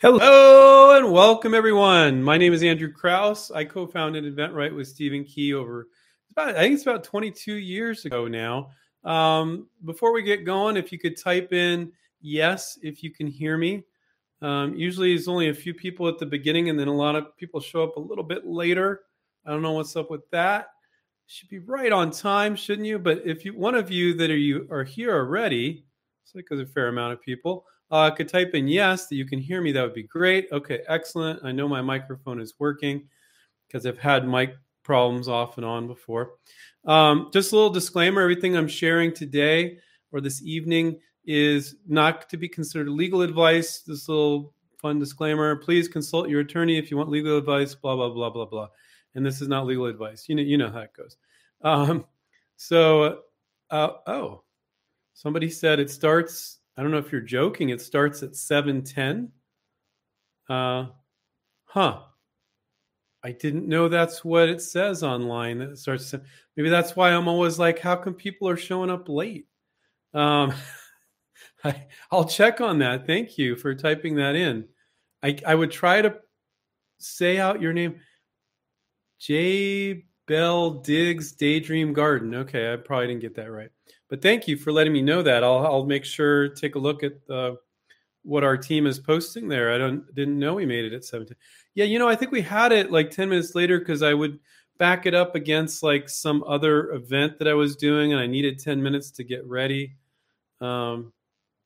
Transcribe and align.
Hello 0.00 0.96
and 0.96 1.10
welcome, 1.10 1.54
everyone. 1.54 2.22
My 2.22 2.38
name 2.38 2.52
is 2.52 2.62
Andrew 2.62 2.92
Krauss. 2.92 3.50
I 3.50 3.64
co-founded 3.64 4.22
inventRight 4.22 4.72
with 4.72 4.86
Stephen 4.86 5.24
Key 5.24 5.54
over 5.54 5.88
about, 6.30 6.50
I 6.50 6.60
think 6.60 6.74
it's 6.74 6.84
about 6.84 7.02
22 7.02 7.54
years 7.54 8.04
ago 8.04 8.28
now. 8.28 8.70
Um, 9.02 9.66
before 9.84 10.12
we 10.12 10.22
get 10.22 10.44
going, 10.44 10.76
if 10.76 10.92
you 10.92 11.00
could 11.00 11.20
type 11.20 11.52
in 11.52 11.90
yes 12.20 12.78
if 12.80 13.02
you 13.02 13.10
can 13.10 13.26
hear 13.26 13.58
me. 13.58 13.82
Um, 14.40 14.76
usually, 14.76 15.14
it's 15.14 15.26
only 15.26 15.48
a 15.48 15.54
few 15.54 15.74
people 15.74 16.06
at 16.06 16.20
the 16.20 16.26
beginning, 16.26 16.70
and 16.70 16.78
then 16.78 16.86
a 16.86 16.94
lot 16.94 17.16
of 17.16 17.36
people 17.36 17.58
show 17.58 17.82
up 17.82 17.96
a 17.96 18.00
little 18.00 18.22
bit 18.22 18.46
later. 18.46 19.00
I 19.44 19.50
don't 19.50 19.62
know 19.62 19.72
what's 19.72 19.96
up 19.96 20.12
with 20.12 20.30
that. 20.30 20.68
Should 21.26 21.48
be 21.48 21.58
right 21.58 21.90
on 21.90 22.12
time, 22.12 22.54
shouldn't 22.54 22.86
you? 22.86 23.00
But 23.00 23.22
if 23.24 23.44
you 23.44 23.52
one 23.58 23.74
of 23.74 23.90
you 23.90 24.14
that 24.14 24.30
are 24.30 24.36
you 24.36 24.68
are 24.70 24.84
here 24.84 25.12
already, 25.12 25.86
it's 26.22 26.36
like 26.36 26.44
there's 26.48 26.60
a 26.60 26.66
fair 26.66 26.86
amount 26.86 27.14
of 27.14 27.20
people 27.20 27.64
uh, 27.90 28.10
could 28.10 28.28
type 28.28 28.54
in 28.54 28.68
yes 28.68 29.06
that 29.06 29.16
you 29.16 29.24
can 29.24 29.38
hear 29.38 29.60
me, 29.60 29.72
that 29.72 29.82
would 29.82 29.94
be 29.94 30.02
great. 30.02 30.48
Okay, 30.52 30.80
excellent. 30.88 31.40
I 31.44 31.52
know 31.52 31.68
my 31.68 31.80
microphone 31.80 32.40
is 32.40 32.54
working 32.58 33.08
because 33.66 33.86
I've 33.86 33.98
had 33.98 34.28
mic 34.28 34.54
problems 34.82 35.28
off 35.28 35.56
and 35.56 35.66
on 35.66 35.86
before. 35.86 36.32
Um, 36.84 37.30
just 37.32 37.52
a 37.52 37.54
little 37.54 37.70
disclaimer 37.70 38.22
everything 38.22 38.56
I'm 38.56 38.68
sharing 38.68 39.12
today 39.12 39.78
or 40.12 40.20
this 40.20 40.42
evening 40.42 40.98
is 41.24 41.76
not 41.86 42.28
to 42.30 42.36
be 42.36 42.48
considered 42.48 42.88
legal 42.88 43.20
advice. 43.20 43.80
This 43.80 44.08
little 44.08 44.54
fun 44.78 44.98
disclaimer 44.98 45.56
please 45.56 45.88
consult 45.88 46.28
your 46.28 46.40
attorney 46.40 46.78
if 46.78 46.90
you 46.90 46.96
want 46.96 47.10
legal 47.10 47.36
advice, 47.36 47.74
blah, 47.74 47.96
blah, 47.96 48.08
blah, 48.08 48.30
blah, 48.30 48.46
blah. 48.46 48.68
And 49.14 49.24
this 49.24 49.40
is 49.42 49.48
not 49.48 49.66
legal 49.66 49.86
advice. 49.86 50.28
You 50.28 50.36
know, 50.36 50.42
you 50.42 50.56
know 50.56 50.70
how 50.70 50.80
it 50.80 50.92
goes. 50.96 51.16
Um, 51.62 52.06
so, 52.56 53.20
uh, 53.70 53.90
oh, 54.06 54.42
somebody 55.12 55.50
said 55.50 55.80
it 55.80 55.90
starts 55.90 56.57
I 56.78 56.82
don't 56.82 56.92
know 56.92 56.98
if 56.98 57.10
you're 57.10 57.20
joking. 57.20 57.70
It 57.70 57.80
starts 57.80 58.22
at 58.22 58.36
710. 58.36 59.32
Uh, 60.48 60.86
huh. 61.64 62.02
I 63.24 63.32
didn't 63.32 63.66
know 63.66 63.88
that's 63.88 64.24
what 64.24 64.48
it 64.48 64.62
says 64.62 65.02
online. 65.02 65.58
That 65.58 65.76
starts. 65.76 66.14
Maybe 66.56 66.68
that's 66.68 66.94
why 66.94 67.10
I'm 67.10 67.26
always 67.26 67.58
like, 67.58 67.80
how 67.80 67.96
come 67.96 68.14
people 68.14 68.48
are 68.48 68.56
showing 68.56 68.90
up 68.90 69.08
late? 69.08 69.48
Um, 70.14 70.54
I, 71.64 71.86
will 72.12 72.26
check 72.26 72.60
on 72.60 72.78
that. 72.78 73.08
Thank 73.08 73.36
you 73.38 73.56
for 73.56 73.74
typing 73.74 74.14
that 74.14 74.36
in. 74.36 74.66
I, 75.20 75.36
I 75.44 75.56
would 75.56 75.72
try 75.72 76.00
to 76.00 76.14
say 76.98 77.38
out 77.38 77.60
your 77.60 77.72
name. 77.72 78.00
J 79.18 80.04
Bell 80.28 80.70
Diggs 80.70 81.32
Daydream 81.32 81.92
Garden. 81.92 82.36
Okay, 82.36 82.72
I 82.72 82.76
probably 82.76 83.08
didn't 83.08 83.22
get 83.22 83.34
that 83.34 83.50
right. 83.50 83.70
But 84.08 84.22
thank 84.22 84.48
you 84.48 84.56
for 84.56 84.72
letting 84.72 84.92
me 84.92 85.02
know 85.02 85.22
that. 85.22 85.44
I'll, 85.44 85.66
I'll 85.66 85.84
make 85.84 86.04
sure 86.04 86.48
take 86.48 86.74
a 86.74 86.78
look 86.78 87.02
at 87.02 87.12
uh, 87.28 87.52
what 88.22 88.44
our 88.44 88.56
team 88.56 88.86
is 88.86 88.98
posting 88.98 89.48
there. 89.48 89.72
I 89.72 89.78
don't 89.78 90.14
didn't 90.14 90.38
know 90.38 90.54
we 90.54 90.66
made 90.66 90.84
it 90.84 90.92
at 90.92 91.04
17. 91.04 91.36
Yeah, 91.74 91.84
you 91.84 91.98
know, 91.98 92.08
I 92.08 92.16
think 92.16 92.32
we 92.32 92.42
had 92.42 92.72
it 92.72 92.90
like 92.90 93.10
10 93.10 93.28
minutes 93.28 93.54
later 93.54 93.78
because 93.78 94.02
I 94.02 94.14
would 94.14 94.38
back 94.78 95.06
it 95.06 95.14
up 95.14 95.34
against 95.34 95.82
like 95.82 96.08
some 96.08 96.42
other 96.46 96.92
event 96.92 97.38
that 97.38 97.48
I 97.48 97.54
was 97.54 97.76
doing 97.76 98.12
and 98.12 98.20
I 98.20 98.26
needed 98.26 98.58
10 98.58 98.82
minutes 98.82 99.10
to 99.12 99.24
get 99.24 99.44
ready. 99.46 99.96
Um, 100.60 101.12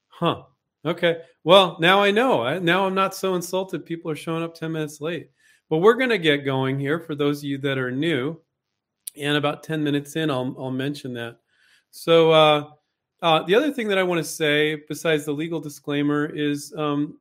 huh. 0.09 0.43
Okay. 0.85 1.21
Well, 1.45 1.77
now 1.81 2.03
I 2.03 2.11
know. 2.11 2.43
I, 2.43 2.59
now 2.59 2.87
I'm 2.87 2.95
not 2.95 3.15
so 3.15 3.35
insulted. 3.35 3.85
People 3.85 4.11
are 4.11 4.17
showing 4.17 4.43
up 4.43 4.55
10 4.55 4.73
minutes 4.73 5.01
late. 5.01 5.31
But 5.69 5.79
we're 5.79 5.95
going 5.95 6.11
to 6.11 6.19
get 6.19 6.45
going 6.45 6.79
here 6.79 6.99
for 6.99 7.15
those 7.15 7.39
of 7.39 7.45
you 7.45 7.59
that 7.59 7.79
are 7.79 7.91
new. 7.91 8.41
And 9.17 9.37
about 9.37 9.63
10 9.63 9.83
minutes 9.83 10.17
in, 10.17 10.31
I'll, 10.31 10.55
I'll 10.59 10.71
mention 10.71 11.15
that. 11.15 11.39
So 11.93 12.33
uh, 12.33 12.71
uh, 13.21 13.43
the 13.43 13.55
other 13.55 13.71
thing 13.71 13.87
that 13.89 13.99
I 13.99 14.03
want 14.03 14.19
to 14.19 14.25
say, 14.25 14.83
besides 14.89 15.27
the 15.27 15.33
legal 15.33 15.61
disclaimer, 15.61 16.25
is 16.27 16.75
um, 16.77 17.19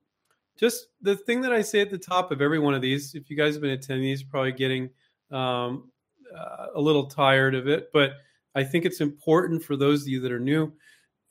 just 0.57 0.87
the 1.01 1.15
thing 1.15 1.41
that 1.41 1.51
I 1.51 1.61
say 1.61 1.81
at 1.81 1.91
the 1.91 1.97
top 1.97 2.31
of 2.31 2.41
every 2.41 2.57
one 2.57 2.73
of 2.73 2.81
these. 2.81 3.13
If 3.13 3.29
you 3.29 3.35
guys 3.35 3.53
have 3.53 3.61
been 3.61 3.71
attending 3.71 4.05
these, 4.05 4.23
probably 4.23 4.53
getting 4.53 4.89
um, 5.29 5.91
uh, 6.35 6.67
a 6.73 6.81
little 6.81 7.05
tired 7.05 7.53
of 7.53 7.67
it, 7.67 7.89
but 7.91 8.13
I 8.55 8.63
think 8.63 8.85
it's 8.85 9.01
important 9.01 9.61
for 9.61 9.75
those 9.75 10.03
of 10.03 10.07
you 10.07 10.21
that 10.21 10.31
are 10.31 10.39
new, 10.39 10.71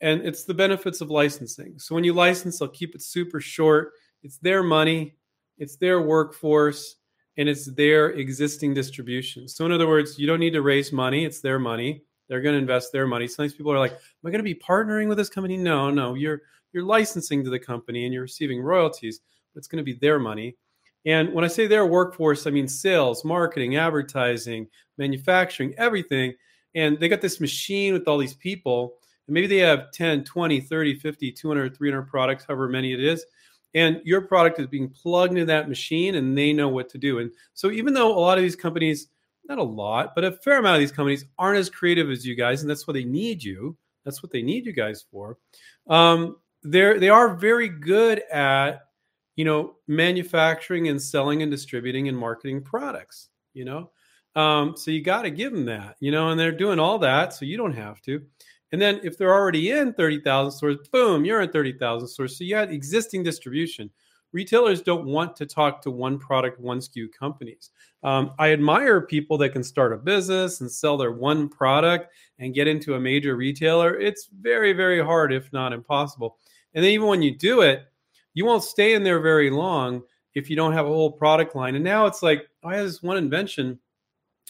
and 0.01 0.21
it's 0.21 0.43
the 0.43 0.53
benefits 0.53 1.01
of 1.01 1.09
licensing. 1.09 1.79
So 1.79 1.95
when 1.95 2.03
you 2.03 2.13
license, 2.13 2.61
I'll 2.61 2.67
keep 2.67 2.93
it 2.93 3.01
super 3.01 3.41
short. 3.41 3.91
It's 4.21 4.37
their 4.37 4.61
money, 4.61 5.15
it's 5.57 5.77
their 5.77 5.99
workforce, 5.99 6.97
and 7.37 7.49
it's 7.49 7.65
their 7.73 8.11
existing 8.11 8.75
distribution. 8.75 9.47
So 9.47 9.65
in 9.65 9.71
other 9.71 9.87
words, 9.87 10.19
you 10.19 10.27
don't 10.27 10.39
need 10.39 10.53
to 10.53 10.61
raise 10.61 10.91
money; 10.91 11.25
it's 11.25 11.41
their 11.41 11.57
money 11.57 12.03
they're 12.31 12.39
going 12.39 12.53
to 12.53 12.59
invest 12.59 12.93
their 12.93 13.05
money. 13.05 13.27
Sometimes 13.27 13.53
people 13.53 13.73
are 13.73 13.77
like, 13.79 13.91
"Am 13.91 13.97
I 14.25 14.29
going 14.29 14.39
to 14.39 14.43
be 14.43 14.55
partnering 14.55 15.09
with 15.09 15.17
this 15.17 15.27
company?" 15.27 15.57
No, 15.57 15.89
no. 15.89 16.13
You're 16.13 16.43
you're 16.71 16.85
licensing 16.85 17.43
to 17.43 17.49
the 17.49 17.59
company 17.59 18.05
and 18.05 18.13
you're 18.13 18.21
receiving 18.21 18.61
royalties, 18.61 19.19
but 19.53 19.59
it's 19.59 19.67
going 19.67 19.83
to 19.83 19.91
be 19.91 19.99
their 19.99 20.17
money. 20.17 20.55
And 21.05 21.33
when 21.33 21.43
I 21.43 21.49
say 21.49 21.67
their 21.67 21.85
workforce, 21.85 22.47
I 22.47 22.51
mean 22.51 22.69
sales, 22.69 23.25
marketing, 23.25 23.75
advertising, 23.75 24.67
manufacturing, 24.97 25.73
everything. 25.77 26.33
And 26.73 26.97
they 27.01 27.09
got 27.09 27.19
this 27.19 27.41
machine 27.41 27.91
with 27.91 28.07
all 28.07 28.17
these 28.17 28.35
people. 28.35 28.93
And 29.27 29.33
maybe 29.33 29.47
they 29.47 29.57
have 29.57 29.91
10, 29.91 30.23
20, 30.23 30.61
30, 30.61 30.95
50, 30.99 31.31
200, 31.33 31.75
300 31.75 32.03
products, 32.03 32.45
however 32.47 32.69
many 32.69 32.93
it 32.93 33.03
is. 33.03 33.25
And 33.73 33.99
your 34.05 34.21
product 34.21 34.57
is 34.57 34.67
being 34.67 34.87
plugged 34.87 35.33
into 35.33 35.45
that 35.47 35.67
machine 35.67 36.15
and 36.15 36.37
they 36.37 36.53
know 36.53 36.69
what 36.69 36.87
to 36.91 36.97
do. 36.97 37.19
And 37.19 37.29
so 37.55 37.71
even 37.71 37.93
though 37.93 38.17
a 38.17 38.19
lot 38.19 38.37
of 38.37 38.41
these 38.41 38.55
companies 38.55 39.07
not 39.47 39.57
a 39.57 39.63
lot, 39.63 40.13
but 40.15 40.23
a 40.23 40.31
fair 40.31 40.59
amount 40.59 40.75
of 40.75 40.79
these 40.79 40.91
companies 40.91 41.25
aren't 41.37 41.59
as 41.59 41.69
creative 41.69 42.09
as 42.09 42.25
you 42.25 42.35
guys, 42.35 42.61
and 42.61 42.69
that's 42.69 42.87
why 42.87 42.93
they 42.93 43.03
need 43.03 43.43
you. 43.43 43.75
That's 44.05 44.23
what 44.23 44.31
they 44.31 44.41
need 44.41 44.65
you 44.65 44.73
guys 44.73 45.05
for. 45.11 45.37
Um, 45.87 46.37
they're 46.63 46.99
they 46.99 47.09
are 47.09 47.35
very 47.35 47.69
good 47.69 48.19
at 48.31 48.81
you 49.35 49.45
know 49.45 49.75
manufacturing 49.87 50.87
and 50.87 51.01
selling 51.01 51.41
and 51.41 51.51
distributing 51.51 52.07
and 52.07 52.17
marketing 52.17 52.61
products. 52.61 53.29
You 53.53 53.65
know, 53.65 53.91
um, 54.35 54.75
so 54.77 54.91
you 54.91 55.01
got 55.03 55.23
to 55.23 55.31
give 55.31 55.51
them 55.51 55.65
that. 55.65 55.97
You 55.99 56.11
know, 56.11 56.29
and 56.29 56.39
they're 56.39 56.51
doing 56.51 56.79
all 56.79 56.99
that, 56.99 57.33
so 57.33 57.45
you 57.45 57.57
don't 57.57 57.75
have 57.75 58.01
to. 58.03 58.21
And 58.71 58.81
then 58.81 59.01
if 59.03 59.17
they're 59.17 59.33
already 59.33 59.71
in 59.71 59.93
thirty 59.93 60.21
thousand 60.21 60.57
stores, 60.57 60.77
boom, 60.91 61.25
you're 61.25 61.41
in 61.41 61.51
thirty 61.51 61.73
thousand 61.73 62.07
stores. 62.07 62.37
So 62.37 62.43
you 62.43 62.55
had 62.55 62.71
existing 62.71 63.23
distribution 63.23 63.89
retailers 64.33 64.81
don't 64.81 65.05
want 65.05 65.35
to 65.37 65.45
talk 65.45 65.81
to 65.81 65.91
one 65.91 66.17
product, 66.17 66.59
one 66.59 66.79
SKU 66.79 67.07
companies. 67.11 67.71
Um, 68.03 68.31
I 68.39 68.51
admire 68.51 69.01
people 69.01 69.37
that 69.39 69.49
can 69.49 69.63
start 69.63 69.93
a 69.93 69.97
business 69.97 70.61
and 70.61 70.71
sell 70.71 70.97
their 70.97 71.11
one 71.11 71.49
product 71.49 72.13
and 72.39 72.53
get 72.53 72.67
into 72.67 72.95
a 72.95 72.99
major 72.99 73.35
retailer. 73.35 73.99
It's 73.99 74.29
very, 74.41 74.73
very 74.73 75.03
hard, 75.03 75.33
if 75.33 75.51
not 75.53 75.73
impossible. 75.73 76.37
And 76.73 76.83
then 76.83 76.91
even 76.91 77.07
when 77.07 77.21
you 77.21 77.37
do 77.37 77.61
it, 77.61 77.83
you 78.33 78.45
won't 78.45 78.63
stay 78.63 78.93
in 78.93 79.03
there 79.03 79.19
very 79.19 79.49
long 79.49 80.01
if 80.33 80.49
you 80.49 80.55
don't 80.55 80.73
have 80.73 80.85
a 80.85 80.89
whole 80.89 81.11
product 81.11 81.55
line. 81.55 81.75
And 81.75 81.83
now 81.83 82.05
it's 82.05 82.23
like, 82.23 82.47
oh, 82.63 82.69
I 82.69 82.77
have 82.77 82.85
this 82.85 83.03
one 83.03 83.17
invention. 83.17 83.79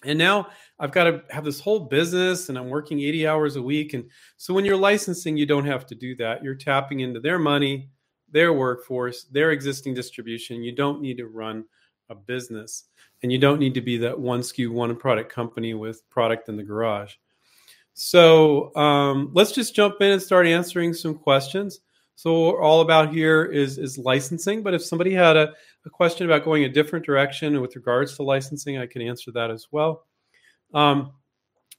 And 0.03 0.17
now 0.17 0.47
I've 0.79 0.91
got 0.91 1.05
to 1.05 1.23
have 1.29 1.43
this 1.43 1.59
whole 1.59 1.79
business 1.79 2.49
and 2.49 2.57
I'm 2.57 2.69
working 2.69 2.99
80 2.99 3.27
hours 3.27 3.55
a 3.55 3.61
week. 3.61 3.93
And 3.93 4.09
so 4.37 4.53
when 4.53 4.65
you're 4.65 4.77
licensing, 4.77 5.37
you 5.37 5.45
don't 5.45 5.65
have 5.65 5.85
to 5.87 5.95
do 5.95 6.15
that. 6.15 6.43
You're 6.43 6.55
tapping 6.55 7.01
into 7.01 7.19
their 7.19 7.37
money 7.37 7.89
their 8.31 8.53
workforce, 8.53 9.23
their 9.25 9.51
existing 9.51 9.93
distribution. 9.93 10.63
You 10.63 10.71
don't 10.71 11.01
need 11.01 11.17
to 11.17 11.27
run 11.27 11.65
a 12.09 12.15
business 12.15 12.85
and 13.23 13.31
you 13.31 13.37
don't 13.37 13.59
need 13.59 13.73
to 13.75 13.81
be 13.81 13.97
that 13.97 14.19
one 14.19 14.41
SKU, 14.41 14.71
one 14.71 14.95
product 14.95 15.31
company 15.31 15.73
with 15.73 16.07
product 16.09 16.49
in 16.49 16.57
the 16.57 16.63
garage. 16.63 17.15
So 17.93 18.75
um, 18.75 19.31
let's 19.33 19.51
just 19.51 19.75
jump 19.75 20.01
in 20.01 20.11
and 20.11 20.21
start 20.21 20.47
answering 20.47 20.93
some 20.93 21.15
questions. 21.15 21.81
So 22.15 22.59
all 22.59 22.81
about 22.81 23.13
here 23.13 23.45
is 23.45 23.77
is 23.77 23.97
licensing. 23.97 24.63
But 24.63 24.73
if 24.73 24.83
somebody 24.83 25.13
had 25.13 25.35
a, 25.37 25.53
a 25.85 25.89
question 25.89 26.25
about 26.25 26.45
going 26.45 26.63
a 26.63 26.69
different 26.69 27.05
direction 27.05 27.59
with 27.61 27.75
regards 27.75 28.15
to 28.15 28.23
licensing, 28.23 28.77
I 28.77 28.85
can 28.85 29.01
answer 29.01 29.31
that 29.31 29.49
as 29.49 29.67
well. 29.71 30.05
Um, 30.73 31.13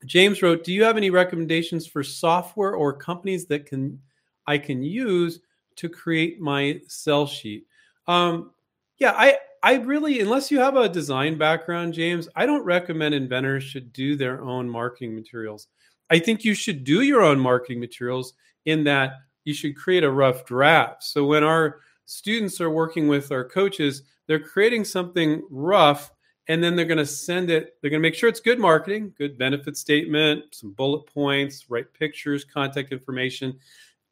James 0.05 0.43
wrote, 0.43 0.65
"Do 0.65 0.73
you 0.73 0.83
have 0.83 0.97
any 0.97 1.11
recommendations 1.11 1.87
for 1.87 2.03
software 2.03 2.75
or 2.75 2.93
companies 2.93 3.47
that 3.47 3.67
can 3.67 4.01
I 4.47 4.59
can 4.59 4.83
use 4.83 5.41
to 5.77 5.89
create 5.89 6.41
my 6.41 6.81
sell 6.87 7.27
sheet. 7.27 7.67
Um, 8.07 8.53
yeah, 8.99 9.13
I 9.17 9.39
I 9.63 9.75
really, 9.75 10.21
unless 10.21 10.51
you 10.51 10.59
have 10.59 10.77
a 10.77 10.89
design 10.89 11.39
background, 11.39 11.95
James, 11.95 12.29
I 12.35 12.47
don't 12.47 12.65
recommend 12.65 13.15
inventors 13.15 13.63
should 13.63 13.93
do 13.93 14.17
their 14.17 14.43
own 14.43 14.69
marketing 14.69 15.15
materials. 15.15 15.69
I 16.11 16.19
think 16.19 16.45
you 16.45 16.55
should 16.55 16.85
do 16.85 17.03
your 17.03 17.23
own 17.23 17.39
marketing 17.39 17.79
materials 17.79 18.35
in 18.65 18.85
that 18.85 19.21
you 19.45 19.55
should 19.55 19.77
create 19.77 20.05
a 20.05 20.11
rough 20.11 20.45
draft. 20.45 21.05
So 21.05 21.25
when 21.25 21.45
our 21.45 21.81
students 22.07 22.61
are 22.61 22.71
working 22.71 23.09
with 23.09 23.31
our 23.31 23.45
coaches, 23.45 24.03
they're 24.27 24.41
creating 24.41 24.85
something 24.85 25.43
rough 25.51 26.13
and 26.49 26.63
then 26.63 26.75
they're 26.75 26.85
going 26.85 26.99
to 26.99 27.07
send 27.07 27.51
it 27.51 27.77
they're 27.81 27.91
going 27.91 28.03
to 28.03 28.09
make 28.09 28.15
sure 28.15 28.29
it's 28.29 28.41
good 28.41 28.59
marketing 28.59 29.13
good 29.17 29.39
benefit 29.39 29.77
statement 29.77 30.45
some 30.53 30.73
bullet 30.73 31.07
points 31.07 31.71
right 31.71 31.87
pictures 31.95 32.45
contact 32.45 32.93
information 32.93 33.57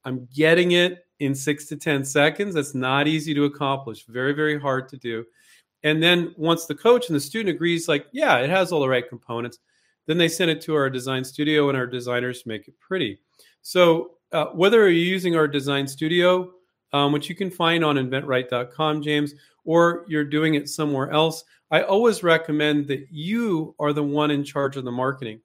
i'm 0.05 0.29
getting 0.35 0.73
it 0.73 1.05
in 1.20 1.35
six 1.35 1.67
to 1.67 1.76
10 1.76 2.02
seconds. 2.02 2.55
That's 2.55 2.75
not 2.75 3.06
easy 3.06 3.35
to 3.35 3.44
accomplish, 3.44 4.06
very, 4.06 4.32
very 4.32 4.58
hard 4.58 4.88
to 4.88 4.97
do. 4.97 5.26
And 5.82 6.02
then 6.02 6.35
once 6.38 6.64
the 6.64 6.75
coach 6.75 7.08
and 7.08 7.17
the 7.17 7.20
student 7.20 7.55
agrees, 7.55 7.88
like, 7.88 8.06
yeah, 8.11 8.38
it 8.38 8.49
has 8.49 8.73
all 8.73 8.81
the 8.81 8.88
right 8.88 9.06
components, 9.06 9.58
then 10.06 10.17
they 10.17 10.29
send 10.29 10.50
it 10.50 10.62
to 10.62 10.75
our 10.75 10.88
design 10.88 11.23
studio 11.23 11.69
and 11.69 11.76
our 11.76 11.87
designers 11.87 12.47
make 12.47 12.69
it 12.69 12.81
pretty. 12.81 13.19
So 13.61 14.12
uh, 14.32 14.47
whether 14.47 14.79
you're 14.79 14.91
using 14.91 15.37
our 15.37 15.47
design 15.47 15.87
studio 15.87 16.50
um, 16.93 17.12
which 17.12 17.29
you 17.29 17.35
can 17.35 17.50
find 17.50 17.85
on 17.85 17.97
inventright.com, 17.97 19.02
James, 19.02 19.35
or 19.64 20.05
you're 20.08 20.25
doing 20.25 20.55
it 20.55 20.69
somewhere 20.69 21.11
else, 21.11 21.44
I 21.70 21.82
always 21.82 22.23
recommend 22.23 22.88
that 22.88 23.06
you 23.11 23.75
are 23.79 23.93
the 23.93 24.02
one 24.02 24.31
in 24.31 24.43
charge 24.43 24.76
of 24.76 24.85
the 24.85 24.91
marketing. 24.91 25.41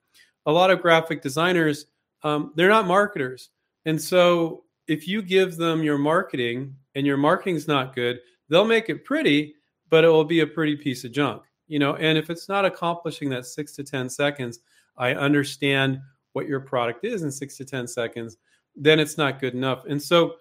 A 0.48 0.52
lot 0.52 0.72
of 0.72 0.82
graphic 0.82 1.22
designers, 1.22 1.86
um, 2.24 2.52
they're 2.56 2.70
not 2.70 2.88
marketers. 2.88 3.50
And 3.86 4.02
so 4.02 4.64
if 4.88 5.08
you 5.08 5.22
give 5.22 5.58
them 5.58 5.84
your 5.84 5.98
marketing 5.98 6.76
and 6.96 7.06
your 7.06 7.18
marketing's 7.18 7.68
not 7.68 7.96
good, 7.96 8.20
they'll 8.50 8.66
make 8.66 8.90
it 8.90 9.06
pretty, 9.06 9.56
but 9.90 10.04
it 10.04 10.10
will 10.10 10.26
be 10.26 10.42
a 10.42 10.48
pretty 10.48 10.76
piece 10.76 11.04
of 11.04 11.12
junk. 11.12 11.44
You 11.68 11.80
know, 11.80 11.96
and 11.96 12.18
if 12.18 12.30
it's 12.30 12.48
not 12.48 12.66
accomplishing 12.66 13.30
that 13.30 13.46
six 13.46 13.74
to 13.74 13.84
10 13.84 14.10
seconds, 14.10 14.60
I 14.98 15.14
understand 15.14 16.00
what 16.34 16.48
your 16.48 16.60
product 16.60 17.06
is 17.06 17.24
in 17.24 17.32
six 17.32 17.58
to 17.58 17.66
10 17.66 17.88
seconds, 17.88 18.38
then 18.76 19.00
it's 19.00 19.18
not 19.18 19.40
good 19.40 19.54
enough. 19.54 19.84
And 19.88 20.02
so 20.02 20.36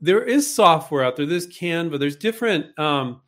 there 0.00 0.22
is 0.22 0.52
software 0.52 1.04
out 1.04 1.16
there. 1.16 1.26
There's 1.26 1.48
Canva. 1.48 1.98
There's 1.98 2.16
different 2.16 2.78
um, 2.78 3.20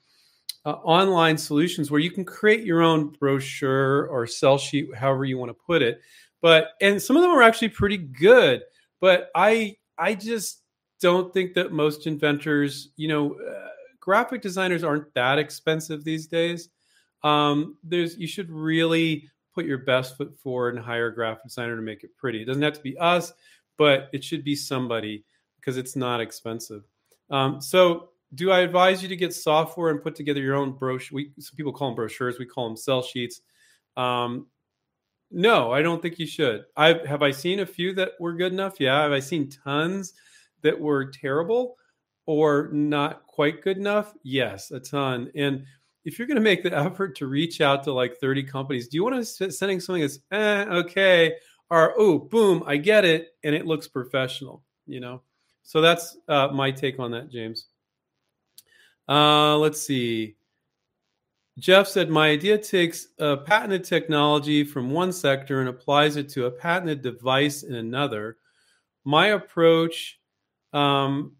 uh, 0.64 0.72
online 0.72 1.36
solutions 1.36 1.90
where 1.90 2.00
you 2.00 2.10
can 2.10 2.24
create 2.24 2.64
your 2.64 2.82
own 2.82 3.14
brochure 3.18 4.06
or 4.06 4.26
sell 4.26 4.58
sheet, 4.58 4.94
however 4.94 5.24
you 5.24 5.38
want 5.38 5.50
to 5.50 5.64
put 5.66 5.82
it. 5.82 6.00
But 6.42 6.70
and 6.80 7.00
some 7.00 7.16
of 7.16 7.22
them 7.22 7.32
are 7.32 7.42
actually 7.42 7.70
pretty 7.70 7.96
good. 7.96 8.62
But 9.00 9.30
I 9.34 9.76
I 9.98 10.14
just 10.14 10.62
don't 11.00 11.32
think 11.32 11.54
that 11.54 11.72
most 11.72 12.06
inventors, 12.06 12.90
you 12.96 13.08
know, 13.08 13.34
uh, 13.34 13.68
graphic 14.00 14.42
designers 14.42 14.84
aren't 14.84 15.12
that 15.14 15.38
expensive 15.38 16.04
these 16.04 16.26
days. 16.26 16.68
Um, 17.22 17.76
there's 17.82 18.16
you 18.16 18.26
should 18.26 18.50
really 18.50 19.28
put 19.54 19.66
your 19.66 19.78
best 19.78 20.16
foot 20.16 20.38
forward 20.38 20.76
and 20.76 20.84
hire 20.84 21.08
a 21.08 21.14
graphic 21.14 21.44
designer 21.44 21.76
to 21.76 21.82
make 21.82 22.04
it 22.04 22.16
pretty. 22.16 22.42
It 22.42 22.44
doesn't 22.44 22.62
have 22.62 22.74
to 22.74 22.82
be 22.82 22.96
us, 22.98 23.32
but 23.78 24.08
it 24.12 24.22
should 24.22 24.44
be 24.44 24.54
somebody 24.54 25.24
because 25.56 25.76
it's 25.76 25.96
not 25.96 26.20
expensive. 26.20 26.84
Um, 27.30 27.60
so, 27.60 28.10
do 28.34 28.50
I 28.50 28.60
advise 28.60 29.02
you 29.02 29.08
to 29.08 29.16
get 29.16 29.34
software 29.34 29.90
and 29.90 30.02
put 30.02 30.14
together 30.14 30.40
your 30.40 30.56
own 30.56 30.72
brochure? 30.72 31.16
We, 31.16 31.30
some 31.38 31.56
people 31.56 31.72
call 31.72 31.88
them 31.88 31.96
brochures. 31.96 32.38
We 32.38 32.46
call 32.46 32.68
them 32.68 32.76
sell 32.76 33.02
sheets. 33.02 33.40
Um, 33.96 34.46
no, 35.30 35.72
I 35.72 35.82
don't 35.82 36.00
think 36.00 36.18
you 36.18 36.26
should. 36.26 36.64
I 36.76 37.00
have 37.06 37.22
I 37.22 37.30
seen 37.30 37.60
a 37.60 37.66
few 37.66 37.94
that 37.94 38.12
were 38.20 38.34
good 38.34 38.52
enough. 38.52 38.74
Yeah, 38.78 39.02
have 39.02 39.12
I 39.12 39.20
seen 39.20 39.48
tons 39.48 40.14
that 40.62 40.78
were 40.78 41.10
terrible 41.10 41.76
or 42.26 42.70
not 42.72 43.26
quite 43.26 43.62
good 43.62 43.76
enough? 43.76 44.14
Yes, 44.22 44.70
a 44.70 44.80
ton. 44.80 45.30
And 45.34 45.64
if 46.04 46.18
you're 46.18 46.28
going 46.28 46.36
to 46.36 46.40
make 46.42 46.62
the 46.62 46.76
effort 46.78 47.16
to 47.16 47.26
reach 47.26 47.60
out 47.60 47.84
to 47.84 47.92
like 47.92 48.16
30 48.18 48.44
companies, 48.44 48.88
do 48.88 48.96
you 48.96 49.04
want 49.04 49.24
to 49.24 49.50
sending 49.50 49.80
something 49.80 50.02
that's 50.02 50.18
eh, 50.30 50.64
okay 50.68 51.34
or 51.70 51.94
oh 51.98 52.18
boom, 52.18 52.62
I 52.66 52.76
get 52.76 53.04
it, 53.04 53.30
and 53.42 53.54
it 53.54 53.66
looks 53.66 53.88
professional, 53.88 54.62
you 54.86 55.00
know? 55.00 55.22
So 55.62 55.80
that's 55.80 56.16
uh, 56.28 56.48
my 56.48 56.70
take 56.70 57.00
on 57.00 57.10
that, 57.10 57.28
James. 57.28 57.66
Uh, 59.08 59.56
let's 59.58 59.82
see. 59.82 60.36
Jeff 61.58 61.88
said, 61.88 62.10
My 62.10 62.28
idea 62.28 62.58
takes 62.58 63.08
a 63.18 63.36
patented 63.36 63.84
technology 63.84 64.62
from 64.62 64.90
one 64.90 65.12
sector 65.12 65.60
and 65.60 65.68
applies 65.68 66.16
it 66.16 66.28
to 66.30 66.46
a 66.46 66.50
patented 66.50 67.02
device 67.02 67.62
in 67.62 67.74
another. 67.74 68.36
My 69.04 69.28
approach 69.28 70.18
um, 70.72 71.32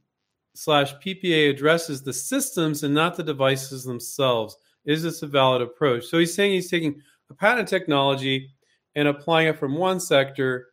slash 0.55 0.95
PPA 0.97 1.51
addresses 1.51 2.03
the 2.03 2.13
systems 2.13 2.83
and 2.83 2.95
not 2.95 3.17
the 3.17 3.23
devices 3.23 3.85
themselves. 3.85 4.57
Is 4.87 5.03
this 5.03 5.23
a 5.23 5.27
valid 5.27 5.61
approach? 5.61 6.07
So 6.07 6.19
he's 6.19 6.35
saying 6.35 6.53
he's 6.53 6.71
taking 6.71 7.03
a 7.29 7.35
patented 7.35 7.69
technology 7.69 8.51
and 8.95 9.09
applying 9.09 9.49
it 9.49 9.59
from 9.59 9.77
one 9.77 10.01
sector 10.01 10.69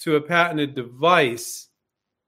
to 0.00 0.16
a 0.16 0.20
patented 0.20 0.74
device 0.74 1.68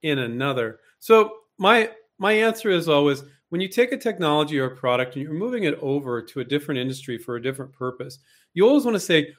in 0.02 0.18
another. 0.18 0.80
So 0.98 1.32
my 1.58 1.90
my 2.18 2.32
answer 2.32 2.68
is 2.68 2.88
always 2.88 3.24
when 3.50 3.60
you 3.60 3.68
take 3.68 3.92
a 3.92 3.96
technology 3.96 4.58
or 4.58 4.66
a 4.66 4.76
product 4.76 5.14
and 5.14 5.22
you're 5.22 5.34
moving 5.34 5.64
it 5.64 5.78
over 5.82 6.22
to 6.22 6.40
a 6.40 6.44
different 6.44 6.80
industry 6.80 7.18
for 7.18 7.36
a 7.36 7.42
different 7.42 7.72
purpose, 7.72 8.18
you 8.54 8.66
always 8.66 8.84
want 8.84 8.94
to 8.94 9.00
say, 9.00 9.34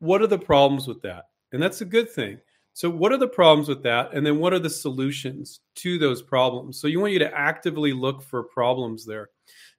what 0.00 0.20
are 0.20 0.26
the 0.26 0.38
problems 0.38 0.88
with 0.88 1.00
that? 1.02 1.24
And 1.52 1.62
that's 1.62 1.80
a 1.80 1.86
good 1.86 2.10
thing. 2.10 2.38
So, 2.72 2.88
what 2.88 3.12
are 3.12 3.18
the 3.18 3.28
problems 3.28 3.68
with 3.68 3.82
that? 3.82 4.14
And 4.14 4.24
then, 4.24 4.38
what 4.38 4.52
are 4.52 4.58
the 4.58 4.70
solutions 4.70 5.60
to 5.76 5.98
those 5.98 6.22
problems? 6.22 6.80
So, 6.80 6.86
you 6.86 7.00
want 7.00 7.12
you 7.12 7.18
to 7.18 7.36
actively 7.36 7.92
look 7.92 8.22
for 8.22 8.44
problems 8.44 9.04
there. 9.04 9.30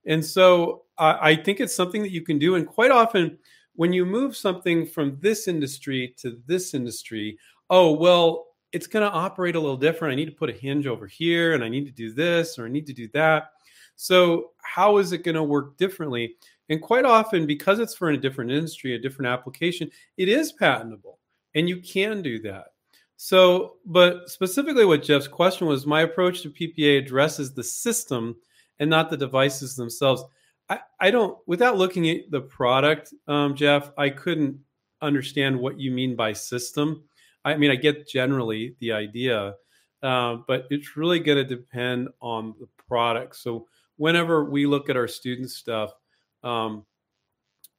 And 0.05 0.25
so, 0.25 0.83
I 0.97 1.35
think 1.35 1.59
it's 1.59 1.75
something 1.75 2.01
that 2.01 2.11
you 2.11 2.23
can 2.23 2.39
do. 2.39 2.55
And 2.55 2.67
quite 2.67 2.91
often, 2.91 3.37
when 3.75 3.93
you 3.93 4.05
move 4.05 4.35
something 4.35 4.85
from 4.85 5.17
this 5.21 5.47
industry 5.47 6.13
to 6.17 6.41
this 6.45 6.73
industry, 6.73 7.37
oh, 7.69 7.93
well, 7.93 8.47
it's 8.71 8.87
going 8.87 9.09
to 9.09 9.15
operate 9.15 9.55
a 9.55 9.59
little 9.59 9.77
different. 9.77 10.11
I 10.11 10.15
need 10.15 10.25
to 10.25 10.31
put 10.31 10.49
a 10.49 10.53
hinge 10.53 10.87
over 10.87 11.07
here 11.07 11.53
and 11.53 11.63
I 11.63 11.69
need 11.69 11.85
to 11.85 11.91
do 11.91 12.13
this 12.13 12.59
or 12.59 12.65
I 12.65 12.69
need 12.69 12.85
to 12.87 12.93
do 12.93 13.07
that. 13.13 13.51
So, 13.95 14.51
how 14.61 14.97
is 14.97 15.11
it 15.11 15.23
going 15.23 15.35
to 15.35 15.43
work 15.43 15.77
differently? 15.77 16.35
And 16.69 16.81
quite 16.81 17.05
often, 17.05 17.47
because 17.47 17.79
it's 17.79 17.95
for 17.95 18.11
a 18.11 18.17
different 18.17 18.51
industry, 18.51 18.95
a 18.95 18.99
different 18.99 19.31
application, 19.31 19.89
it 20.17 20.29
is 20.29 20.51
patentable 20.51 21.19
and 21.55 21.67
you 21.67 21.81
can 21.81 22.21
do 22.21 22.39
that. 22.43 22.65
So, 23.17 23.77
but 23.85 24.29
specifically, 24.29 24.85
what 24.85 25.03
Jeff's 25.03 25.27
question 25.27 25.67
was 25.67 25.85
my 25.85 26.01
approach 26.01 26.41
to 26.41 26.49
PPA 26.49 26.99
addresses 26.99 27.53
the 27.53 27.63
system 27.63 28.37
and 28.79 28.89
not 28.89 29.09
the 29.09 29.17
devices 29.17 29.75
themselves. 29.75 30.23
I, 30.69 30.79
I 31.01 31.11
don't, 31.11 31.37
without 31.45 31.77
looking 31.77 32.09
at 32.09 32.31
the 32.31 32.41
product, 32.41 33.13
um, 33.27 33.55
Jeff, 33.55 33.91
I 33.97 34.09
couldn't 34.09 34.59
understand 35.01 35.59
what 35.59 35.79
you 35.79 35.91
mean 35.91 36.15
by 36.15 36.31
system. 36.31 37.03
I 37.53 37.57
mean, 37.57 37.71
I 37.71 37.75
get 37.75 38.07
generally 38.07 38.75
the 38.79 38.91
idea, 38.91 39.55
uh, 40.03 40.37
but 40.47 40.65
it's 40.69 40.95
really 40.95 41.19
going 41.19 41.37
to 41.37 41.43
depend 41.43 42.09
on 42.21 42.55
the 42.59 42.67
product. 42.87 43.35
So 43.35 43.67
whenever 43.97 44.45
we 44.45 44.65
look 44.65 44.89
at 44.89 44.97
our 44.97 45.07
student 45.07 45.49
stuff, 45.49 45.91
um, 46.43 46.85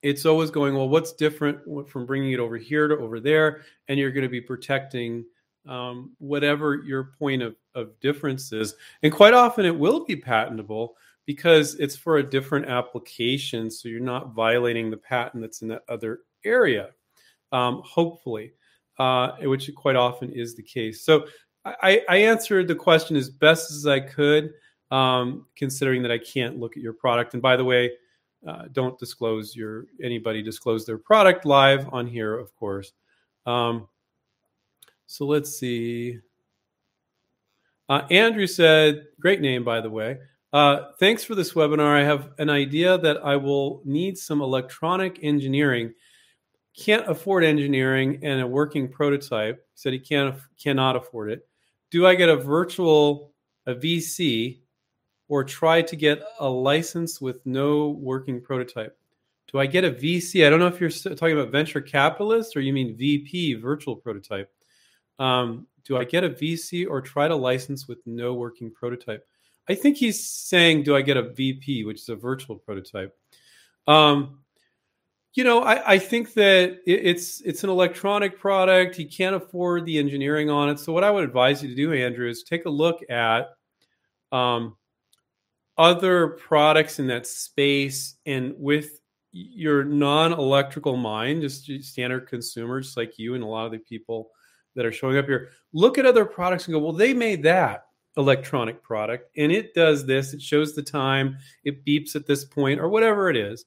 it's 0.03 0.25
always 0.25 0.51
going 0.51 0.75
well. 0.75 0.89
What's 0.89 1.13
different 1.13 1.61
from 1.89 2.07
bringing 2.07 2.33
it 2.33 2.41
over 2.41 2.57
here 2.57 2.89
to 2.89 2.97
over 2.97 3.21
there? 3.21 3.63
And 3.89 3.99
you're 3.99 4.13
going 4.13 4.23
to 4.23 4.31
be 4.31 4.41
protecting 4.41 5.25
um, 5.69 6.13
whatever 6.19 6.83
your 6.87 7.13
point 7.19 7.43
of, 7.43 7.55
of 7.75 7.99
difference 8.01 8.53
is. 8.53 8.75
And 9.03 9.13
quite 9.13 9.35
often, 9.35 9.67
it 9.67 9.79
will 9.79 10.05
be 10.05 10.17
patentable 10.17 10.97
because 11.27 11.75
it's 11.75 11.97
for 11.97 12.17
a 12.17 12.23
different 12.23 12.67
application. 12.67 13.71
So 13.71 13.89
you're 13.89 14.01
not 14.01 14.33
violating 14.35 14.91
the 14.91 14.97
patent 14.97 15.43
that's 15.43 15.63
in 15.63 15.69
that 15.69 15.83
other 15.89 16.21
area, 16.45 16.91
um, 17.53 17.83
hopefully 17.85 18.53
uh, 19.01 19.35
which 19.45 19.75
quite 19.75 19.97
often 19.97 20.31
is 20.31 20.55
the 20.55 20.63
case. 20.63 21.03
So 21.03 21.27
I, 21.65 22.03
I, 22.07 22.17
answered 22.19 22.69
the 22.69 22.75
question 22.75 23.17
as 23.17 23.31
best 23.31 23.71
as 23.71 23.87
I 23.87 23.99
could, 23.99 24.53
um, 24.91 25.47
considering 25.57 26.03
that 26.03 26.13
I 26.13 26.19
can't 26.19 26.61
look 26.61 26.77
at 26.77 26.83
your 26.83 26.93
product. 26.93 27.33
And 27.33 27.43
by 27.43 27.57
the 27.57 27.65
way, 27.65 27.93
uh, 28.47 28.65
don't 28.73 28.99
disclose 28.99 29.57
your 29.57 29.87
anybody 30.03 30.43
disclose 30.43 30.85
their 30.85 30.99
product 30.99 31.47
live 31.47 31.89
on 31.93 32.07
here, 32.07 32.39
of 32.39 32.55
course. 32.55 32.93
Um, 33.47 33.89
so 35.07 35.25
let's 35.25 35.59
see. 35.59 36.19
Uh, 37.89 38.07
Andrew 38.11 38.47
said, 38.47 39.07
"Great 39.19 39.41
name, 39.41 39.65
by 39.65 39.81
the 39.81 39.91
way." 39.91 40.19
Uh, 40.53 40.93
thanks 40.99 41.25
for 41.25 41.35
this 41.35 41.55
webinar. 41.55 42.01
I 42.01 42.05
have 42.05 42.33
an 42.39 42.51
idea 42.51 42.99
that 42.99 43.25
I 43.25 43.37
will 43.37 43.81
need 43.87 44.19
some 44.19 44.43
electronic 44.43 45.21
engineering 45.23 45.95
can't 46.77 47.09
afford 47.09 47.45
engineering 47.45 48.21
and 48.23 48.41
a 48.41 48.47
working 48.47 48.89
prototype. 48.89 49.67
Said 49.75 49.93
he 49.93 49.99
can't 49.99 50.37
cannot 50.63 50.97
afford 50.97 51.31
it. 51.31 51.47
Do 51.91 52.07
I 52.07 52.15
get 52.15 52.29
a 52.29 52.37
virtual 52.37 53.33
a 53.67 53.75
VC 53.75 54.61
or 55.29 55.45
try 55.45 55.83
to 55.83 55.97
get 55.97 56.23
a 56.39 56.49
license 56.49 57.21
with 57.21 57.45
no 57.47 57.91
working 57.91 58.41
prototype? 58.41 58.97
Do 59.51 59.59
I 59.59 59.67
get 59.67 59.85
a 59.85 59.91
VC? 59.91 60.47
I 60.47 60.51
don't 60.51 60.61
know 60.61 60.69
if 60.69 60.81
you're 60.81 60.91
talking 60.91 61.39
about 61.39 61.51
venture 61.51 61.81
capitalist 61.81 62.57
or 62.57 62.61
you 62.61 62.73
mean 62.73 62.97
VP, 62.97 63.55
virtual 63.55 63.97
prototype. 63.97 64.51
Um, 65.19 65.67
do 65.85 65.97
I 65.97 66.05
get 66.05 66.25
a 66.25 66.31
VC 66.31 66.87
or 66.89 67.01
try 67.01 67.27
to 67.27 67.35
license 67.35 67.89
with 67.89 67.99
no 68.07 68.35
working 68.35 68.71
prototype? 68.71 69.27
I 69.69 69.75
think 69.75 69.97
he's 69.97 70.25
saying, 70.25 70.85
do 70.85 70.97
I 70.97 71.03
get 71.03 71.17
a 71.17 71.31
VP, 71.31 71.85
which 71.85 72.01
is 72.01 72.09
a 72.09 72.17
virtual 72.17 72.57
prototype? 72.57 73.17
Um, 73.87 74.41
you 75.35 75.45
know, 75.45 75.63
I, 75.63 75.93
I 75.93 75.99
think 75.99 76.35
that 76.35 76.81
it, 76.87 77.07
it's 77.07 77.41
it's 77.43 77.63
an 77.63 77.71
electronic 77.71 78.39
product. 78.39 78.97
He 78.97 79.05
can't 79.05 79.37
afford 79.37 79.87
the 79.87 79.99
engineering 79.99 80.51
on 80.51 80.69
it. 80.69 80.79
So 80.81 80.93
what 80.93 81.05
I 81.05 81.11
would 81.11 81.25
advise 81.25 81.63
you 81.63 81.69
to 81.69 81.75
do, 81.75 81.93
Andrew, 81.93 82.29
is 82.29 82.43
take 82.43 82.65
a 82.65 82.71
look 82.71 82.99
at 83.09 83.51
um, 84.33 84.77
other 85.79 86.29
products 86.29 86.99
in 86.99 87.07
that 87.09 87.27
space, 87.27 88.17
and 88.27 88.55
with 88.57 89.01
your 89.33 89.85
non-electrical 89.85 90.97
mind, 90.97 91.43
just 91.43 91.71
standard 91.85 92.29
consumers 92.29 92.97
like 92.97 93.17
you 93.17 93.35
and 93.35 93.45
a 93.45 93.47
lot 93.47 93.67
of 93.67 93.73
the 93.73 93.79
people 93.79 94.31
that 94.75 94.85
are 94.85 94.93
showing 94.93 95.17
up 95.17 95.27
here, 95.27 95.51
look 95.73 95.99
at 95.99 96.07
other 96.07 96.25
products 96.25 96.67
and 96.67 96.75
go, 96.75 96.81
well, 96.81 96.93
they 96.93 97.15
made 97.15 97.45
that 97.45 97.85
electronic 98.17 98.83
product, 98.83 99.31
and 99.37 99.53
it 99.53 99.73
does 99.75 100.05
this. 100.05 100.35
It 100.35 100.43
shows 100.43 100.75
the 100.75 100.83
time. 100.83 101.39
It 101.65 101.85
beeps 101.85 102.17
at 102.17 102.27
this 102.27 102.45
point, 102.45 102.81
or 102.81 102.89
whatever 102.89 103.31
it 103.31 103.37
is 103.37 103.65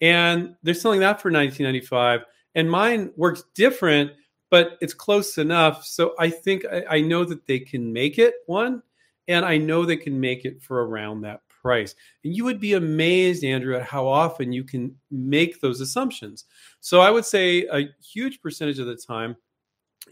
and 0.00 0.54
they're 0.62 0.74
selling 0.74 1.00
that 1.00 1.20
for 1.20 1.30
1995 1.30 2.24
and 2.54 2.70
mine 2.70 3.10
works 3.16 3.44
different 3.54 4.12
but 4.50 4.78
it's 4.80 4.94
close 4.94 5.38
enough 5.38 5.84
so 5.84 6.14
i 6.18 6.28
think 6.28 6.64
I, 6.70 6.84
I, 6.90 7.00
know 7.00 7.24
that 7.24 7.46
they 7.46 7.58
can 7.58 7.92
make 7.92 8.18
it 8.18 8.34
one 8.46 8.82
and 9.28 9.44
I 9.44 9.58
know 9.58 9.84
they 9.84 9.96
can 9.96 10.20
make 10.20 10.44
it 10.44 10.62
for 10.62 10.86
around 10.86 11.22
that 11.22 11.40
price. 11.48 11.94
And 12.24 12.34
you 12.34 12.44
would 12.44 12.60
be 12.60 12.74
amazed, 12.74 13.44
Andrew, 13.44 13.76
at 13.76 13.82
how 13.82 14.06
often 14.06 14.52
you 14.52 14.64
can 14.64 14.94
make 15.10 15.60
those 15.60 15.80
assumptions. 15.80 16.44
So 16.80 17.00
I 17.00 17.10
would 17.10 17.24
say 17.24 17.66
a 17.72 17.88
huge 18.00 18.40
percentage 18.40 18.78
of 18.78 18.86
the 18.86 18.96
time, 18.96 19.36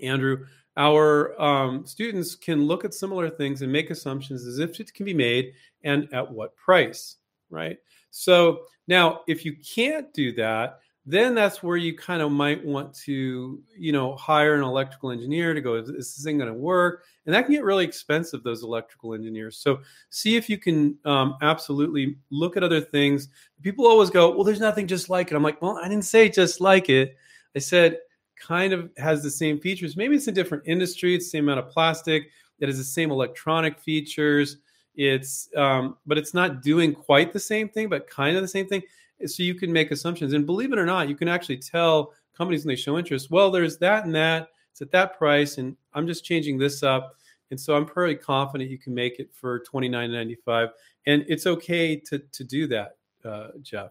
Andrew, 0.03 0.47
our 0.77 1.41
um, 1.41 1.87
students 1.87 2.35
can 2.35 2.65
look 2.65 2.85
at 2.85 2.93
similar 2.93 3.31
things 3.31 3.63
and 3.63 3.71
make 3.71 3.91
assumptions 3.91 4.45
as 4.45 4.59
if 4.59 4.81
it 4.81 4.93
can 4.93 5.07
be 5.07 5.15
made 5.15 5.53
and 5.85 6.13
at 6.13 6.33
what 6.33 6.57
price, 6.57 7.17
right? 7.51 7.77
So 8.17 8.63
now, 8.87 9.23
if 9.27 9.45
you 9.45 9.57
can't 9.57 10.13
do 10.15 10.33
that, 10.35 10.79
then 11.05 11.35
that's 11.35 11.63
where 11.63 11.77
you 11.77 11.97
kind 11.97 12.23
of 12.23 12.31
might 12.31 12.65
want 12.65 12.95
to, 12.95 13.61
you 13.77 13.93
know, 13.93 14.15
hire 14.15 14.55
an 14.55 14.63
electrical 14.63 15.11
engineer 15.11 15.53
to 15.53 15.61
go, 15.61 15.75
is 15.75 15.89
this 15.89 16.23
thing 16.23 16.39
going 16.39 16.49
to 16.49 16.55
work? 16.55 17.05
And 17.27 17.35
that 17.35 17.45
can 17.45 17.55
get 17.55 17.65
really 17.65 17.85
expensive, 17.85 18.43
those 18.43 18.63
electrical 18.63 19.15
engineers. 19.15 19.59
So 19.59 19.81
see 20.11 20.37
if 20.37 20.49
you 20.49 20.59
can 20.59 20.97
um, 21.05 21.37
absolutely 21.43 22.17
look 22.31 22.57
at 22.57 22.63
other 22.63 22.81
things. 22.81 23.29
People 23.63 23.87
always 23.87 24.11
go, 24.11 24.31
well, 24.31 24.45
there's 24.45 24.61
nothing 24.61 24.87
just 24.87 25.11
like 25.11 25.31
it. 25.31 25.35
I'm 25.35 25.43
like, 25.43 25.61
well, 25.61 25.79
I 25.83 25.89
didn't 25.89 26.05
say 26.05 26.29
just 26.29 26.61
like 26.61 26.89
it. 26.89 27.17
I 27.57 27.59
said 27.59 27.99
kind 28.37 28.73
of 28.73 28.91
has 28.97 29.23
the 29.23 29.31
same 29.31 29.59
features. 29.59 29.97
Maybe 29.97 30.15
it's 30.15 30.29
a 30.29 30.33
different 30.33 30.63
industry, 30.67 31.17
it's 31.17 31.27
the 31.27 31.31
same 31.31 31.49
amount 31.49 31.67
of 31.67 31.69
plastic, 31.69 32.31
it 32.61 32.69
has 32.69 32.79
the 32.79 32.85
same 32.85 33.11
electronic 33.11 33.79
features. 33.79 34.59
It's, 34.95 35.49
um, 35.57 35.97
but 36.07 36.19
it's 36.19 36.35
not 36.35 36.63
doing 36.63 36.95
quite 36.95 37.33
the 37.33 37.41
same 37.41 37.69
thing, 37.69 37.89
but 37.89 38.09
kind 38.09 38.37
of 38.37 38.43
the 38.43 38.49
same 38.49 38.67
thing 38.67 38.83
so 39.27 39.43
you 39.43 39.55
can 39.55 39.73
make 39.73 39.91
assumptions. 39.91 40.33
And 40.33 40.47
believe 40.47 40.73
it 40.73 40.79
or 40.79 40.87
not, 40.87 41.09
you 41.09 41.17
can 41.17 41.29
actually 41.29 41.59
tell 41.59 42.13
companies 42.37 42.65
when 42.65 42.73
they 42.73 42.81
show 42.81 42.99
interest, 42.99 43.31
well, 43.31 43.51
there's 43.51 43.79
that 43.79 44.05
and 44.05 44.15
that. 44.15 44.49
It's 44.71 44.83
at 44.83 44.91
that 44.91 45.17
price, 45.17 45.59
and 45.59 45.77
I'm 45.93 46.07
just 46.07 46.25
changing 46.25 46.59
this 46.59 46.83
up. 46.83 47.15
And 47.51 47.61
so 47.61 47.77
I'm 47.77 47.87
pretty 47.87 48.17
confident 48.17 48.71
you 48.71 48.79
can 48.79 48.95
make 48.95 49.21
it 49.21 49.31
for 49.33 49.61
$29.95. 49.61 50.71
And 51.07 51.25
it's 51.29 51.47
okay 51.47 51.97
to, 51.97 52.19
to 52.19 52.45
do 52.45 52.67
that, 52.69 52.97
uh, 53.25 53.49
Jeff. 53.63 53.91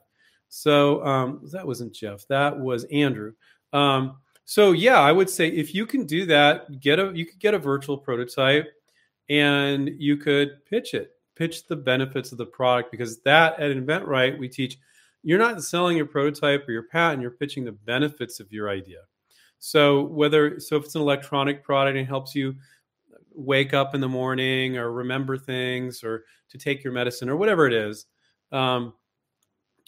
So 0.50 1.03
um, 1.05 1.39
that 1.51 1.65
wasn't 1.65 1.93
Jeff, 1.93 2.27
that 2.27 2.60
was 2.60 2.83
Andrew. 2.86 3.33
Um, 3.72 4.17
so 4.45 4.72
yeah, 4.72 5.00
I 5.00 5.12
would 5.12 5.29
say 5.29 5.48
if 5.48 5.74
you 5.74 5.86
can 5.86 6.05
do 6.05 6.25
that, 6.25 6.79
get 6.79 7.00
a 7.00 7.12
you 7.15 7.25
could 7.25 7.39
get 7.39 7.53
a 7.53 7.60
virtual 7.60 7.98
prototype 7.98 8.67
and 9.29 9.89
you 9.97 10.17
could 10.17 10.65
pitch 10.65 10.93
it, 10.93 11.11
pitch 11.35 11.67
the 11.67 11.75
benefits 11.75 12.31
of 12.31 12.37
the 12.37 12.45
product 12.45 12.91
because 12.91 13.21
that 13.21 13.59
at 13.59 13.71
InventRight 13.71 14.37
we 14.37 14.47
teach 14.47 14.77
you're 15.23 15.39
not 15.39 15.63
selling 15.63 15.95
your 15.95 16.05
prototype 16.05 16.67
or 16.67 16.73
your 16.73 16.83
patent, 16.83 17.21
you're 17.21 17.31
pitching 17.31 17.63
the 17.63 17.71
benefits 17.71 18.39
of 18.41 18.51
your 18.51 18.69
idea. 18.69 18.99
So 19.59 20.03
whether 20.03 20.59
so 20.59 20.75
if 20.75 20.83
it's 20.83 20.95
an 20.95 21.01
electronic 21.01 21.63
product 21.63 21.97
and 21.97 22.07
helps 22.07 22.35
you 22.35 22.55
wake 23.33 23.73
up 23.73 23.95
in 23.95 24.01
the 24.01 24.09
morning 24.09 24.77
or 24.77 24.91
remember 24.91 25.37
things 25.37 26.03
or 26.03 26.25
to 26.49 26.57
take 26.57 26.83
your 26.83 26.93
medicine 26.93 27.29
or 27.29 27.37
whatever 27.37 27.65
it 27.65 27.73
is, 27.73 28.05
um, 28.51 28.93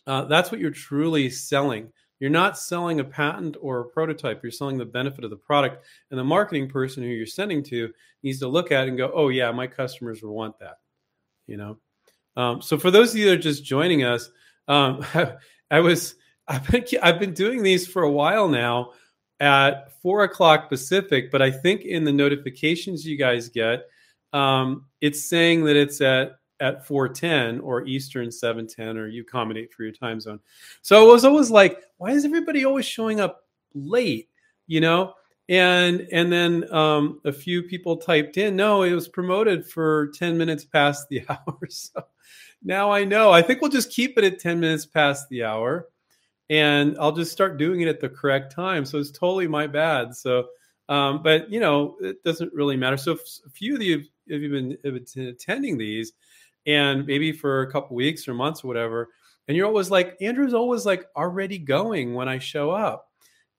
uh, 0.08 0.24
that's 0.26 0.52
what 0.52 0.62
you're 0.62 0.72
truly 0.72 1.30
selling. 1.30 1.92
You're 2.20 2.30
not 2.30 2.58
selling 2.58 3.00
a 3.00 3.04
patent 3.04 3.58
or 3.62 3.82
a 3.82 3.86
prototype. 3.86 4.42
You're 4.42 4.52
selling 4.52 4.78
the 4.78 4.86
benefit 4.86 5.24
of 5.24 5.30
the 5.30 5.36
product. 5.36 5.86
And 6.12 6.20
the 6.20 6.24
marketing 6.24 6.70
person 6.70 7.04
who 7.04 7.10
you're 7.10 7.26
sending 7.26 7.62
to 7.64 7.92
needs 8.24 8.40
to 8.40 8.48
look 8.48 8.72
at 8.72 8.86
it 8.86 8.90
and 8.90 8.98
go, 8.98 9.12
"Oh 9.14 9.30
yeah, 9.30 9.52
my 9.52 9.68
customers 9.68 10.22
will 10.24 10.34
want 10.34 10.58
that." 10.60 10.78
You 11.48 11.58
know. 11.58 11.78
Um, 12.38 12.62
so 12.62 12.78
for 12.78 12.92
those 12.92 13.12
of 13.12 13.18
you 13.18 13.26
that 13.30 13.40
are 13.40 13.42
just 13.42 13.64
joining 13.64 14.04
us, 14.04 14.30
um, 14.68 15.06
I, 15.72 15.80
was 15.80 16.16
I've 16.48 16.68
been 16.70 16.86
I've 17.02 17.20
been 17.20 17.34
doing 17.34 17.64
these 17.64 17.88
for 17.88 18.04
a 18.04 18.12
while 18.12 18.48
now 18.48 18.92
at 19.40 19.92
four 20.02 20.24
o'clock 20.24 20.70
Pacific, 20.70 21.32
but 21.32 21.42
I 21.42 21.52
think 21.52 21.82
in 21.82 22.04
the 22.04 22.14
notifications 22.14 23.06
you 23.06 23.18
guys 23.18 23.50
get, 23.50 23.86
um, 24.34 24.86
it's 25.02 25.28
saying 25.30 25.66
that 25.66 25.76
it's 25.76 26.02
at 26.02 26.38
at 26.60 26.86
410 26.86 27.60
or 27.60 27.86
Eastern 27.86 28.32
710 28.32 28.98
or 28.98 29.08
you 29.08 29.22
accommodate 29.22 29.74
for 29.74 29.84
your 29.84 29.92
time 29.92 30.20
zone. 30.20 30.40
So 30.82 31.10
it 31.10 31.12
was 31.12 31.26
always 31.26 31.52
like, 31.52 31.82
why 31.98 32.12
is 32.12 32.26
everybody 32.26 32.66
always 32.66 32.86
showing 32.86 33.20
up 33.20 33.46
late? 33.74 34.30
You 34.68 34.82
know? 34.82 35.14
And 35.48 36.08
and 36.12 36.32
then 36.32 36.74
um, 36.74 37.22
a 37.24 37.32
few 37.32 37.62
people 37.64 37.98
typed 37.98 38.38
in, 38.38 38.56
no, 38.56 38.82
it 38.82 38.94
was 38.94 39.08
promoted 39.08 39.68
for 39.68 40.08
10 40.16 40.38
minutes 40.38 40.66
past 40.66 41.08
the 41.10 41.24
hour. 41.30 41.60
So 41.70 42.04
now 42.64 42.92
I 42.92 43.04
know. 43.04 43.32
I 43.32 43.42
think 43.42 43.62
we'll 43.62 43.70
just 43.70 43.92
keep 43.92 44.18
it 44.18 44.24
at 44.24 44.40
10 44.40 44.60
minutes 44.60 44.86
past 44.86 45.30
the 45.30 45.44
hour 45.44 45.88
and 46.50 46.96
I'll 47.00 47.12
just 47.12 47.32
start 47.32 47.58
doing 47.58 47.82
it 47.82 47.88
at 47.88 48.00
the 48.00 48.10
correct 48.10 48.54
time. 48.54 48.86
So 48.86 48.98
it's 48.98 49.12
totally 49.12 49.48
my 49.48 49.68
bad. 49.68 50.16
So, 50.16 50.48
um, 50.90 51.24
but 51.24 51.50
you 51.50 51.60
know, 51.60 51.96
it 52.02 52.24
doesn't 52.24 52.54
really 52.54 52.78
matter. 52.78 52.98
So 52.98 53.14
if 53.14 53.22
a 53.46 53.50
few 53.50 53.76
of 53.76 53.82
you 53.82 54.04
have 54.32 54.42
you 54.42 54.50
been, 54.50 54.78
have 54.84 55.14
been 55.14 55.28
attending 55.28 55.78
these 55.78 56.14
and 56.66 57.06
maybe 57.06 57.32
for 57.32 57.62
a 57.62 57.72
couple 57.72 57.96
weeks 57.96 58.28
or 58.28 58.34
months 58.34 58.64
or 58.64 58.68
whatever, 58.68 59.10
and 59.48 59.56
you're 59.56 59.68
always 59.68 59.92
like, 59.92 60.18
Andrew's 60.22 60.54
always 60.54 60.86
like 60.86 61.06
already 61.16 61.58
going 61.58 62.14
when 62.14 62.28
I 62.28 62.40
show 62.40 62.72
up. 62.72 63.10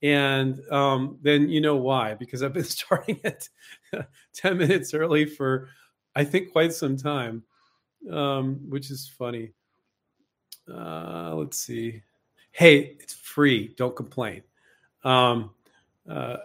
And 0.03 0.61
um, 0.71 1.19
then 1.23 1.49
you 1.49 1.61
know 1.61 1.77
why, 1.77 2.15
because 2.15 2.43
I've 2.43 2.53
been 2.53 2.65
starting 2.65 3.21
it 3.25 3.49
10 4.35 4.59
minutes 4.59 4.95
early 4.95 5.25
for, 5.25 5.69
I 6.15 6.25
think, 6.25 6.53
quite 6.53 6.73
some 6.73 6.97
time 6.97 7.43
um, 8.11 8.61
which 8.69 8.91
is 8.91 9.09
funny. 9.09 9.53
Uh, 10.73 11.35
let's 11.35 11.59
see. 11.59 12.03
Hey, 12.53 12.97
it's 13.01 13.15
free. 13.15 13.75
Don't 13.77 13.95
complain. 13.95 14.43
Um, 15.05 15.51
uh, 16.09 16.39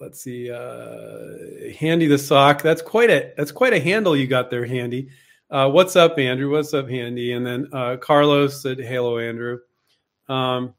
let's 0.00 0.20
see. 0.20 0.50
Uh, 0.50 1.72
Handy 1.78 2.06
the 2.06 2.18
sock. 2.18 2.62
That's 2.62 2.82
quite 2.82 3.10
a 3.10 3.32
that's 3.36 3.52
quite 3.52 3.72
a 3.72 3.80
handle 3.80 4.16
you 4.16 4.26
got 4.26 4.50
there, 4.50 4.66
Handy. 4.66 5.08
Uh, 5.48 5.70
what's 5.70 5.94
up, 5.94 6.18
Andrew? 6.18 6.50
What's 6.50 6.74
up, 6.74 6.88
Handy? 6.88 7.32
And 7.32 7.46
then 7.46 7.68
uh, 7.72 7.96
Carlos 7.98 8.60
said, 8.60 8.78
"Hello, 8.78 9.18
Andrew." 9.18 9.58
Um, 10.28 10.74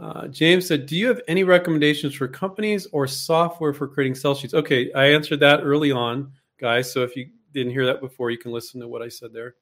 uh, 0.00 0.28
James 0.28 0.68
said, 0.68 0.86
"Do 0.86 0.96
you 0.96 1.08
have 1.08 1.20
any 1.26 1.42
recommendations 1.42 2.14
for 2.14 2.28
companies 2.28 2.86
or 2.92 3.08
software 3.08 3.74
for 3.74 3.88
creating 3.88 4.14
sell 4.14 4.36
sheets?" 4.36 4.54
Okay, 4.54 4.92
I 4.92 5.06
answered 5.06 5.40
that 5.40 5.62
early 5.64 5.90
on, 5.90 6.30
guys. 6.60 6.92
So 6.92 7.02
if 7.02 7.16
you 7.16 7.28
didn't 7.52 7.72
hear 7.72 7.86
that 7.86 8.00
before, 8.00 8.30
you 8.30 8.38
can 8.38 8.52
listen 8.52 8.80
to 8.80 8.86
what 8.86 9.02
I 9.02 9.08
said 9.08 9.30
there. 9.32 9.56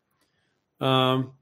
Um, 0.86 1.32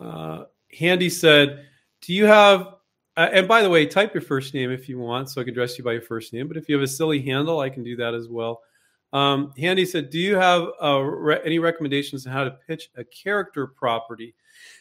uh, 0.00 0.44
Handy 0.72 1.10
said, 1.10 1.66
"Do 2.00 2.14
you 2.14 2.24
have?" 2.24 2.76
Uh, 3.14 3.28
and 3.30 3.46
by 3.46 3.60
the 3.60 3.68
way, 3.68 3.84
type 3.84 4.14
your 4.14 4.22
first 4.22 4.54
name 4.54 4.70
if 4.70 4.88
you 4.88 4.98
want, 4.98 5.28
so 5.28 5.42
I 5.42 5.44
can 5.44 5.52
address 5.52 5.76
you 5.76 5.84
by 5.84 5.92
your 5.92 6.02
first 6.02 6.32
name. 6.32 6.48
But 6.48 6.56
if 6.56 6.66
you 6.66 6.76
have 6.76 6.84
a 6.84 6.88
silly 6.88 7.20
handle, 7.20 7.60
I 7.60 7.68
can 7.68 7.82
do 7.82 7.94
that 7.96 8.14
as 8.14 8.26
well. 8.28 8.62
Um, 9.12 9.52
Handy 9.56 9.84
said, 9.84 10.10
"Do 10.10 10.18
you 10.18 10.36
have 10.36 10.68
uh, 10.82 11.00
re- 11.00 11.40
any 11.44 11.58
recommendations 11.58 12.26
on 12.26 12.32
how 12.32 12.44
to 12.44 12.50
pitch 12.66 12.90
a 12.96 13.04
character 13.04 13.66
property?" 13.66 14.34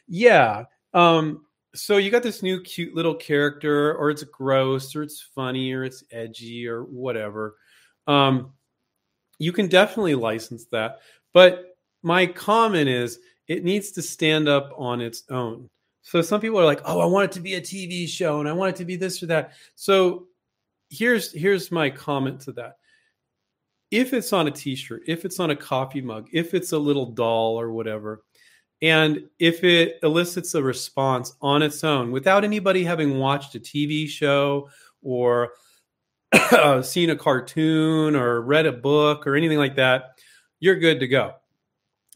Yeah. 0.07 0.65
Um, 0.93 1.45
so 1.73 1.97
you 1.97 2.09
got 2.09 2.23
this 2.23 2.43
new 2.43 2.61
cute 2.61 2.95
little 2.95 3.15
character, 3.15 3.95
or 3.95 4.09
it's 4.09 4.23
gross, 4.23 4.95
or 4.95 5.03
it's 5.03 5.21
funny, 5.21 5.71
or 5.73 5.83
it's 5.83 6.03
edgy, 6.11 6.67
or 6.67 6.83
whatever. 6.83 7.55
Um, 8.07 8.53
you 9.39 9.51
can 9.51 9.67
definitely 9.67 10.15
license 10.15 10.65
that. 10.71 10.99
But 11.33 11.77
my 12.03 12.25
comment 12.25 12.89
is 12.89 13.19
it 13.47 13.63
needs 13.63 13.91
to 13.91 14.01
stand 14.01 14.47
up 14.47 14.73
on 14.77 15.01
its 15.01 15.23
own. 15.29 15.69
So 16.01 16.21
some 16.21 16.41
people 16.41 16.59
are 16.59 16.65
like, 16.65 16.81
"Oh, 16.85 16.99
I 16.99 17.05
want 17.05 17.25
it 17.25 17.31
to 17.33 17.41
be 17.41 17.55
a 17.55 17.61
TV 17.61 18.07
show 18.07 18.39
and 18.39 18.47
I 18.49 18.53
want 18.53 18.75
it 18.75 18.77
to 18.77 18.85
be 18.85 18.95
this 18.95 19.21
or 19.21 19.27
that." 19.27 19.53
So 19.75 20.27
here's 20.89 21.31
here's 21.31 21.71
my 21.71 21.89
comment 21.89 22.41
to 22.41 22.51
that. 22.53 22.77
If 23.89 24.13
it's 24.13 24.33
on 24.33 24.47
a 24.47 24.51
t-shirt, 24.51 25.03
if 25.07 25.23
it's 25.25 25.39
on 25.39 25.51
a 25.51 25.55
coffee 25.55 26.01
mug, 26.01 26.27
if 26.33 26.53
it's 26.53 26.73
a 26.73 26.77
little 26.77 27.05
doll 27.05 27.59
or 27.59 27.71
whatever, 27.71 28.23
and 28.81 29.27
if 29.39 29.63
it 29.63 29.97
elicits 30.03 30.53
a 30.53 30.61
response 30.61 31.33
on 31.41 31.61
its 31.61 31.83
own 31.83 32.11
without 32.11 32.43
anybody 32.43 32.83
having 32.83 33.17
watched 33.17 33.55
a 33.55 33.59
TV 33.59 34.07
show 34.07 34.69
or 35.01 35.53
seen 36.83 37.09
a 37.09 37.15
cartoon 37.15 38.15
or 38.15 38.41
read 38.41 38.65
a 38.65 38.71
book 38.71 39.25
or 39.25 39.35
anything 39.35 39.57
like 39.57 39.75
that, 39.75 40.19
you're 40.59 40.75
good 40.75 40.99
to 40.99 41.07
go. 41.07 41.33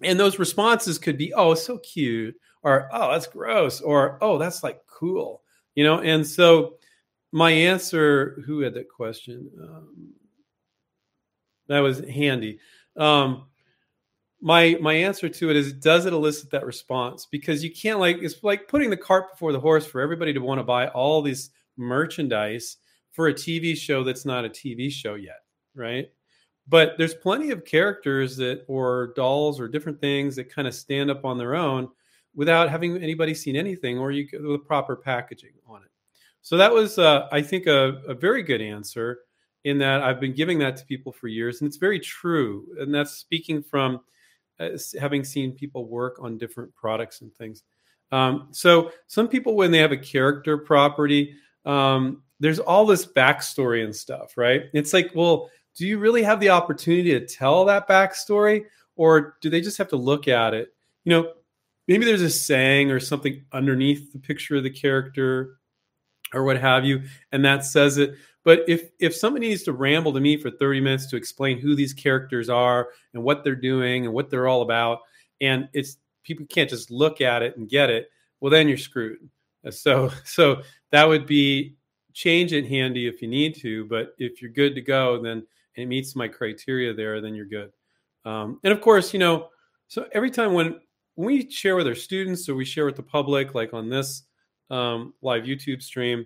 And 0.03 0.19
those 0.19 0.39
responses 0.39 0.97
could 0.97 1.17
be, 1.17 1.33
oh, 1.33 1.53
so 1.53 1.77
cute, 1.79 2.35
or 2.63 2.89
oh, 2.91 3.11
that's 3.11 3.27
gross, 3.27 3.81
or 3.81 4.17
oh, 4.21 4.37
that's 4.37 4.63
like 4.63 4.81
cool, 4.87 5.41
you 5.75 5.83
know? 5.83 5.99
And 5.99 6.25
so 6.25 6.75
my 7.31 7.51
answer, 7.51 8.41
who 8.45 8.59
had 8.59 8.73
that 8.75 8.89
question? 8.89 9.49
Um, 9.61 10.13
that 11.71 11.79
was 11.79 11.99
handy. 11.99 12.59
Um, 12.97 13.45
my 14.41 14.77
my 14.81 14.93
answer 14.93 15.29
to 15.29 15.49
it 15.49 15.55
is 15.55 15.71
does 15.73 16.05
it 16.05 16.13
elicit 16.13 16.49
that 16.51 16.65
response 16.65 17.27
because 17.29 17.63
you 17.63 17.71
can't 17.71 17.99
like 17.99 18.17
it's 18.21 18.43
like 18.43 18.67
putting 18.67 18.89
the 18.89 18.97
cart 18.97 19.31
before 19.31 19.51
the 19.51 19.59
horse 19.59 19.85
for 19.85 20.01
everybody 20.01 20.33
to 20.33 20.39
want 20.39 20.59
to 20.59 20.63
buy 20.63 20.87
all 20.87 21.21
these 21.21 21.51
merchandise 21.77 22.77
for 23.11 23.27
a 23.27 23.33
TV 23.33 23.75
show 23.75 24.03
that's 24.03 24.25
not 24.25 24.45
a 24.45 24.49
TV 24.49 24.91
show 24.91 25.15
yet, 25.15 25.43
right? 25.75 26.09
But 26.67 26.97
there's 26.97 27.13
plenty 27.13 27.51
of 27.51 27.65
characters 27.65 28.37
that, 28.37 28.63
or 28.67 29.13
dolls, 29.15 29.59
or 29.59 29.67
different 29.67 29.99
things 29.99 30.35
that 30.37 30.53
kind 30.53 30.67
of 30.67 30.73
stand 30.73 31.11
up 31.11 31.25
on 31.25 31.37
their 31.37 31.55
own 31.55 31.89
without 32.33 32.69
having 32.69 32.97
anybody 32.97 33.33
seen 33.33 33.55
anything, 33.55 33.97
or 33.97 34.11
you 34.11 34.27
with 34.33 34.65
proper 34.65 34.95
packaging 34.95 35.53
on 35.67 35.83
it. 35.83 35.89
So 36.41 36.57
that 36.57 36.71
was, 36.73 36.97
uh, 36.97 37.27
I 37.31 37.41
think, 37.41 37.67
a, 37.67 38.01
a 38.07 38.13
very 38.13 38.41
good 38.41 38.61
answer. 38.61 39.19
In 39.63 39.77
that 39.79 40.01
I've 40.01 40.19
been 40.19 40.33
giving 40.33 40.59
that 40.59 40.77
to 40.77 40.85
people 40.85 41.11
for 41.11 41.27
years, 41.27 41.61
and 41.61 41.67
it's 41.67 41.77
very 41.77 41.99
true. 41.99 42.67
And 42.79 42.93
that's 42.93 43.11
speaking 43.11 43.61
from 43.61 44.01
uh, 44.59 44.69
having 44.99 45.23
seen 45.23 45.51
people 45.51 45.87
work 45.87 46.17
on 46.19 46.37
different 46.37 46.75
products 46.75 47.21
and 47.21 47.33
things. 47.33 47.63
Um, 48.11 48.49
so 48.51 48.91
some 49.07 49.27
people, 49.27 49.55
when 49.55 49.71
they 49.71 49.77
have 49.77 49.91
a 49.91 49.97
character 49.97 50.57
property, 50.57 51.35
um, 51.65 52.23
there's 52.39 52.59
all 52.59 52.85
this 52.85 53.05
backstory 53.05 53.83
and 53.83 53.95
stuff, 53.95 54.33
right? 54.35 54.63
It's 54.73 54.93
like, 54.93 55.11
well, 55.13 55.49
do 55.75 55.87
you 55.87 55.99
really 55.99 56.23
have 56.23 56.39
the 56.39 56.49
opportunity 56.49 57.11
to 57.11 57.25
tell 57.25 57.65
that 57.65 57.87
backstory, 57.87 58.65
or 58.95 59.37
do 59.41 59.49
they 59.49 59.61
just 59.61 59.77
have 59.77 59.89
to 59.89 59.95
look 59.95 60.27
at 60.27 60.53
it? 60.53 60.69
You 61.05 61.11
know, 61.11 61.33
maybe 61.87 62.05
there's 62.05 62.21
a 62.21 62.29
saying 62.29 62.91
or 62.91 62.99
something 62.99 63.43
underneath 63.53 64.11
the 64.11 64.19
picture 64.19 64.57
of 64.57 64.63
the 64.63 64.69
character 64.69 65.57
or 66.33 66.43
what 66.43 66.57
have 66.57 66.85
you, 66.85 67.03
and 67.31 67.43
that 67.45 67.65
says 67.65 67.97
it. 67.97 68.15
But 68.43 68.61
if 68.67 68.89
if 68.99 69.15
somebody 69.15 69.49
needs 69.49 69.63
to 69.63 69.73
ramble 69.73 70.13
to 70.13 70.19
me 70.19 70.37
for 70.37 70.49
30 70.49 70.81
minutes 70.81 71.07
to 71.07 71.15
explain 71.15 71.59
who 71.59 71.75
these 71.75 71.93
characters 71.93 72.49
are 72.49 72.89
and 73.13 73.23
what 73.23 73.43
they're 73.43 73.55
doing 73.55 74.05
and 74.05 74.13
what 74.13 74.29
they're 74.29 74.47
all 74.47 74.61
about, 74.61 74.99
and 75.39 75.69
it's 75.73 75.97
people 76.23 76.45
can't 76.47 76.69
just 76.69 76.91
look 76.91 77.21
at 77.21 77.41
it 77.41 77.57
and 77.57 77.69
get 77.69 77.89
it, 77.89 78.09
well 78.39 78.51
then 78.51 78.67
you're 78.67 78.77
screwed. 78.77 79.17
So 79.69 80.09
so 80.25 80.61
that 80.91 81.07
would 81.07 81.25
be 81.25 81.75
change 82.13 82.51
it 82.51 82.67
handy 82.67 83.07
if 83.07 83.21
you 83.21 83.27
need 83.27 83.55
to, 83.61 83.85
but 83.85 84.13
if 84.17 84.41
you're 84.41 84.51
good 84.51 84.75
to 84.75 84.81
go, 84.81 85.21
then 85.21 85.45
it 85.75 85.85
meets 85.85 86.15
my 86.15 86.27
criteria 86.27 86.93
there, 86.93 87.21
then 87.21 87.33
you're 87.33 87.45
good. 87.45 87.71
Um, 88.25 88.59
and 88.63 88.73
of 88.73 88.81
course, 88.81 89.13
you 89.13 89.19
know, 89.19 89.47
so 89.87 90.07
every 90.11 90.31
time 90.31 90.53
when 90.53 90.79
when 91.15 91.27
we 91.27 91.49
share 91.49 91.75
with 91.75 91.87
our 91.87 91.95
students 91.95 92.47
or 92.49 92.55
we 92.55 92.65
share 92.65 92.85
with 92.85 92.95
the 92.95 93.03
public, 93.03 93.53
like 93.53 93.73
on 93.73 93.89
this 93.89 94.23
um, 94.71 95.13
live 95.21 95.43
YouTube 95.43 95.83
stream, 95.83 96.25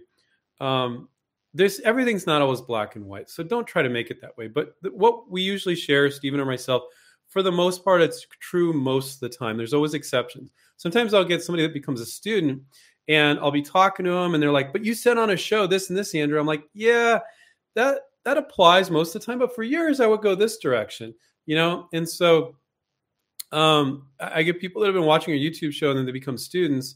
um, 0.61 1.09
this 1.53 1.81
everything's 1.83 2.27
not 2.27 2.41
always 2.41 2.61
black 2.61 2.95
and 2.95 3.05
white. 3.05 3.29
So 3.29 3.43
don't 3.43 3.65
try 3.65 3.81
to 3.81 3.89
make 3.89 4.11
it 4.11 4.21
that 4.21 4.37
way. 4.37 4.47
But 4.47 4.81
th- 4.83 4.93
what 4.93 5.29
we 5.31 5.41
usually 5.41 5.75
share, 5.75 6.09
Stephen 6.11 6.39
or 6.39 6.45
myself, 6.45 6.83
for 7.27 7.41
the 7.41 7.51
most 7.51 7.83
part, 7.83 8.01
it's 8.01 8.25
true 8.39 8.71
most 8.73 9.15
of 9.15 9.19
the 9.21 9.35
time. 9.35 9.57
There's 9.57 9.73
always 9.73 9.93
exceptions. 9.93 10.51
Sometimes 10.77 11.13
I'll 11.13 11.25
get 11.25 11.43
somebody 11.43 11.63
that 11.63 11.73
becomes 11.73 12.01
a 12.01 12.05
student 12.05 12.61
and 13.07 13.39
I'll 13.39 13.51
be 13.51 13.61
talking 13.61 14.05
to 14.05 14.11
them 14.11 14.33
and 14.33 14.43
they're 14.43 14.51
like, 14.51 14.73
but 14.73 14.83
you 14.83 14.93
said 14.93 15.17
on 15.17 15.29
a 15.29 15.37
show 15.37 15.65
this 15.65 15.89
and 15.89 15.97
this, 15.97 16.13
Andrew. 16.13 16.39
I'm 16.39 16.45
like, 16.45 16.63
yeah, 16.73 17.19
that 17.75 18.01
that 18.25 18.37
applies 18.37 18.91
most 18.91 19.15
of 19.15 19.21
the 19.21 19.25
time. 19.25 19.39
But 19.39 19.55
for 19.55 19.63
years, 19.63 19.99
I 19.99 20.07
would 20.07 20.21
go 20.21 20.35
this 20.35 20.57
direction, 20.57 21.13
you 21.45 21.55
know? 21.55 21.87
And 21.93 22.07
so 22.07 22.55
um, 23.51 24.07
I 24.19 24.43
get 24.43 24.59
people 24.59 24.81
that 24.81 24.87
have 24.87 24.95
been 24.95 25.05
watching 25.05 25.33
a 25.33 25.37
YouTube 25.39 25.71
show 25.71 25.89
and 25.89 25.97
then 25.97 26.05
they 26.05 26.11
become 26.11 26.37
students 26.37 26.95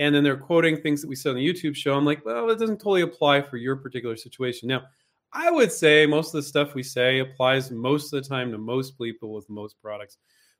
and 0.00 0.14
then 0.14 0.24
they're 0.24 0.36
quoting 0.36 0.78
things 0.78 1.02
that 1.02 1.08
we 1.08 1.14
said 1.14 1.30
on 1.30 1.36
the 1.36 1.46
YouTube 1.46 1.76
show. 1.76 1.94
I'm 1.94 2.06
like, 2.06 2.24
well, 2.24 2.48
it 2.48 2.58
doesn't 2.58 2.78
totally 2.78 3.02
apply 3.02 3.42
for 3.42 3.58
your 3.58 3.76
particular 3.76 4.16
situation. 4.16 4.66
Now, 4.66 4.84
I 5.30 5.50
would 5.50 5.70
say 5.70 6.06
most 6.06 6.28
of 6.28 6.42
the 6.42 6.42
stuff 6.42 6.74
we 6.74 6.82
say 6.82 7.18
applies 7.18 7.70
most 7.70 8.10
of 8.12 8.22
the 8.22 8.28
time 8.28 8.50
to 8.50 8.58
most 8.58 8.96
people 8.98 9.34
with 9.34 9.48
most 9.50 9.80
products. 9.82 10.16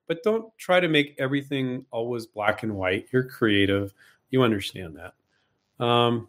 But 0.06 0.22
don't 0.22 0.46
try 0.58 0.78
to 0.78 0.88
make 0.88 1.14
everything 1.18 1.86
always 1.90 2.26
black 2.26 2.64
and 2.64 2.76
white. 2.76 3.06
You're 3.12 3.24
creative. 3.24 3.94
You 4.28 4.42
understand 4.42 4.98
that. 4.98 5.84
Um, 5.84 6.28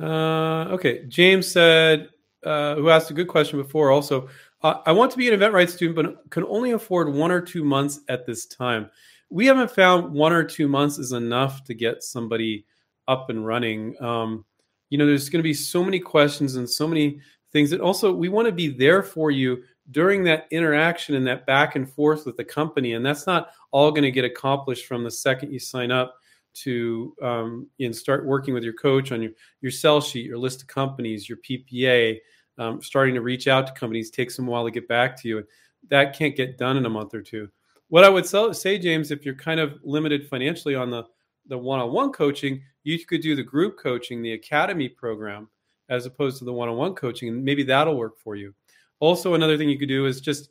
uh, 0.00 0.68
okay. 0.70 1.04
James 1.06 1.46
said, 1.46 2.08
uh, 2.44 2.76
who 2.76 2.88
asked 2.88 3.10
a 3.10 3.14
good 3.14 3.28
question 3.28 3.60
before 3.60 3.90
also, 3.90 4.30
uh, 4.62 4.76
I 4.86 4.92
want 4.92 5.12
to 5.12 5.18
be 5.18 5.30
an 5.30 5.38
inventRight 5.38 5.68
student, 5.68 5.96
but 5.96 6.30
can 6.30 6.44
only 6.44 6.70
afford 6.70 7.12
one 7.12 7.30
or 7.30 7.42
two 7.42 7.62
months 7.62 8.00
at 8.08 8.24
this 8.24 8.46
time 8.46 8.88
we 9.30 9.46
haven't 9.46 9.70
found 9.70 10.12
one 10.12 10.32
or 10.32 10.44
two 10.44 10.68
months 10.68 10.98
is 10.98 11.12
enough 11.12 11.64
to 11.64 11.74
get 11.74 12.02
somebody 12.02 12.64
up 13.06 13.30
and 13.30 13.46
running. 13.46 14.00
Um, 14.02 14.44
you 14.90 14.98
know, 14.98 15.06
there's 15.06 15.28
going 15.28 15.40
to 15.40 15.48
be 15.48 15.54
so 15.54 15.84
many 15.84 16.00
questions 16.00 16.56
and 16.56 16.68
so 16.68 16.88
many 16.88 17.20
things 17.52 17.70
that 17.70 17.80
also 17.80 18.12
we 18.12 18.28
want 18.28 18.46
to 18.46 18.52
be 18.52 18.68
there 18.68 19.02
for 19.02 19.30
you 19.30 19.62
during 19.90 20.22
that 20.24 20.46
interaction 20.50 21.14
and 21.14 21.26
that 21.26 21.46
back 21.46 21.76
and 21.76 21.90
forth 21.90 22.26
with 22.26 22.36
the 22.36 22.44
company. 22.44 22.94
And 22.94 23.04
that's 23.04 23.26
not 23.26 23.50
all 23.70 23.90
going 23.90 24.02
to 24.02 24.10
get 24.10 24.24
accomplished 24.24 24.86
from 24.86 25.04
the 25.04 25.10
second 25.10 25.52
you 25.52 25.58
sign 25.58 25.90
up 25.90 26.16
to 26.54 27.14
um, 27.22 27.68
and 27.80 27.94
start 27.94 28.26
working 28.26 28.54
with 28.54 28.64
your 28.64 28.74
coach 28.74 29.12
on 29.12 29.22
your, 29.22 29.32
your 29.60 29.70
sell 29.70 30.00
sheet, 30.00 30.26
your 30.26 30.38
list 30.38 30.62
of 30.62 30.68
companies, 30.68 31.28
your 31.28 31.38
PPA, 31.38 32.18
um, 32.58 32.82
starting 32.82 33.14
to 33.14 33.20
reach 33.20 33.46
out 33.46 33.66
to 33.66 33.72
companies 33.74 34.10
takes 34.10 34.36
them 34.36 34.48
a 34.48 34.50
while 34.50 34.64
to 34.64 34.70
get 34.70 34.88
back 34.88 35.20
to 35.20 35.28
you. 35.28 35.44
That 35.88 36.16
can't 36.16 36.36
get 36.36 36.58
done 36.58 36.76
in 36.76 36.86
a 36.86 36.90
month 36.90 37.14
or 37.14 37.22
two 37.22 37.48
what 37.88 38.04
I 38.04 38.08
would 38.08 38.26
say, 38.26 38.78
James, 38.78 39.10
if 39.10 39.24
you're 39.24 39.34
kind 39.34 39.60
of 39.60 39.78
limited 39.82 40.28
financially 40.28 40.74
on 40.74 40.90
the 40.90 41.04
the 41.46 41.56
one-on-one 41.56 42.12
coaching, 42.12 42.62
you 42.84 43.02
could 43.06 43.22
do 43.22 43.34
the 43.34 43.42
group 43.42 43.78
coaching, 43.78 44.20
the 44.20 44.34
academy 44.34 44.88
program, 44.88 45.48
as 45.88 46.04
opposed 46.04 46.38
to 46.38 46.44
the 46.44 46.52
one-on-one 46.52 46.94
coaching, 46.94 47.30
and 47.30 47.42
maybe 47.42 47.62
that'll 47.62 47.96
work 47.96 48.18
for 48.18 48.36
you. 48.36 48.54
Also, 49.00 49.32
another 49.34 49.56
thing 49.56 49.68
you 49.68 49.78
could 49.78 49.88
do 49.88 50.04
is 50.04 50.20
just 50.20 50.50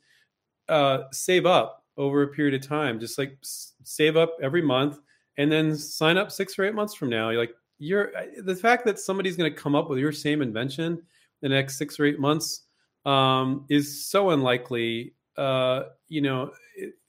uh, 0.70 1.04
save 1.12 1.46
up 1.46 1.86
over 1.98 2.24
a 2.24 2.28
period 2.28 2.56
of 2.56 2.68
time, 2.68 3.00
just 3.00 3.18
like 3.18 3.38
save 3.42 4.18
up 4.18 4.36
every 4.42 4.62
month, 4.62 5.00
and 5.38 5.52
then 5.52 5.76
sign 5.76 6.18
up 6.18 6.32
six 6.32 6.58
or 6.58 6.66
eight 6.66 6.74
months 6.74 6.96
from 6.96 7.10
now. 7.10 7.30
You're 7.30 7.42
like 7.42 7.54
you're 7.80 8.12
the 8.42 8.56
fact 8.56 8.86
that 8.86 9.00
somebody's 9.00 9.36
going 9.36 9.54
to 9.54 9.60
come 9.60 9.76
up 9.76 9.90
with 9.90 10.00
your 10.00 10.12
same 10.12 10.42
invention 10.42 11.04
the 11.42 11.50
next 11.50 11.78
six 11.78 12.00
or 12.00 12.06
eight 12.06 12.20
months 12.20 12.62
um, 13.06 13.66
is 13.70 14.06
so 14.06 14.32
unlikely. 14.32 15.14
Uh, 15.38 15.84
you 16.08 16.22
know, 16.22 16.52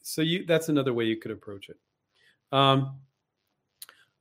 so 0.09 0.23
you 0.23 0.47
that's 0.47 0.69
another 0.69 0.95
way 0.95 1.05
you 1.05 1.17
could 1.17 1.31
approach 1.31 1.69
it. 1.69 1.77
Um, 2.51 2.97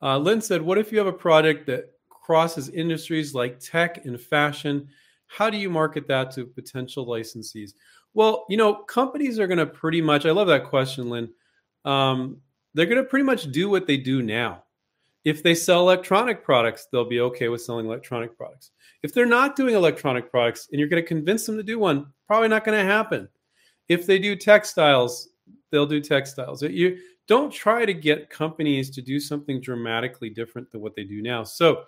uh, 0.02 0.18
Lynn 0.18 0.42
said, 0.42 0.62
"What 0.62 0.78
if 0.78 0.92
you 0.92 0.98
have 0.98 1.08
a 1.08 1.14
product 1.14 1.66
that 1.68 1.94
crosses 2.10 2.70
industries 2.70 3.34
like 3.34 3.60
tech 3.60 4.06
and 4.06 4.20
fashion? 4.20 4.90
How 5.28 5.50
do 5.50 5.58
you 5.58 5.70
market 5.70 6.08
that 6.08 6.32
to 6.32 6.46
potential 6.46 7.06
licensees?" 7.06 7.74
Well, 8.14 8.46
you 8.50 8.58
know, 8.58 8.74
companies 8.74 9.40
are 9.40 9.48
going 9.48 9.60
to 9.60 9.66
pretty 9.66 10.02
much. 10.02 10.26
I 10.26 10.32
love 10.32 10.48
that 10.48 10.66
question, 10.66 11.10
Lynn. 11.10 11.30
Um, 11.86 12.42
they're 12.74 12.86
going 12.86 13.04
to 13.04 13.10
pretty 13.10 13.26
much 13.26 13.52
do 13.52 13.70
what 13.70 13.88
they 13.88 13.98
do 13.98 14.22
now. 14.22 14.64
If 15.24 15.42
they 15.42 15.56
sell 15.56 15.82
electronic 15.82 16.44
products, 16.44 16.88
they'll 16.92 17.08
be 17.08 17.22
okay 17.22 17.48
with 17.48 17.62
selling 17.62 17.86
electronic 17.86 18.38
products. 18.38 18.72
If 19.04 19.14
they're 19.14 19.26
not 19.26 19.56
doing 19.56 19.76
electronic 19.76 20.30
products 20.32 20.68
and 20.72 20.80
you're 20.80 20.90
going 20.90 21.02
to 21.02 21.08
convince 21.08 21.46
them 21.46 21.58
to 21.58 21.64
do 21.64 21.80
one, 21.80 22.08
probably 22.28 22.50
not 22.50 22.66
going 22.66 22.78
to 22.78 22.86
happen. 22.86 23.28
If 23.90 24.06
they 24.06 24.20
do 24.20 24.36
textiles, 24.36 25.30
they'll 25.72 25.86
do 25.86 26.02
textiles. 26.02 26.62
You 26.64 26.98
don't 27.28 27.52
try 27.52 27.86
to 27.86 27.94
get 27.94 28.30
companies 28.30 28.90
to 28.92 29.02
do 29.02 29.20
something 29.20 29.60
dramatically 29.62 30.30
different 30.30 30.72
than 30.72 30.82
what 30.82 30.96
they 30.96 31.04
do 31.04 31.22
now. 31.22 31.44
So, 31.44 31.84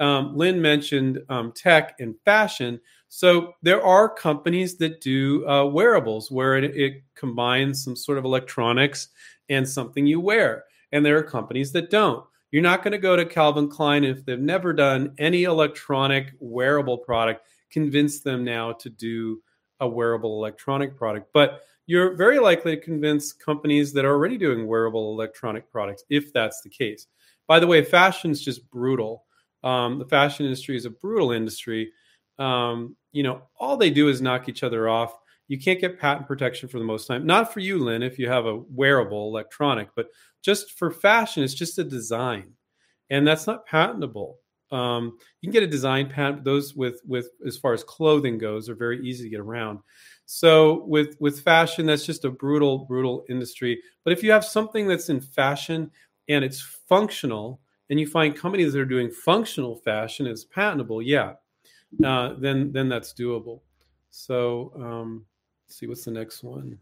um, 0.00 0.36
Lynn 0.36 0.60
mentioned 0.60 1.20
um, 1.28 1.52
tech 1.52 1.96
and 2.00 2.14
fashion. 2.24 2.80
So 3.08 3.54
there 3.62 3.82
are 3.84 4.08
companies 4.08 4.76
that 4.78 5.00
do 5.00 5.46
uh, 5.48 5.66
wearables 5.66 6.30
where 6.30 6.56
it, 6.56 6.76
it, 6.76 7.02
combines 7.14 7.84
some 7.84 7.94
sort 7.94 8.18
of 8.18 8.24
electronics 8.24 9.08
and 9.48 9.68
something 9.68 10.04
you 10.04 10.18
wear. 10.20 10.64
And 10.90 11.06
there 11.06 11.16
are 11.16 11.22
companies 11.22 11.70
that 11.72 11.90
don't. 11.90 12.24
You're 12.50 12.62
not 12.62 12.82
going 12.82 12.92
to 12.92 12.98
go 12.98 13.14
to 13.14 13.24
Calvin 13.24 13.68
Klein 13.68 14.04
if 14.04 14.24
they've 14.24 14.38
never 14.38 14.72
done 14.72 15.14
any 15.18 15.44
electronic 15.44 16.32
wearable 16.40 16.98
product, 16.98 17.46
convince 17.70 18.20
them 18.20 18.44
now 18.44 18.72
to 18.72 18.90
do 18.90 19.40
a 19.80 19.88
wearable 19.88 20.36
electronic 20.38 20.96
product. 20.96 21.28
But 21.32 21.62
you're 21.86 22.14
very 22.14 22.38
likely 22.38 22.76
to 22.76 22.82
convince 22.82 23.32
companies 23.32 23.92
that 23.92 24.04
are 24.04 24.12
already 24.12 24.38
doing 24.38 24.66
wearable 24.66 25.12
electronic 25.12 25.70
products 25.70 26.04
if 26.08 26.32
that's 26.32 26.62
the 26.62 26.70
case. 26.70 27.06
By 27.46 27.60
the 27.60 27.66
way, 27.66 27.82
fashion 27.84 28.30
is 28.30 28.42
just 28.42 28.68
brutal. 28.70 29.24
Um, 29.62 29.98
the 29.98 30.06
fashion 30.06 30.46
industry 30.46 30.76
is 30.76 30.86
a 30.86 30.90
brutal 30.90 31.32
industry. 31.32 31.92
Um, 32.38 32.96
you 33.12 33.22
know, 33.22 33.42
all 33.58 33.76
they 33.76 33.90
do 33.90 34.08
is 34.08 34.22
knock 34.22 34.48
each 34.48 34.62
other 34.62 34.88
off. 34.88 35.16
You 35.48 35.58
can't 35.58 35.80
get 35.80 36.00
patent 36.00 36.26
protection 36.26 36.68
for 36.68 36.78
the 36.78 36.84
most 36.84 37.06
time. 37.06 37.26
Not 37.26 37.52
for 37.52 37.60
you, 37.60 37.78
Lynn, 37.78 38.02
if 38.02 38.18
you 38.18 38.28
have 38.28 38.46
a 38.46 38.62
wearable 38.70 39.28
electronic, 39.28 39.88
but 39.94 40.06
just 40.42 40.78
for 40.78 40.90
fashion, 40.90 41.42
it's 41.42 41.54
just 41.54 41.78
a 41.78 41.84
design, 41.84 42.52
and 43.10 43.26
that's 43.26 43.46
not 43.46 43.66
patentable. 43.66 44.38
Um, 44.72 45.18
you 45.40 45.48
can 45.48 45.52
get 45.52 45.62
a 45.62 45.68
design 45.68 46.08
patent. 46.08 46.44
Those 46.44 46.74
with 46.74 47.00
with 47.06 47.28
as 47.46 47.58
far 47.58 47.74
as 47.74 47.84
clothing 47.84 48.38
goes 48.38 48.68
are 48.68 48.74
very 48.74 49.06
easy 49.06 49.24
to 49.24 49.30
get 49.30 49.40
around. 49.40 49.80
So 50.26 50.84
with 50.84 51.16
with 51.20 51.40
fashion, 51.40 51.86
that's 51.86 52.06
just 52.06 52.24
a 52.24 52.30
brutal, 52.30 52.78
brutal 52.78 53.24
industry. 53.28 53.80
But 54.04 54.12
if 54.12 54.22
you 54.22 54.30
have 54.32 54.44
something 54.44 54.88
that's 54.88 55.08
in 55.10 55.20
fashion 55.20 55.90
and 56.28 56.44
it's 56.44 56.60
functional, 56.60 57.60
and 57.90 58.00
you 58.00 58.06
find 58.06 58.34
companies 58.34 58.72
that 58.72 58.80
are 58.80 58.86
doing 58.86 59.10
functional 59.10 59.76
fashion 59.76 60.26
is 60.26 60.44
patentable, 60.44 61.02
yeah, 61.02 61.34
uh, 62.04 62.34
then 62.38 62.72
then 62.72 62.88
that's 62.88 63.12
doable. 63.12 63.60
So 64.10 64.72
um, 64.76 65.26
let's 65.66 65.78
see 65.78 65.86
what's 65.86 66.04
the 66.04 66.10
next 66.10 66.42
one. 66.42 66.78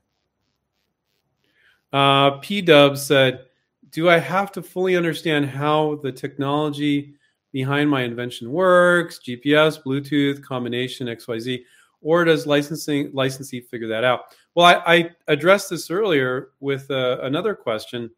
Uh, 1.92 2.38
P 2.38 2.60
Dub 2.62 2.96
said, 2.96 3.46
"Do 3.90 4.08
I 4.08 4.18
have 4.18 4.52
to 4.52 4.62
fully 4.62 4.96
understand 4.96 5.46
how 5.46 5.96
the 5.96 6.12
technology 6.12 7.14
behind 7.52 7.90
my 7.90 8.02
invention 8.02 8.50
works? 8.52 9.18
GPS, 9.18 9.82
Bluetooth, 9.82 10.42
combination, 10.42 11.08
X, 11.08 11.26
Y, 11.26 11.38
Z." 11.38 11.64
or 12.02 12.24
does 12.24 12.46
licensing 12.46 13.10
licensee 13.12 13.60
figure 13.60 13.88
that 13.88 14.04
out? 14.04 14.34
Well, 14.54 14.66
I, 14.66 14.94
I 14.94 15.10
addressed 15.28 15.70
this 15.70 15.90
earlier 15.90 16.50
with 16.60 16.90
uh, 16.90 17.18
another 17.22 17.54
question, 17.54 18.10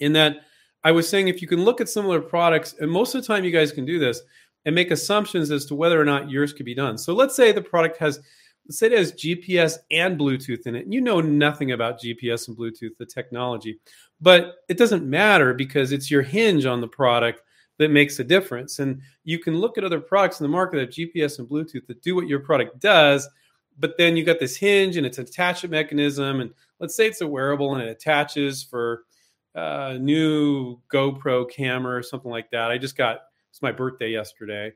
in 0.00 0.12
that 0.12 0.38
I 0.84 0.92
was 0.92 1.08
saying 1.08 1.28
if 1.28 1.40
you 1.40 1.48
can 1.48 1.64
look 1.64 1.80
at 1.80 1.88
similar 1.88 2.20
products, 2.20 2.74
and 2.80 2.90
most 2.90 3.14
of 3.14 3.22
the 3.22 3.26
time 3.26 3.44
you 3.44 3.50
guys 3.50 3.72
can 3.72 3.84
do 3.84 3.98
this, 3.98 4.22
and 4.66 4.74
make 4.74 4.90
assumptions 4.90 5.50
as 5.50 5.64
to 5.66 5.74
whether 5.74 6.00
or 6.00 6.04
not 6.04 6.30
yours 6.30 6.52
could 6.52 6.66
be 6.66 6.74
done. 6.74 6.98
So 6.98 7.14
let's 7.14 7.34
say 7.36 7.52
the 7.52 7.62
product 7.62 7.96
has 7.98 8.20
let's 8.66 8.78
say 8.78 8.86
it 8.86 8.92
has 8.92 9.12
GPS 9.12 9.78
and 9.92 10.18
Bluetooth 10.18 10.66
in 10.66 10.74
it. 10.74 10.84
And 10.84 10.92
you 10.92 11.00
know 11.00 11.20
nothing 11.20 11.70
about 11.70 12.00
GPS 12.00 12.48
and 12.48 12.56
Bluetooth, 12.56 12.96
the 12.98 13.06
technology, 13.06 13.78
but 14.20 14.56
it 14.68 14.76
doesn't 14.76 15.08
matter 15.08 15.54
because 15.54 15.92
it's 15.92 16.10
your 16.10 16.22
hinge 16.22 16.66
on 16.66 16.80
the 16.80 16.88
product 16.88 17.42
that 17.78 17.90
makes 17.90 18.18
a 18.18 18.24
difference. 18.24 18.78
And 18.78 19.00
you 19.24 19.38
can 19.38 19.56
look 19.56 19.78
at 19.78 19.84
other 19.84 20.00
products 20.00 20.40
in 20.40 20.44
the 20.44 20.48
market 20.48 20.76
that 20.78 20.90
GPS 20.90 21.38
and 21.38 21.48
Bluetooth 21.48 21.86
that 21.86 22.02
do 22.02 22.14
what 22.14 22.28
your 22.28 22.40
product 22.40 22.80
does, 22.80 23.28
but 23.78 23.96
then 23.98 24.16
you 24.16 24.24
got 24.24 24.40
this 24.40 24.56
hinge 24.56 24.96
and 24.96 25.06
it's 25.06 25.18
attachment 25.18 25.72
mechanism. 25.72 26.40
And 26.40 26.50
let's 26.80 26.96
say 26.96 27.06
it's 27.06 27.20
a 27.20 27.26
wearable 27.26 27.74
and 27.74 27.82
it 27.82 27.88
attaches 27.88 28.62
for 28.62 29.04
a 29.54 29.98
new 29.98 30.78
GoPro 30.92 31.50
camera 31.50 31.96
or 31.96 32.02
something 32.02 32.30
like 32.30 32.50
that. 32.50 32.70
I 32.70 32.78
just 32.78 32.96
got 32.96 33.20
it's 33.50 33.62
my 33.62 33.72
birthday 33.72 34.10
yesterday 34.10 34.72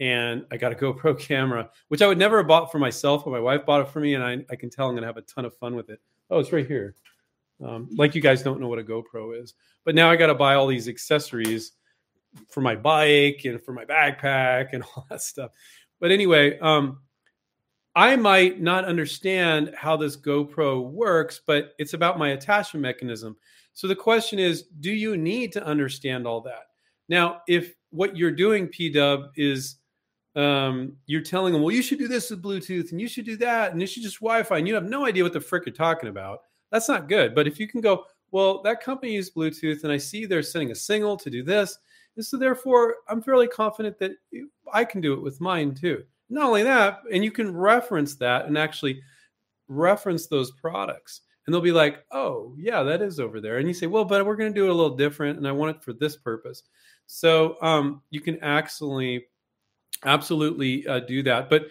and 0.00 0.44
I 0.50 0.56
got 0.56 0.72
a 0.72 0.74
GoPro 0.74 1.18
camera, 1.18 1.70
which 1.88 2.02
I 2.02 2.08
would 2.08 2.18
never 2.18 2.38
have 2.38 2.48
bought 2.48 2.72
for 2.72 2.78
myself, 2.78 3.24
but 3.24 3.30
my 3.30 3.40
wife 3.40 3.64
bought 3.64 3.82
it 3.82 3.88
for 3.88 4.00
me, 4.00 4.14
and 4.14 4.24
I, 4.24 4.44
I 4.50 4.56
can 4.56 4.68
tell 4.68 4.88
I'm 4.88 4.94
going 4.94 5.02
to 5.02 5.06
have 5.06 5.16
a 5.16 5.22
ton 5.22 5.44
of 5.44 5.56
fun 5.58 5.76
with 5.76 5.90
it. 5.90 6.00
Oh, 6.30 6.40
it's 6.40 6.52
right 6.52 6.66
here. 6.66 6.96
Um, 7.64 7.88
like 7.96 8.14
you 8.14 8.20
guys 8.20 8.42
don't 8.42 8.60
know 8.60 8.66
what 8.66 8.80
a 8.80 8.82
GoPro 8.82 9.40
is, 9.40 9.54
but 9.84 9.94
now 9.94 10.10
I 10.10 10.16
got 10.16 10.26
to 10.26 10.34
buy 10.34 10.54
all 10.54 10.66
these 10.66 10.88
accessories 10.88 11.72
for 12.48 12.60
my 12.60 12.74
bike 12.74 13.42
and 13.44 13.62
for 13.62 13.72
my 13.72 13.84
backpack 13.84 14.72
and 14.72 14.82
all 14.96 15.06
that 15.10 15.22
stuff. 15.22 15.50
But 16.00 16.10
anyway, 16.10 16.58
um, 16.58 17.00
I 17.94 18.16
might 18.16 18.60
not 18.60 18.84
understand 18.84 19.74
how 19.76 19.96
this 19.96 20.16
GoPro 20.16 20.90
works, 20.90 21.40
but 21.46 21.74
it's 21.78 21.94
about 21.94 22.18
my 22.18 22.30
attachment 22.30 22.82
mechanism. 22.82 23.36
So 23.74 23.86
the 23.86 23.96
question 23.96 24.38
is, 24.38 24.64
do 24.80 24.90
you 24.90 25.16
need 25.16 25.52
to 25.52 25.64
understand 25.64 26.26
all 26.26 26.40
that? 26.42 26.64
Now, 27.08 27.42
if 27.48 27.74
what 27.90 28.16
you're 28.16 28.30
doing, 28.30 28.68
PW, 28.68 29.28
is 29.36 29.76
um, 30.34 30.94
you're 31.06 31.22
telling 31.22 31.52
them, 31.52 31.62
well, 31.62 31.74
you 31.74 31.82
should 31.82 31.98
do 31.98 32.08
this 32.08 32.30
with 32.30 32.42
Bluetooth 32.42 32.90
and 32.90 33.00
you 33.00 33.08
should 33.08 33.26
do 33.26 33.36
that 33.36 33.72
and 33.72 33.80
you 33.80 33.86
should 33.86 34.02
just 34.02 34.20
Wi-Fi, 34.20 34.58
and 34.58 34.66
you 34.66 34.74
have 34.74 34.84
no 34.84 35.04
idea 35.04 35.22
what 35.22 35.34
the 35.34 35.40
frick 35.40 35.64
you're 35.66 35.74
talking 35.74 36.08
about. 36.08 36.40
That's 36.70 36.88
not 36.88 37.08
good. 37.08 37.34
But 37.34 37.46
if 37.46 37.60
you 37.60 37.68
can 37.68 37.82
go, 37.82 38.04
well, 38.30 38.62
that 38.62 38.82
company 38.82 39.12
uses 39.12 39.34
Bluetooth, 39.34 39.84
and 39.84 39.92
I 39.92 39.98
see 39.98 40.24
they're 40.24 40.42
sending 40.42 40.70
a 40.70 40.74
signal 40.74 41.18
to 41.18 41.28
do 41.28 41.42
this, 41.42 41.78
and 42.16 42.24
so 42.24 42.36
therefore 42.36 42.96
I'm 43.08 43.22
fairly 43.22 43.48
confident 43.48 43.98
that 43.98 44.12
I 44.72 44.84
can 44.84 45.00
do 45.00 45.12
it 45.14 45.22
with 45.22 45.40
mine 45.40 45.74
too. 45.74 46.04
Not 46.28 46.44
only 46.44 46.62
that, 46.62 47.00
and 47.12 47.22
you 47.22 47.30
can 47.30 47.54
reference 47.54 48.14
that 48.16 48.46
and 48.46 48.56
actually 48.56 49.02
reference 49.68 50.26
those 50.26 50.50
products. 50.50 51.22
And 51.44 51.52
they'll 51.52 51.60
be 51.60 51.72
like, 51.72 52.04
oh, 52.12 52.54
yeah, 52.56 52.82
that 52.84 53.02
is 53.02 53.18
over 53.18 53.40
there. 53.40 53.58
And 53.58 53.66
you 53.66 53.74
say, 53.74 53.86
well, 53.86 54.04
but 54.04 54.24
we're 54.24 54.36
going 54.36 54.52
to 54.52 54.58
do 54.58 54.66
it 54.66 54.70
a 54.70 54.74
little 54.74 54.96
different, 54.96 55.38
and 55.38 55.46
I 55.46 55.52
want 55.52 55.76
it 55.76 55.82
for 55.82 55.92
this 55.92 56.16
purpose. 56.16 56.62
So 57.06 57.56
um, 57.60 58.02
you 58.10 58.20
can 58.20 58.38
actually 58.42 59.26
absolutely 60.04 60.86
uh, 60.86 61.00
do 61.00 61.22
that. 61.24 61.50
But 61.50 61.66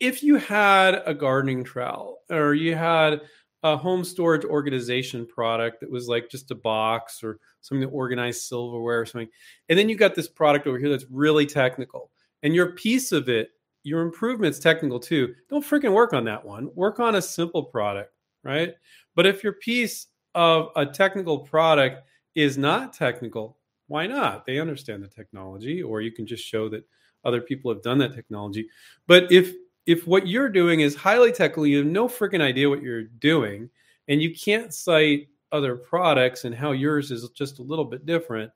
if 0.00 0.22
you 0.22 0.36
had 0.36 1.02
a 1.06 1.14
gardening 1.14 1.62
trowel 1.62 2.18
or 2.30 2.54
you 2.54 2.74
had 2.74 3.20
a 3.62 3.76
home 3.76 4.04
storage 4.04 4.44
organization 4.44 5.26
product 5.26 5.80
that 5.80 5.90
was 5.90 6.08
like 6.08 6.30
just 6.30 6.50
a 6.50 6.54
box 6.54 7.22
or 7.22 7.38
something 7.60 7.86
to 7.86 7.94
organize 7.94 8.42
silverware 8.42 9.00
or 9.00 9.06
something, 9.06 9.28
and 9.68 9.78
then 9.78 9.88
you 9.88 9.96
got 9.96 10.14
this 10.14 10.28
product 10.28 10.66
over 10.66 10.78
here 10.78 10.88
that's 10.88 11.06
really 11.10 11.46
technical, 11.46 12.10
and 12.42 12.54
your 12.54 12.72
piece 12.72 13.12
of 13.12 13.28
it, 13.28 13.50
your 13.82 14.02
improvement's 14.02 14.58
technical 14.58 14.98
too. 14.98 15.34
Don't 15.48 15.64
freaking 15.64 15.92
work 15.92 16.12
on 16.12 16.24
that 16.24 16.44
one. 16.44 16.70
Work 16.74 17.00
on 17.00 17.14
a 17.14 17.22
simple 17.22 17.62
product, 17.62 18.12
right? 18.44 18.74
But 19.14 19.26
if 19.26 19.42
your 19.42 19.54
piece 19.54 20.06
of 20.34 20.68
a 20.76 20.86
technical 20.86 21.38
product 21.38 22.02
is 22.34 22.56
not 22.56 22.92
technical, 22.92 23.58
why 23.88 24.06
not? 24.06 24.46
They 24.46 24.58
understand 24.60 25.02
the 25.02 25.08
technology, 25.08 25.82
or 25.82 26.00
you 26.00 26.12
can 26.12 26.26
just 26.26 26.44
show 26.44 26.68
that 26.68 26.84
other 27.24 27.40
people 27.40 27.72
have 27.72 27.82
done 27.82 27.98
that 27.98 28.14
technology. 28.14 28.68
But 29.06 29.30
if 29.32 29.54
if 29.86 30.06
what 30.06 30.26
you're 30.26 30.48
doing 30.48 30.80
is 30.80 30.94
highly 30.94 31.32
technical, 31.32 31.66
you 31.66 31.78
have 31.78 31.86
no 31.86 32.08
freaking 32.08 32.40
idea 32.40 32.68
what 32.68 32.82
you're 32.82 33.04
doing, 33.04 33.70
and 34.08 34.20
you 34.22 34.34
can't 34.34 34.74
cite 34.74 35.28
other 35.52 35.76
products 35.76 36.44
and 36.44 36.54
how 36.54 36.72
yours 36.72 37.10
is 37.10 37.28
just 37.30 37.58
a 37.58 37.62
little 37.62 37.84
bit 37.84 38.06
different, 38.06 38.50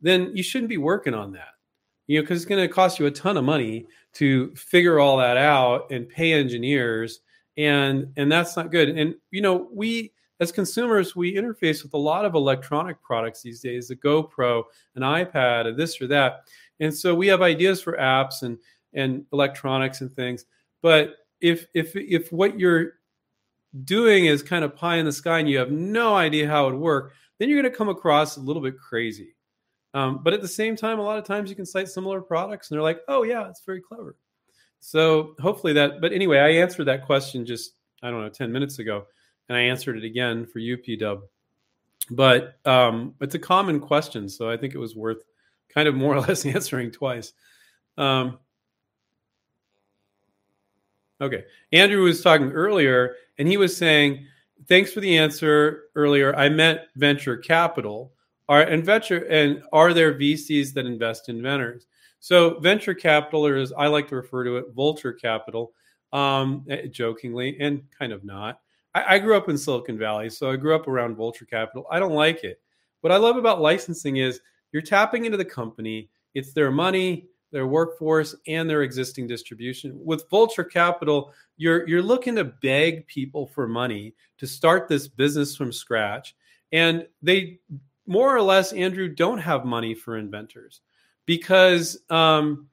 then 0.00 0.34
you 0.34 0.42
shouldn't 0.42 0.68
be 0.68 0.78
working 0.78 1.14
on 1.14 1.32
that. 1.32 1.50
You 2.06 2.18
know, 2.18 2.22
because 2.22 2.38
it's 2.38 2.48
going 2.48 2.66
to 2.66 2.72
cost 2.72 2.98
you 2.98 3.06
a 3.06 3.10
ton 3.10 3.36
of 3.36 3.44
money 3.44 3.86
to 4.14 4.52
figure 4.56 4.98
all 4.98 5.16
that 5.18 5.36
out 5.36 5.90
and 5.92 6.08
pay 6.08 6.32
engineers, 6.32 7.20
and 7.56 8.12
and 8.16 8.30
that's 8.30 8.56
not 8.56 8.72
good. 8.72 8.88
And 8.88 9.14
you 9.30 9.42
know, 9.42 9.68
we 9.72 10.12
as 10.40 10.50
consumers, 10.50 11.14
we 11.14 11.34
interface 11.34 11.82
with 11.82 11.94
a 11.94 11.98
lot 11.98 12.24
of 12.24 12.34
electronic 12.34 13.00
products 13.02 13.42
these 13.42 13.60
days, 13.60 13.90
a 13.90 13.96
GoPro, 13.96 14.64
an 14.96 15.02
iPad, 15.02 15.68
a 15.68 15.72
this 15.72 16.00
or 16.00 16.06
that. 16.08 16.44
And 16.80 16.92
so 16.92 17.14
we 17.14 17.26
have 17.28 17.42
ideas 17.42 17.80
for 17.80 17.96
apps 17.96 18.42
and 18.42 18.58
and 18.92 19.24
electronics 19.32 20.00
and 20.00 20.12
things. 20.12 20.46
But 20.82 21.16
if 21.40 21.66
if 21.74 21.94
if 21.94 22.30
what 22.32 22.58
you're 22.58 22.94
doing 23.84 24.26
is 24.26 24.42
kind 24.42 24.64
of 24.64 24.74
pie 24.74 24.96
in 24.96 25.06
the 25.06 25.12
sky 25.12 25.38
and 25.38 25.48
you 25.48 25.58
have 25.58 25.70
no 25.70 26.14
idea 26.14 26.48
how 26.48 26.66
it 26.66 26.72
would 26.72 26.80
work, 26.80 27.12
then 27.38 27.48
you're 27.48 27.60
going 27.60 27.70
to 27.70 27.76
come 27.76 27.88
across 27.88 28.36
a 28.36 28.40
little 28.40 28.62
bit 28.62 28.78
crazy. 28.78 29.34
Um, 29.94 30.20
but 30.22 30.32
at 30.32 30.42
the 30.42 30.48
same 30.48 30.76
time, 30.76 30.98
a 30.98 31.02
lot 31.02 31.18
of 31.18 31.24
times 31.24 31.50
you 31.50 31.56
can 31.56 31.66
cite 31.66 31.88
similar 31.88 32.20
products 32.20 32.70
and 32.70 32.76
they're 32.76 32.82
like, 32.82 33.00
oh, 33.08 33.22
yeah, 33.22 33.48
it's 33.48 33.62
very 33.64 33.80
clever. 33.80 34.16
So 34.80 35.34
hopefully 35.40 35.72
that, 35.74 36.00
but 36.00 36.12
anyway, 36.12 36.38
I 36.38 36.48
answered 36.48 36.84
that 36.84 37.04
question 37.06 37.44
just, 37.44 37.72
I 38.02 38.10
don't 38.10 38.20
know, 38.22 38.28
10 38.28 38.50
minutes 38.50 38.78
ago, 38.78 39.06
and 39.48 39.58
I 39.58 39.62
answered 39.62 39.96
it 39.96 40.04
again 40.04 40.46
for 40.46 40.58
you, 40.58 40.78
PW. 40.78 41.22
But 42.10 42.58
um, 42.64 43.14
it's 43.20 43.34
a 43.34 43.38
common 43.38 43.78
question. 43.78 44.28
So 44.28 44.48
I 44.48 44.56
think 44.56 44.74
it 44.74 44.78
was 44.78 44.96
worth 44.96 45.22
kind 45.68 45.86
of 45.86 45.94
more 45.94 46.14
or 46.14 46.20
less 46.20 46.46
answering 46.46 46.90
twice. 46.90 47.32
Um, 47.98 48.38
okay. 51.20 51.44
Andrew 51.72 52.02
was 52.02 52.22
talking 52.22 52.52
earlier, 52.52 53.14
and 53.38 53.48
he 53.48 53.56
was 53.56 53.76
saying, 53.76 54.26
Thanks 54.68 54.92
for 54.92 55.00
the 55.00 55.16
answer 55.16 55.84
earlier. 55.94 56.36
I 56.36 56.48
meant 56.48 56.80
venture 56.96 57.36
capital. 57.36 58.12
Are 58.48 58.62
and 58.62 58.84
venture 58.84 59.24
and 59.26 59.62
are 59.72 59.94
there 59.94 60.14
VCs 60.14 60.74
that 60.74 60.84
invest 60.84 61.28
in 61.28 61.36
inventors? 61.36 61.86
So 62.18 62.58
venture 62.58 62.94
capital, 62.94 63.46
or 63.46 63.56
as 63.56 63.72
I 63.72 63.86
like 63.86 64.08
to 64.08 64.16
refer 64.16 64.44
to 64.44 64.56
it, 64.58 64.74
vulture 64.74 65.12
capital, 65.12 65.72
um, 66.12 66.66
eh, 66.68 66.86
jokingly 66.88 67.56
and 67.60 67.82
kind 67.96 68.12
of 68.12 68.24
not. 68.24 68.60
I, 68.94 69.16
I 69.16 69.18
grew 69.18 69.36
up 69.36 69.48
in 69.48 69.56
Silicon 69.56 69.96
Valley, 69.96 70.28
so 70.28 70.50
I 70.50 70.56
grew 70.56 70.74
up 70.74 70.88
around 70.88 71.16
vulture 71.16 71.46
capital. 71.46 71.86
I 71.90 71.98
don't 71.98 72.12
like 72.12 72.44
it. 72.44 72.60
What 73.00 73.12
I 73.12 73.16
love 73.16 73.36
about 73.36 73.62
licensing 73.62 74.16
is 74.16 74.40
you're 74.72 74.82
tapping 74.82 75.24
into 75.24 75.38
the 75.38 75.44
company, 75.44 76.10
it's 76.34 76.52
their 76.52 76.70
money, 76.70 77.29
their 77.50 77.66
workforce, 77.66 78.34
and 78.46 78.68
their 78.68 78.82
existing 78.82 79.26
distribution. 79.26 79.98
With 80.04 80.28
Vulture 80.30 80.64
Capital, 80.64 81.32
you're 81.56 81.88
you're 81.88 82.02
looking 82.02 82.36
to 82.36 82.44
beg 82.44 83.06
people 83.06 83.46
for 83.46 83.68
money 83.68 84.14
to 84.38 84.46
start 84.46 84.88
this 84.88 85.08
business 85.08 85.56
from 85.56 85.72
scratch. 85.72 86.34
And 86.72 87.06
they 87.22 87.60
more 88.06 88.34
or 88.34 88.42
less, 88.42 88.72
Andrew, 88.72 89.08
don't 89.08 89.38
have 89.38 89.64
money 89.64 89.94
for 89.94 90.16
inventors 90.16 90.80
because 91.26 91.98
um, 92.10 92.66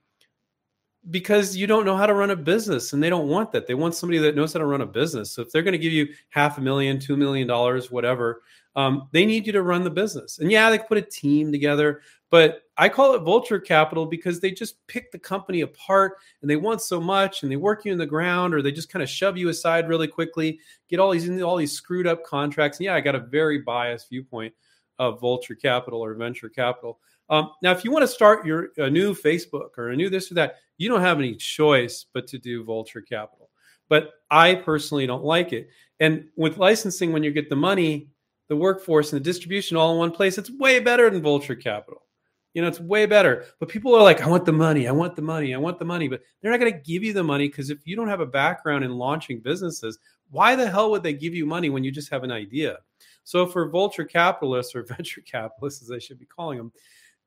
because 1.10 1.56
you 1.56 1.68
don't 1.68 1.86
know 1.86 1.96
how 1.96 2.06
to 2.06 2.14
run 2.14 2.32
a 2.32 2.36
business 2.36 2.94
and 2.94 3.02
they 3.02 3.10
don't 3.10 3.28
want 3.28 3.52
that. 3.52 3.68
They 3.68 3.74
want 3.74 3.96
somebody 3.96 4.20
that 4.20 4.36
knows 4.36 4.54
how 4.54 4.60
to 4.60 4.66
run 4.66 4.82
a 4.82 4.86
business. 4.86 5.32
So 5.32 5.42
if 5.42 5.52
they're 5.52 5.62
going 5.62 5.74
to 5.74 5.78
give 5.78 5.94
you 5.94 6.08
half 6.30 6.58
a 6.58 6.62
million, 6.62 7.00
two 7.00 7.16
million 7.16 7.48
dollars, 7.48 7.92
whatever, 7.92 8.42
um, 8.76 9.08
they 9.12 9.26
need 9.26 9.46
you 9.46 9.54
to 9.54 9.64
run 9.64 9.84
the 9.84 9.90
business. 9.90 10.40
And 10.40 10.52
yeah, 10.52 10.70
they 10.70 10.80
put 10.80 10.98
a 10.98 11.02
team 11.02 11.52
together, 11.52 12.02
but 12.30 12.64
I 12.80 12.90
call 12.90 13.16
it 13.16 13.20
vulture 13.20 13.60
capital 13.60 14.06
because 14.06 14.40
they 14.40 14.52
just 14.52 14.86
pick 14.88 15.12
the 15.12 15.18
company 15.18 15.62
apart 15.62 16.18
and 16.42 16.50
they 16.50 16.58
want 16.58 16.82
so 16.82 17.02
much 17.02 17.42
and 17.42 17.52
they 17.52 17.56
work 17.56 17.86
you 17.86 17.92
in 17.92 17.98
the 17.98 18.06
ground 18.06 18.54
or 18.54 18.62
they 18.62 18.72
just 18.72 18.90
kind 18.90 19.02
of 19.02 19.10
shove 19.10 19.36
you 19.36 19.50
aside 19.50 19.90
really 19.90 20.08
quickly, 20.08 20.60
get 20.88 21.00
all 21.00 21.12
these 21.12 21.42
all 21.42 21.58
these 21.58 21.72
screwed 21.72 22.06
up 22.06 22.24
contracts. 22.24 22.78
And 22.78 22.86
yeah, 22.86 22.96
I 22.96 23.02
got 23.02 23.16
a 23.16 23.20
very 23.20 23.60
biased 23.60 24.10
viewpoint 24.10 24.54
of 25.00 25.20
vulture 25.20 25.56
capital 25.56 26.04
or 26.04 26.14
venture 26.14 26.50
capital. 26.50 27.00
Um, 27.30 27.52
now, 27.62 27.72
if 27.72 27.84
you 27.84 27.92
want 27.92 28.04
to 28.04 28.08
start 28.08 28.46
your 28.46 28.70
a 28.78 28.90
new 28.90 29.14
Facebook 29.14 29.72
or 29.78 29.90
a 29.90 29.96
new 29.96 30.10
this 30.10 30.32
or 30.32 30.36
that, 30.36 30.58
you 30.78 30.88
don't 30.88 31.02
have 31.02 31.20
any 31.20 31.36
choice 31.36 32.06
but 32.14 32.28
to 32.28 32.38
do 32.38 32.64
vulture 32.64 33.02
capital. 33.02 33.50
But 33.90 34.12
I 34.30 34.56
personally 34.56 35.08
don't 35.08 35.24
like 35.24 35.52
it. 35.52 35.70
And 36.00 36.26
with 36.36 36.58
licensing, 36.58 37.12
when 37.12 37.24
you 37.24 37.32
get 37.32 37.50
the 37.50 37.56
money, 37.56 38.10
the 38.50 38.56
workforce 38.56 39.12
and 39.14 39.20
the 39.20 39.24
distribution 39.24 39.78
all 39.78 39.94
in 39.94 39.98
one 39.98 40.12
place, 40.12 40.38
it's 40.38 40.52
way 40.52 40.80
better 40.80 41.10
than 41.10 41.22
vulture 41.22 41.56
capital. 41.56 42.04
You 42.58 42.64
know, 42.64 42.70
it's 42.70 42.80
way 42.80 43.06
better. 43.06 43.46
But 43.60 43.70
people 43.70 43.94
are 43.94 44.02
like, 44.02 44.24
I 44.24 44.28
want 44.28 44.44
the 44.44 44.52
money, 44.52 44.88
I 44.88 44.92
want 44.92 45.16
the 45.16 45.22
money, 45.22 45.54
I 45.54 45.60
want 45.60 45.78
the 45.78 45.86
money. 45.86 46.08
But 46.08 46.24
they're 46.42 46.50
not 46.50 46.60
going 46.60 46.74
to 46.74 46.80
give 46.80 47.04
you 47.04 47.14
the 47.14 47.24
money 47.24 47.48
because 47.48 47.70
if 47.70 47.86
you 47.86 47.96
don't 47.96 48.08
have 48.08 48.20
a 48.20 48.26
background 48.26 48.84
in 48.84 48.98
launching 48.98 49.42
businesses, 49.42 50.00
why 50.32 50.56
the 50.56 50.68
hell 50.68 50.90
would 50.90 51.04
they 51.04 51.14
give 51.14 51.36
you 51.36 51.46
money 51.46 51.70
when 51.70 51.84
you 51.84 51.92
just 51.92 52.10
have 52.10 52.24
an 52.24 52.32
idea? 52.32 52.80
So 53.26 53.46
for 53.46 53.70
vulture 53.70 54.06
capitalists 54.06 54.74
or 54.74 54.82
venture 54.98 55.22
capitalists, 55.22 55.84
as 55.84 55.92
I 55.92 56.00
should 56.00 56.18
be 56.18 56.26
calling 56.26 56.58
them, 56.58 56.72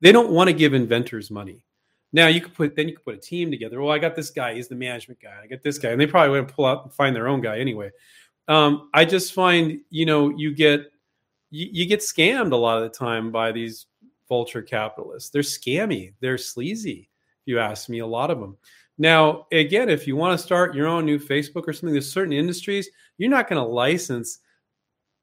they 0.00 0.10
don't 0.10 0.32
want 0.32 0.48
to 0.48 0.52
give 0.52 0.74
inventors 0.74 1.30
money. 1.30 1.64
Now 2.12 2.26
you 2.26 2.40
could 2.40 2.54
put 2.54 2.74
then 2.74 2.88
you 2.88 2.96
could 2.96 3.04
put 3.04 3.14
a 3.14 3.18
team 3.18 3.52
together. 3.52 3.80
Well, 3.80 3.94
I 3.94 4.00
got 4.00 4.16
this 4.16 4.30
guy, 4.30 4.54
he's 4.54 4.66
the 4.66 4.74
management 4.74 5.20
guy. 5.22 5.38
I 5.40 5.46
got 5.46 5.62
this 5.62 5.78
guy, 5.78 5.90
and 5.90 6.00
they 6.00 6.08
probably 6.08 6.30
wouldn't 6.30 6.52
pull 6.52 6.66
out 6.66 6.82
and 6.82 6.92
find 6.92 7.14
their 7.14 7.28
own 7.28 7.40
guy 7.40 7.60
anyway. 7.60 7.92
Um, 8.48 8.90
I 8.92 9.04
just 9.04 9.32
find 9.32 9.78
you 9.90 10.06
know 10.06 10.30
you 10.30 10.52
get 10.52 10.90
you, 11.50 11.68
you 11.70 11.86
get 11.86 12.00
scammed 12.00 12.50
a 12.50 12.56
lot 12.56 12.82
of 12.82 12.82
the 12.82 12.98
time 12.98 13.30
by 13.30 13.52
these 13.52 13.86
vulture 14.30 14.62
capitalists. 14.62 15.28
They're 15.28 15.42
scammy. 15.42 16.14
They're 16.20 16.38
sleazy. 16.38 17.10
If 17.42 17.46
you 17.46 17.58
ask 17.58 17.90
me, 17.90 17.98
a 17.98 18.06
lot 18.06 18.30
of 18.30 18.40
them. 18.40 18.56
Now, 18.96 19.46
again, 19.50 19.90
if 19.90 20.06
you 20.06 20.16
want 20.16 20.38
to 20.38 20.46
start 20.46 20.74
your 20.74 20.86
own 20.86 21.04
new 21.04 21.18
Facebook 21.18 21.66
or 21.66 21.72
something, 21.74 21.92
there's 21.92 22.10
certain 22.10 22.32
industries 22.32 22.88
you're 23.18 23.28
not 23.28 23.48
going 23.48 23.62
to 23.62 23.68
license 23.68 24.38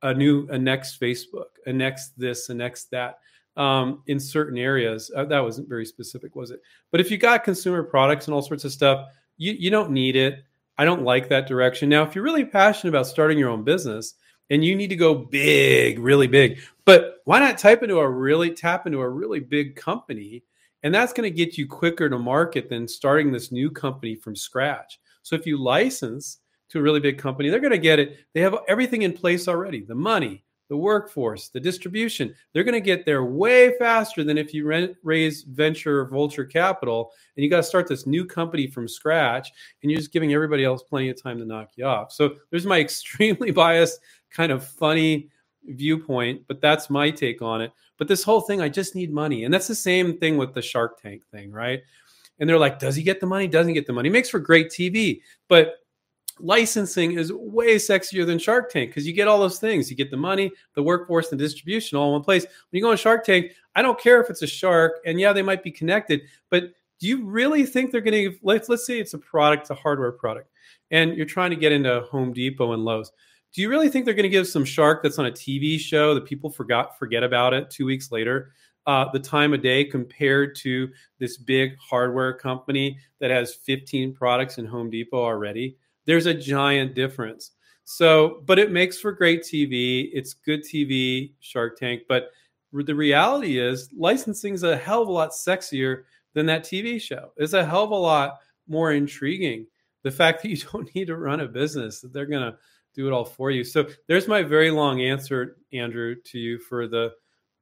a 0.04 0.13
new 0.13 0.48
a 0.50 0.58
next 0.60 1.02
Facebook, 1.02 1.58
a 1.65 1.74
next 1.74 2.12
this, 2.17 2.50
a 2.50 2.54
next 2.54 2.91
that 2.91 3.20
um, 3.56 4.04
in 4.08 4.20
certain 4.20 4.58
areas. 4.58 5.10
Uh, 5.15 5.26
that 5.26 5.39
wasn't 5.39 5.67
very 5.67 5.86
specific, 5.86 6.36
was 6.36 6.52
it? 6.52 6.62
But 6.91 7.02
if 7.02 7.10
you 7.10 7.17
got 7.17 7.43
consumer 7.43 7.82
products 7.82 8.28
and 8.28 8.36
all 8.36 8.41
sorts 8.43 8.65
of 8.65 8.72
stuff, 8.72 9.08
you 9.38 9.54
you 9.54 9.72
don't 9.72 9.91
need 9.91 10.15
it. 10.15 10.43
I 10.78 10.86
don't 10.86 11.04
like 11.04 11.30
that 11.30 11.48
direction. 11.48 11.89
Now, 11.89 12.04
if 12.04 12.13
you're 12.13 12.24
really 12.24 12.46
passionate 12.46 12.91
about 12.91 13.08
starting 13.08 13.39
your 13.39 13.50
own 13.50 13.63
business 13.63 14.13
and 14.52 14.63
you 14.63 14.76
need 14.76 14.89
to 14.89 14.96
go 14.96 15.15
big, 15.15 15.98
really 15.98 16.28
big, 16.28 16.60
but 16.88 17.17
why 17.26 17.38
not 17.39 17.58
type 17.58 17.84
into 17.84 18.00
a 18.00 18.10
really 18.10 18.50
tap 18.50 18.88
into 18.88 19.02
a 19.02 19.10
really 19.10 19.41
big 19.41 19.76
company? 19.76 20.45
And 20.84 20.95
that's 20.95 21.12
going 21.12 21.30
to 21.30 21.36
get 21.36 21.58
you 21.58 21.67
quicker 21.67 22.10
to 22.10 22.17
market 22.17 22.69
than 22.69 22.88
starting 22.88 23.30
this 23.30 23.52
new 23.52 23.69
company 23.69 24.15
from 24.15 24.38
scratch. 24.38 24.97
So 25.21 25.36
if 25.36 25.45
you 25.45 25.62
license 25.62 26.38
to 26.69 26.80
a 26.80 26.82
really 26.82 27.02
big 27.02 27.17
company, 27.17 27.50
they're 27.50 27.60
going 27.60 27.71
to 27.71 27.78
get 27.78 28.00
it. 28.00 28.19
They 28.34 28.39
have 28.39 28.56
everything 28.69 29.02
in 29.02 29.12
place 29.12 29.50
already 29.50 29.82
the 29.82 29.95
money, 29.95 30.45
the 30.69 30.78
workforce, 30.78 31.50
the 31.50 31.60
distribution. 31.60 32.34
They're 32.54 32.63
going 32.63 32.73
to 32.73 32.80
get 32.80 33.06
there 33.06 33.26
way 33.26 33.78
faster 33.78 34.23
than 34.23 34.38
if 34.38 34.54
you 34.54 34.65
rent, 34.65 34.95
raise 35.04 35.43
venture 35.43 36.06
vulture 36.06 36.45
capital 36.45 37.12
and 37.36 37.43
you 37.43 37.50
got 37.50 37.58
to 37.58 37.63
start 37.63 37.89
this 37.89 38.08
new 38.08 38.23
company 38.23 38.65
from 38.65 38.88
scratch 38.88 39.52
and 39.84 39.91
you're 39.91 40.00
just 40.00 40.13
giving 40.13 40.34
everybody 40.34 40.63
else 40.63 40.84
plenty 40.84 41.10
of 41.10 41.21
time 41.21 41.38
to 41.39 41.45
knock 41.45 41.71
you 41.76 41.86
off. 41.86 42.13
So 42.13 42.36
there's 42.50 42.65
my 42.65 42.80
extremely 42.80 43.52
biased, 43.52 44.00
kind 44.32 44.54
of 44.54 44.65
funny 44.65 45.30
viewpoint, 45.67 46.43
but 46.47 46.62
that's 46.62 46.89
my 46.89 47.10
take 47.10 47.41
on 47.41 47.62
it. 47.62 47.71
But 47.97 48.08
this 48.08 48.23
whole 48.23 48.41
thing, 48.41 48.62
I 48.62 48.69
just 48.69 48.95
need 48.95 49.12
money. 49.12 49.43
And 49.43 49.53
that's 49.53 49.67
the 49.67 49.75
same 49.75 50.17
thing 50.17 50.38
with 50.38 50.53
the 50.53 50.62
Shark 50.62 51.01
Tank 51.01 51.23
thing, 51.32 51.51
right? 51.51 51.82
And 52.39 52.49
they're 52.49 52.60
like, 52.60 52.80
does 52.80 52.95
he 52.95 53.03
get 53.03 53.19
the 53.19 53.25
money? 53.25 53.47
Doesn't 53.47 53.73
get 53.73 53.88
the 53.88 53.93
money? 53.93 54.10
Makes 54.10 54.30
for 54.30 54.39
great 54.39 54.69
TV. 54.69 55.21
But 55.47 55.75
licensing 56.39 57.13
is 57.13 57.34
way 57.34 57.75
sexier 57.75 58.25
than 58.25 58.38
Shark 58.39 58.71
Tank 58.71 58.91
because 58.91 59.08
you 59.08 59.13
get 59.13 59.27
all 59.27 59.39
those 59.39 59.60
things. 59.60 59.89
You 59.89 59.97
get 59.97 60.12
the 60.12 60.17
money, 60.17 60.51
the 60.75 60.84
workforce, 60.84 61.30
the 61.30 61.36
distribution 61.36 61.97
all 61.97 62.08
in 62.08 62.13
one 62.13 62.23
place. 62.23 62.43
When 62.43 62.77
you 62.77 62.82
go 62.82 62.91
on 62.91 62.97
Shark 62.97 63.25
Tank, 63.25 63.53
I 63.75 63.82
don't 63.82 63.99
care 63.99 64.21
if 64.21 64.30
it's 64.30 64.41
a 64.41 64.47
shark, 64.47 64.99
and 65.06 65.19
yeah, 65.19 65.34
they 65.34 65.41
might 65.41 65.63
be 65.63 65.71
connected, 65.71 66.21
but 66.49 66.71
do 66.99 67.08
you 67.08 67.25
really 67.25 67.65
think 67.65 67.91
they're 67.91 68.01
going 68.01 68.32
to 68.32 68.38
let's 68.41 68.69
let's 68.69 68.86
say 68.86 68.99
it's 68.99 69.13
a 69.13 69.19
product, 69.19 69.69
a 69.69 69.75
hardware 69.75 70.12
product, 70.12 70.49
and 70.91 71.15
you're 71.15 71.25
trying 71.25 71.51
to 71.51 71.56
get 71.56 71.71
into 71.71 72.01
Home 72.01 72.34
Depot 72.34 72.73
and 72.73 72.84
Lowe's? 72.84 73.12
Do 73.58 73.63
you 73.63 73.70
really 73.70 73.89
think 73.89 74.06
they're 74.06 74.13
going 74.13 74.22
to 74.22 74.30
give 74.30 74.48
some 74.48 74.63
shark 74.63 75.02
that's 75.02 75.17
on 75.17 75.26
a 75.26 75.32
TV 75.32 75.80
show 75.80 76.13
that 76.13 76.26
people 76.26 76.52
forgot 76.52 77.00
forget 77.00 77.24
about 77.24 77.56
it 77.56 77.72
two 77.72 77.88
weeks 77.88 78.12
later? 78.12 78.52
Uh, 78.86 79.10
the 79.12 79.20
time 79.20 79.52
of 79.52 79.63
day 79.63 79.84
compared 79.84 80.56
to 80.58 80.89
this 81.17 81.38
big 81.38 81.76
hardware 81.78 82.34
company 82.34 83.00
that 83.20 83.32
has 83.32 83.56
15 83.56 84.13
products 84.13 84.60
in 84.60 84.67
Home 84.67 84.91
Depot 84.91 85.17
already 85.17 85.76
there's 86.06 86.26
a 86.26 86.34
giant 86.34 86.96
difference. 86.96 87.52
So, 87.84 88.41
but 88.46 88.58
it 88.58 88.72
makes 88.72 89.00
for 89.00 89.12
great 89.12 89.43
TV. 89.43 90.10
It's 90.13 90.34
good 90.34 90.63
TV, 90.63 91.34
Shark 91.39 91.78
Tank. 91.78 92.04
But 92.08 92.30
the 92.72 92.96
reality 92.96 93.60
is, 93.60 93.89
licensing 93.96 94.54
is 94.54 94.63
a 94.63 94.76
hell 94.76 95.04
of 95.04 95.10
a 95.10 95.12
lot 95.12 95.32
sexier 95.32 96.04
than 96.34 96.46
that 96.48 96.63
TV 96.63 97.02
show. 97.02 97.32
It's 97.38 97.54
a 97.54 97.65
hell 97.65 97.84
of 97.84 97.91
a 97.91 97.96
lot 97.96 98.39
more 98.67 98.93
intriguing. 98.93 99.67
The 100.04 100.12
fact 100.12 100.41
that 100.41 100.50
you 100.50 100.58
don't 100.72 100.93
need 100.96 101.08
to 101.08 101.17
run 101.17 101.41
a 101.41 101.48
business, 101.48 102.02
that 102.02 102.13
they're 102.13 102.26
going 102.26 102.52
to 102.52 102.58
do 102.98 103.08
it 103.08 103.14
all 103.14 103.24
for 103.24 103.50
you. 103.50 103.64
So, 103.64 103.88
there's 104.08 104.28
my 104.28 104.44
very 104.44 104.72
long 104.72 105.02
answer, 105.02 105.56
Andrew, 105.72 106.16
to 106.26 106.38
you 106.38 106.60
for 106.60 106.88
the 106.88 107.14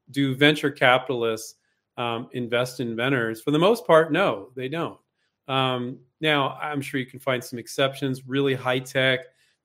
do 0.10 0.36
venture 0.36 0.72
capitalists 0.72 1.56
um, 1.98 2.30
invest 2.32 2.80
in 2.80 2.90
inventors? 2.90 3.42
For 3.42 3.52
the 3.52 3.60
most 3.60 3.86
part, 3.86 4.12
no, 4.12 4.50
they 4.56 4.68
don't. 4.68 5.00
Um, 5.48 6.00
now, 6.22 6.58
I'm 6.62 6.82
sure 6.82 7.00
you 7.00 7.06
can 7.06 7.20
find 7.20 7.44
some 7.44 7.60
exceptions, 7.60 8.28
really 8.28 8.54
high 8.54 8.80
tech, 8.80 9.20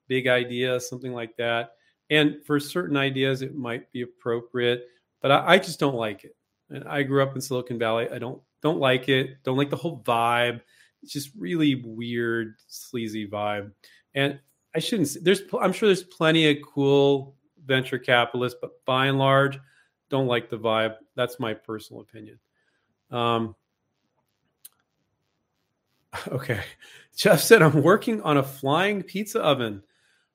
big 0.09 0.27
ideas, 0.27 0.89
something 0.89 1.13
like 1.13 1.37
that. 1.37 1.73
And 2.11 2.45
for 2.45 2.59
certain 2.59 2.97
ideas, 2.97 3.43
it 3.43 3.55
might 3.55 3.91
be 3.93 4.03
appropriate, 4.03 4.87
but 5.23 5.31
I, 5.31 5.55
I 5.55 5.59
just 5.59 5.79
don't 5.79 5.95
like 5.95 6.25
it. 6.25 6.37
And 6.69 6.85
I 6.85 7.03
grew 7.03 7.23
up 7.23 7.35
in 7.35 7.41
Silicon 7.41 7.79
Valley. 7.79 8.09
I 8.13 8.19
don't 8.19 8.41
don't 8.63 8.79
like 8.79 9.09
it. 9.09 9.43
Don't 9.43 9.57
like 9.57 9.71
the 9.71 9.77
whole 9.77 10.03
vibe. 10.03 10.61
It's 11.03 11.13
just 11.13 11.31
really 11.37 11.77
weird, 11.77 12.57
sleazy 12.69 13.27
vibe. 13.27 13.73
And 14.15 14.39
I 14.75 14.79
shouldn't. 14.79 15.17
There's. 15.23 15.43
I'm 15.61 15.73
sure 15.73 15.89
there's 15.89 16.05
plenty 16.05 16.51
of 16.51 16.59
cool 16.63 17.35
venture 17.67 17.99
capitalists, 17.99 18.59
but 18.61 18.85
by 18.85 19.07
and 19.07 19.19
large, 19.19 19.59
don't 20.09 20.27
like 20.27 20.51
the 20.51 20.59
vibe. 20.59 20.97
That's 21.17 21.41
my 21.41 21.55
personal 21.55 22.03
opinion. 22.03 22.39
Um, 23.11 23.55
Okay. 26.29 26.61
Jeff 27.17 27.41
said, 27.41 27.63
I'm 27.63 27.83
working 27.83 28.23
on 28.23 28.39
a 28.39 28.43
flying 28.43 29.03
pizza 29.03 29.41
oven. 29.41 29.83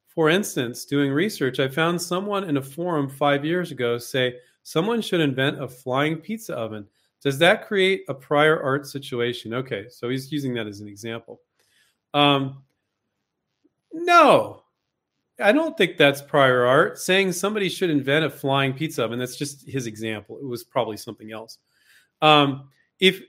For 0.08 0.30
instance, 0.30 0.86
doing 0.86 1.12
research, 1.12 1.60
I 1.60 1.67
found 1.67 2.02
someone 2.02 2.45
in 2.45 2.58
a 2.58 2.62
forum 2.62 3.10
five 3.10 3.43
years 3.43 3.71
ago 3.71 3.98
say 3.98 4.36
someone 4.63 5.02
should 5.02 5.19
invent 5.19 5.62
a 5.62 5.67
flying 5.67 6.17
pizza 6.17 6.56
oven. 6.56 6.88
Does 7.21 7.38
that 7.39 7.67
create 7.67 8.04
a 8.08 8.13
prior 8.13 8.62
art 8.62 8.88
situation? 8.88 9.54
Okay, 9.54 9.88
so 9.89 10.10
he's 10.10 10.32
using 10.32 10.54
that 10.54 10.67
as 10.67 10.80
an 10.80 10.88
example. 10.88 11.41
Um, 12.13 12.63
no, 13.95 14.63
I 15.39 15.53
don't 15.53 15.77
think 15.77 15.97
that's 15.97 16.21
prior 16.21 16.65
art. 16.65 16.99
Saying 16.99 17.31
somebody 17.31 17.69
should 17.69 17.89
invent 17.89 18.25
a 18.25 18.29
flying 18.29 18.73
pizza 18.73 19.03
oven, 19.03 19.19
that's 19.19 19.38
just 19.38 19.67
his 19.67 19.88
example. 19.88 20.38
It 20.38 20.45
was 20.45 20.63
probably 20.63 20.97
something 20.97 21.31
else. 21.31 21.58
Um, 22.21 22.69
if 22.99 23.21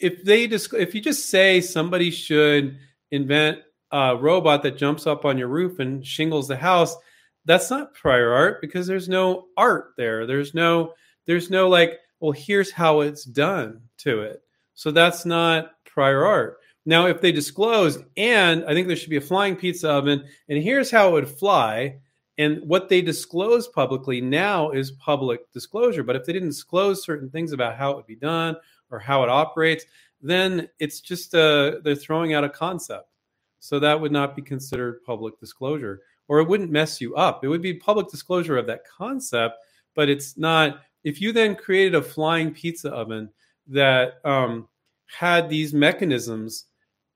if 0.00 0.24
they 0.24 0.46
just 0.46 0.72
if 0.72 0.94
you 0.94 1.00
just 1.00 1.28
say 1.28 1.60
somebody 1.60 2.10
should 2.10 2.78
invent 3.10 3.58
a 3.92 4.16
robot 4.16 4.62
that 4.62 4.78
jumps 4.78 5.06
up 5.06 5.24
on 5.24 5.38
your 5.38 5.48
roof 5.48 5.78
and 5.78 6.04
shingles 6.04 6.48
the 6.48 6.56
house, 6.56 6.96
that's 7.44 7.70
not 7.70 7.94
prior 7.94 8.32
art 8.32 8.60
because 8.60 8.86
there's 8.86 9.08
no 9.08 9.46
art 9.56 9.92
there. 9.96 10.26
There's 10.26 10.54
no 10.54 10.94
there's 11.26 11.50
no 11.50 11.68
like, 11.68 11.98
well, 12.20 12.32
here's 12.32 12.70
how 12.70 13.00
it's 13.00 13.24
done 13.24 13.82
to 13.98 14.20
it. 14.20 14.42
So 14.74 14.90
that's 14.90 15.26
not 15.26 15.72
prior 15.84 16.24
art. 16.24 16.58
Now, 16.86 17.06
if 17.06 17.20
they 17.20 17.32
disclose, 17.32 17.98
and 18.16 18.64
I 18.64 18.74
think 18.74 18.88
there 18.88 18.96
should 18.96 19.10
be 19.10 19.16
a 19.16 19.22
flying 19.22 19.56
pizza 19.56 19.90
oven, 19.90 20.24
and 20.48 20.62
here's 20.62 20.90
how 20.90 21.08
it 21.08 21.12
would 21.12 21.28
fly, 21.28 21.98
and 22.36 22.60
what 22.66 22.88
they 22.88 23.00
disclose 23.00 23.68
publicly 23.68 24.20
now 24.20 24.70
is 24.70 24.90
public 24.90 25.50
disclosure. 25.52 26.02
But 26.02 26.16
if 26.16 26.24
they 26.24 26.32
didn't 26.32 26.48
disclose 26.48 27.04
certain 27.04 27.30
things 27.30 27.52
about 27.52 27.76
how 27.76 27.92
it 27.92 27.96
would 27.96 28.06
be 28.06 28.16
done 28.16 28.56
or 28.90 28.98
how 28.98 29.22
it 29.22 29.30
operates, 29.30 29.84
then 30.20 30.68
it's 30.78 31.00
just 31.00 31.34
uh, 31.34 31.76
they're 31.82 31.94
throwing 31.94 32.34
out 32.34 32.44
a 32.44 32.48
concept. 32.48 33.08
So 33.60 33.78
that 33.78 33.98
would 33.98 34.12
not 34.12 34.36
be 34.36 34.42
considered 34.42 35.04
public 35.04 35.38
disclosure, 35.38 36.02
or 36.28 36.40
it 36.40 36.48
wouldn't 36.48 36.70
mess 36.70 37.00
you 37.00 37.14
up. 37.14 37.44
It 37.44 37.48
would 37.48 37.62
be 37.62 37.74
public 37.74 38.10
disclosure 38.10 38.58
of 38.58 38.66
that 38.66 38.86
concept, 38.86 39.56
but 39.94 40.08
it's 40.08 40.36
not. 40.36 40.80
If 41.02 41.20
you 41.20 41.32
then 41.32 41.54
created 41.54 41.94
a 41.94 42.02
flying 42.02 42.52
pizza 42.52 42.90
oven 42.90 43.30
that 43.68 44.14
um, 44.24 44.68
had 45.06 45.48
these 45.48 45.72
mechanisms, 45.72 46.66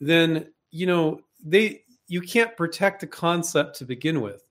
then 0.00 0.52
you 0.70 0.86
know 0.86 1.20
they 1.44 1.82
you 2.06 2.20
can't 2.20 2.56
protect 2.56 3.02
a 3.02 3.06
concept 3.06 3.78
to 3.78 3.84
begin 3.84 4.20
with. 4.20 4.42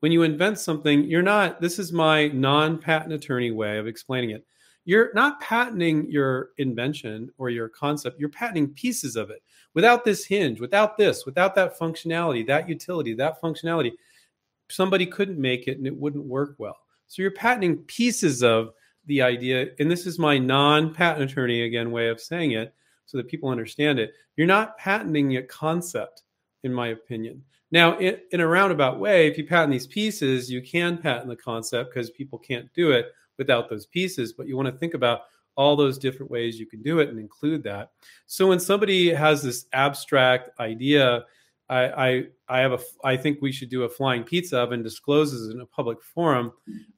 When 0.00 0.12
you 0.12 0.22
invent 0.22 0.58
something, 0.58 1.04
you're 1.04 1.22
not. 1.22 1.60
This 1.60 1.78
is 1.78 1.92
my 1.92 2.28
non-patent 2.28 3.12
attorney 3.12 3.50
way 3.50 3.78
of 3.78 3.86
explaining 3.86 4.30
it 4.30 4.44
you're 4.84 5.12
not 5.14 5.40
patenting 5.40 6.10
your 6.10 6.50
invention 6.58 7.30
or 7.38 7.48
your 7.48 7.68
concept, 7.68 8.20
you're 8.20 8.28
patenting 8.28 8.68
pieces 8.68 9.16
of 9.16 9.30
it. 9.30 9.42
Without 9.72 10.04
this 10.04 10.24
hinge, 10.24 10.60
without 10.60 10.96
this, 10.96 11.26
without 11.26 11.54
that 11.54 11.78
functionality, 11.78 12.46
that 12.46 12.68
utility, 12.68 13.14
that 13.14 13.40
functionality, 13.40 13.92
somebody 14.68 15.06
couldn't 15.06 15.40
make 15.40 15.66
it 15.68 15.78
and 15.78 15.86
it 15.86 15.96
wouldn't 15.96 16.24
work 16.24 16.54
well. 16.58 16.76
So 17.06 17.22
you're 17.22 17.32
patenting 17.32 17.78
pieces 17.78 18.42
of 18.42 18.72
the 19.06 19.22
idea. 19.22 19.68
And 19.78 19.90
this 19.90 20.06
is 20.06 20.18
my 20.18 20.38
non 20.38 20.94
patent 20.94 21.30
attorney, 21.30 21.62
again, 21.62 21.90
way 21.90 22.08
of 22.08 22.20
saying 22.20 22.52
it 22.52 22.74
so 23.06 23.16
that 23.16 23.28
people 23.28 23.48
understand 23.48 23.98
it. 23.98 24.12
You're 24.36 24.46
not 24.46 24.78
patenting 24.78 25.36
a 25.36 25.42
concept, 25.42 26.22
in 26.62 26.72
my 26.72 26.88
opinion. 26.88 27.42
Now, 27.70 27.98
in, 27.98 28.18
in 28.30 28.40
a 28.40 28.46
roundabout 28.46 29.00
way, 29.00 29.26
if 29.26 29.36
you 29.36 29.46
patent 29.46 29.72
these 29.72 29.86
pieces, 29.86 30.50
you 30.50 30.62
can 30.62 30.96
patent 30.98 31.28
the 31.28 31.36
concept 31.36 31.92
because 31.92 32.10
people 32.10 32.38
can't 32.38 32.72
do 32.74 32.92
it 32.92 33.12
without 33.38 33.68
those 33.68 33.86
pieces, 33.86 34.32
but 34.32 34.46
you 34.46 34.56
want 34.56 34.68
to 34.68 34.78
think 34.78 34.94
about 34.94 35.22
all 35.56 35.76
those 35.76 35.98
different 35.98 36.30
ways 36.30 36.58
you 36.58 36.66
can 36.66 36.82
do 36.82 36.98
it 36.98 37.08
and 37.08 37.18
include 37.18 37.62
that. 37.64 37.90
So 38.26 38.48
when 38.48 38.60
somebody 38.60 39.12
has 39.12 39.42
this 39.42 39.66
abstract 39.72 40.58
idea, 40.58 41.24
I, 41.68 41.84
I, 41.86 42.24
I 42.48 42.58
have 42.60 42.72
a 42.72 42.78
I 43.02 43.16
think 43.16 43.40
we 43.40 43.52
should 43.52 43.70
do 43.70 43.84
a 43.84 43.88
flying 43.88 44.22
pizza 44.22 44.58
oven 44.58 44.82
discloses 44.82 45.52
in 45.52 45.60
a 45.60 45.66
public 45.66 46.02
forum. 46.02 46.52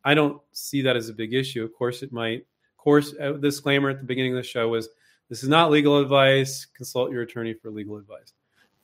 I 0.05 0.15
don't 0.15 0.41
see 0.53 0.83
that 0.83 0.97
as 0.97 1.09
a 1.09 1.15
big 1.15 1.35
issue. 1.35 1.65
Of 1.65 1.73
course, 1.75 2.03
it 2.03 2.13
might. 2.13 2.41
Of 2.41 2.77
course, 2.79 3.15
a 3.15 3.35
uh, 3.35 3.37
disclaimer 3.39 3.91
at 3.91 3.99
the 3.99 4.07
beginning 4.07 4.33
of 4.33 4.37
the 4.37 4.43
show 4.43 4.69
was 4.69 4.89
this 5.29 5.43
is 5.43 5.49
not 5.49 5.71
legal 5.71 5.99
advice. 5.99 6.67
Consult 6.67 7.11
your 7.11 7.23
attorney 7.23 7.55
for 7.55 7.71
legal 7.71 7.97
advice. 7.97 8.33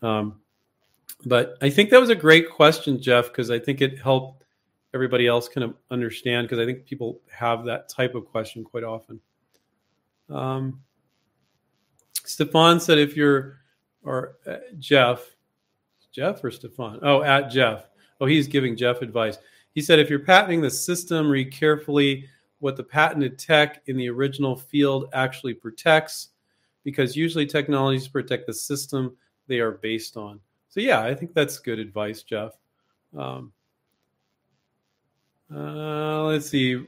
Um, 0.03 0.41
but 1.25 1.57
I 1.63 1.71
think 1.71 1.91
that 1.91 2.01
was 2.01 2.11
a 2.11 2.15
great 2.15 2.51
question, 2.51 3.01
Jeff, 3.01 3.29
because 3.29 3.51
I 3.51 3.59
think 3.59 3.81
it 3.81 3.99
helped 3.99 4.45
everybody 4.95 5.27
else 5.27 5.49
kind 5.49 5.65
of 5.65 5.75
understand 5.91 6.49
because 6.49 6.59
I 6.59 6.67
think 6.67 6.85
people 6.85 7.21
have 7.31 7.65
that 7.65 7.89
type 7.89 8.15
of 8.15 8.27
question 8.27 8.65
quite 8.65 8.85
often. 8.85 9.21
Um, 10.29 10.81
Stefan 12.25 12.81
said 12.81 12.99
if 12.99 13.17
you're, 13.17 13.59
or 14.03 14.37
uh, 14.47 14.57
Jeff, 14.79 15.25
Jeff 16.13 16.45
or 16.45 16.51
Stefan? 16.51 16.99
Oh, 17.03 17.23
at 17.23 17.51
Jeff. 17.51 17.89
Oh, 18.21 18.27
he's 18.27 18.47
giving 18.47 18.77
Jeff 18.77 19.03
advice. 19.03 19.39
He 19.75 19.81
said 19.81 19.99
if 19.99 20.11
you're 20.11 20.19
patenting 20.19 20.61
the 20.61 20.71
system, 20.71 21.31
read 21.31 21.53
carefully 21.53 22.29
what 22.59 22.77
the 22.77 22.85
patented 22.85 23.39
tech 23.39 23.83
in 23.87 23.97
the 23.97 24.09
original 24.09 24.55
field 24.55 25.09
actually 25.15 25.55
protects, 25.55 26.29
because 26.85 27.17
usually 27.17 27.47
technologies 27.47 28.09
protect 28.09 28.47
the 28.47 28.55
system 28.55 29.17
they 29.47 29.61
are 29.61 29.73
based 29.73 30.17
on. 30.17 30.41
So, 30.69 30.81
yeah, 30.81 31.01
I 31.01 31.15
think 31.15 31.35
that's 31.35 31.59
good 31.59 31.79
advice, 31.79 32.23
Jeff. 32.23 32.53
Um, 33.17 33.53
uh, 35.55 36.23
let's 36.25 36.49
see. 36.49 36.85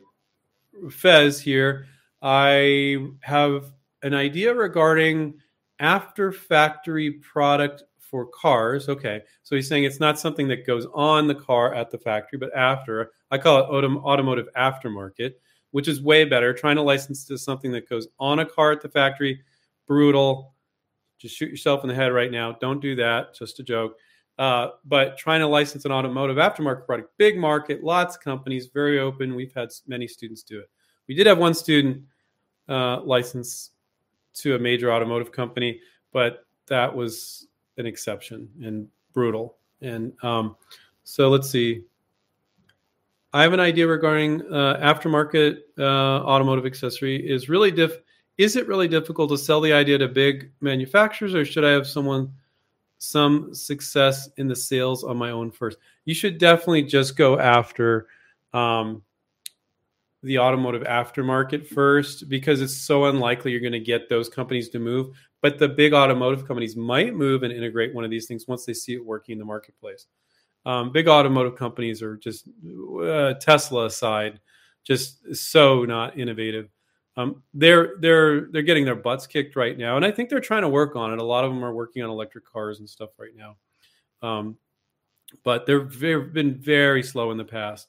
Fez 0.91 1.41
here. 1.41 1.87
I 2.23 3.09
have 3.21 3.73
an 4.03 4.15
idea 4.15 4.55
regarding 4.55 5.35
after 5.81 6.33
factory 6.33 7.13
product 7.13 7.83
for 7.99 8.27
cars. 8.27 8.89
Okay. 8.89 9.23
So 9.43 9.57
he's 9.57 9.69
saying 9.69 9.85
it's 9.85 10.01
not 10.01 10.19
something 10.19 10.49
that 10.49 10.67
goes 10.67 10.87
on 10.95 11.27
the 11.27 11.35
car 11.35 11.75
at 11.75 11.91
the 11.91 11.99
factory, 11.99 12.39
but 12.39 12.55
after. 12.57 13.13
I 13.31 13.39
call 13.39 13.59
it 13.59 13.69
autom- 13.69 14.03
automotive 14.05 14.49
aftermarket, 14.57 15.33
which 15.73 15.89
is 15.89 16.01
way 16.01 16.25
better. 16.25 16.55
Trying 16.55 16.77
to 16.77 16.83
license 16.83 17.25
to 17.27 17.37
something 17.37 17.73
that 17.73 17.89
goes 17.89 18.09
on 18.21 18.39
a 18.39 18.47
car 18.47 18.73
at 18.73 18.81
the 18.81 18.89
factory, 18.89 19.41
brutal. 19.87 20.55
Just 21.19 21.37
shoot 21.37 21.51
yourself 21.51 21.83
in 21.83 21.89
the 21.89 21.95
head 21.95 22.13
right 22.13 22.31
now. 22.31 22.53
Don't 22.61 22.81
do 22.81 22.95
that. 22.97 23.35
Just 23.35 23.61
a 23.61 23.63
joke. 23.63 23.97
Uh, 24.39 24.71
but 24.85 25.17
trying 25.17 25.41
to 25.41 25.47
license 25.47 25.85
an 25.85 25.93
automotive 25.93 26.37
aftermarket 26.37 26.87
product, 26.87 27.17
big 27.19 27.39
market, 27.39 27.85
lots 27.85 28.17
of 28.17 28.23
companies, 28.23 28.67
very 28.67 28.99
open. 28.99 29.35
We've 29.35 29.55
had 29.55 29.71
many 29.87 30.09
students 30.09 30.43
do 30.43 30.59
it. 30.59 30.69
We 31.07 31.15
did 31.15 31.27
have 31.27 31.39
one 31.39 31.55
student 31.55 32.03
uh, 32.69 33.01
license 33.03 33.71
to 34.35 34.57
a 34.57 34.59
major 34.59 34.93
automotive 34.93 35.31
company, 35.31 35.81
but 36.13 36.47
that 36.67 36.95
was 36.95 37.47
an 37.79 37.87
exception 37.87 38.49
and 38.63 38.89
brutal. 39.13 39.57
And 39.81 40.13
um, 40.23 40.57
so 41.05 41.29
let's 41.29 41.49
see. 41.49 41.85
I 43.33 43.43
have 43.43 43.53
an 43.53 43.61
idea 43.61 43.87
regarding 43.87 44.43
uh, 44.43 44.79
aftermarket 44.81 45.59
uh, 45.79 45.83
automotive 45.83 46.67
accessory. 46.67 47.17
Is 47.17 47.49
really 47.49 47.71
diff. 47.71 47.99
Is 48.37 48.57
it 48.57 48.67
really 48.67 48.89
difficult 48.89 49.31
to 49.31 49.39
sell 49.39 49.61
the 49.61 49.73
idea 49.73 49.99
to 49.99 50.09
big 50.09 50.51
manufacturers, 50.61 51.35
or 51.35 51.45
should 51.45 51.65
I 51.65 51.71
have 51.71 51.87
someone 51.87 52.33
some 52.99 53.55
success 53.55 54.29
in 54.39 54.49
the 54.49 54.57
sales 54.57 55.05
on 55.05 55.17
my 55.17 55.31
own 55.31 55.51
first? 55.51 55.79
You 56.05 56.15
should 56.15 56.39
definitely 56.39 56.83
just 56.83 57.17
go 57.17 57.39
after 57.39 58.09
um, 58.53 59.03
the 60.25 60.39
automotive 60.39 60.83
aftermarket 60.83 61.67
first 61.67 62.29
because 62.29 62.61
it's 62.61 62.77
so 62.77 63.05
unlikely 63.05 63.53
you're 63.53 63.61
going 63.61 63.73
to 63.73 63.81
get 63.81 64.09
those 64.09 64.29
companies 64.29 64.71
to 64.71 64.79
move. 64.79 65.15
But 65.43 65.59
the 65.59 65.69
big 65.69 65.93
automotive 65.93 66.49
companies 66.49 66.75
might 66.75 67.15
move 67.15 67.43
and 67.43 67.53
integrate 67.53 67.95
one 67.95 68.05
of 68.05 68.11
these 68.11 68.27
things 68.27 68.49
once 68.49 68.65
they 68.65 68.73
see 68.73 68.95
it 68.95 69.05
working 69.05 69.35
in 69.35 69.39
the 69.39 69.45
marketplace. 69.45 70.07
Um, 70.65 70.91
big 70.91 71.07
automotive 71.07 71.57
companies 71.57 72.03
are 72.03 72.17
just 72.17 72.49
uh, 73.03 73.35
Tesla 73.35 73.85
aside, 73.85 74.41
just 74.83 75.37
so 75.37 75.85
not 75.85 76.19
innovative. 76.19 76.71
Um, 77.17 77.43
they're 77.53 77.95
they're 78.01 78.51
they're 78.51 78.63
getting 78.63 78.85
their 78.85 78.97
butts 78.97 79.27
kicked 79.27 79.55
right 79.57 79.79
now, 79.79 79.97
and 79.97 80.05
I 80.05 80.11
think 80.11 80.29
they're 80.29 80.41
trying 80.41 80.63
to 80.63 80.69
work 80.69 80.97
on 80.97 81.13
it. 81.13 81.19
A 81.19 81.25
lot 81.25 81.45
of 81.45 81.51
them 81.51 81.65
are 81.65 81.73
working 81.73 82.03
on 82.03 82.11
electric 82.11 82.45
cars 82.45 82.81
and 82.81 82.91
stuff 82.91 83.11
right 83.19 83.35
now, 83.37 83.57
um, 84.23 84.57
but 85.45 85.67
they've 85.67 86.33
been 86.33 86.57
very 86.57 87.03
slow 87.03 87.31
in 87.31 87.39
the 87.39 87.45
past. 87.45 87.89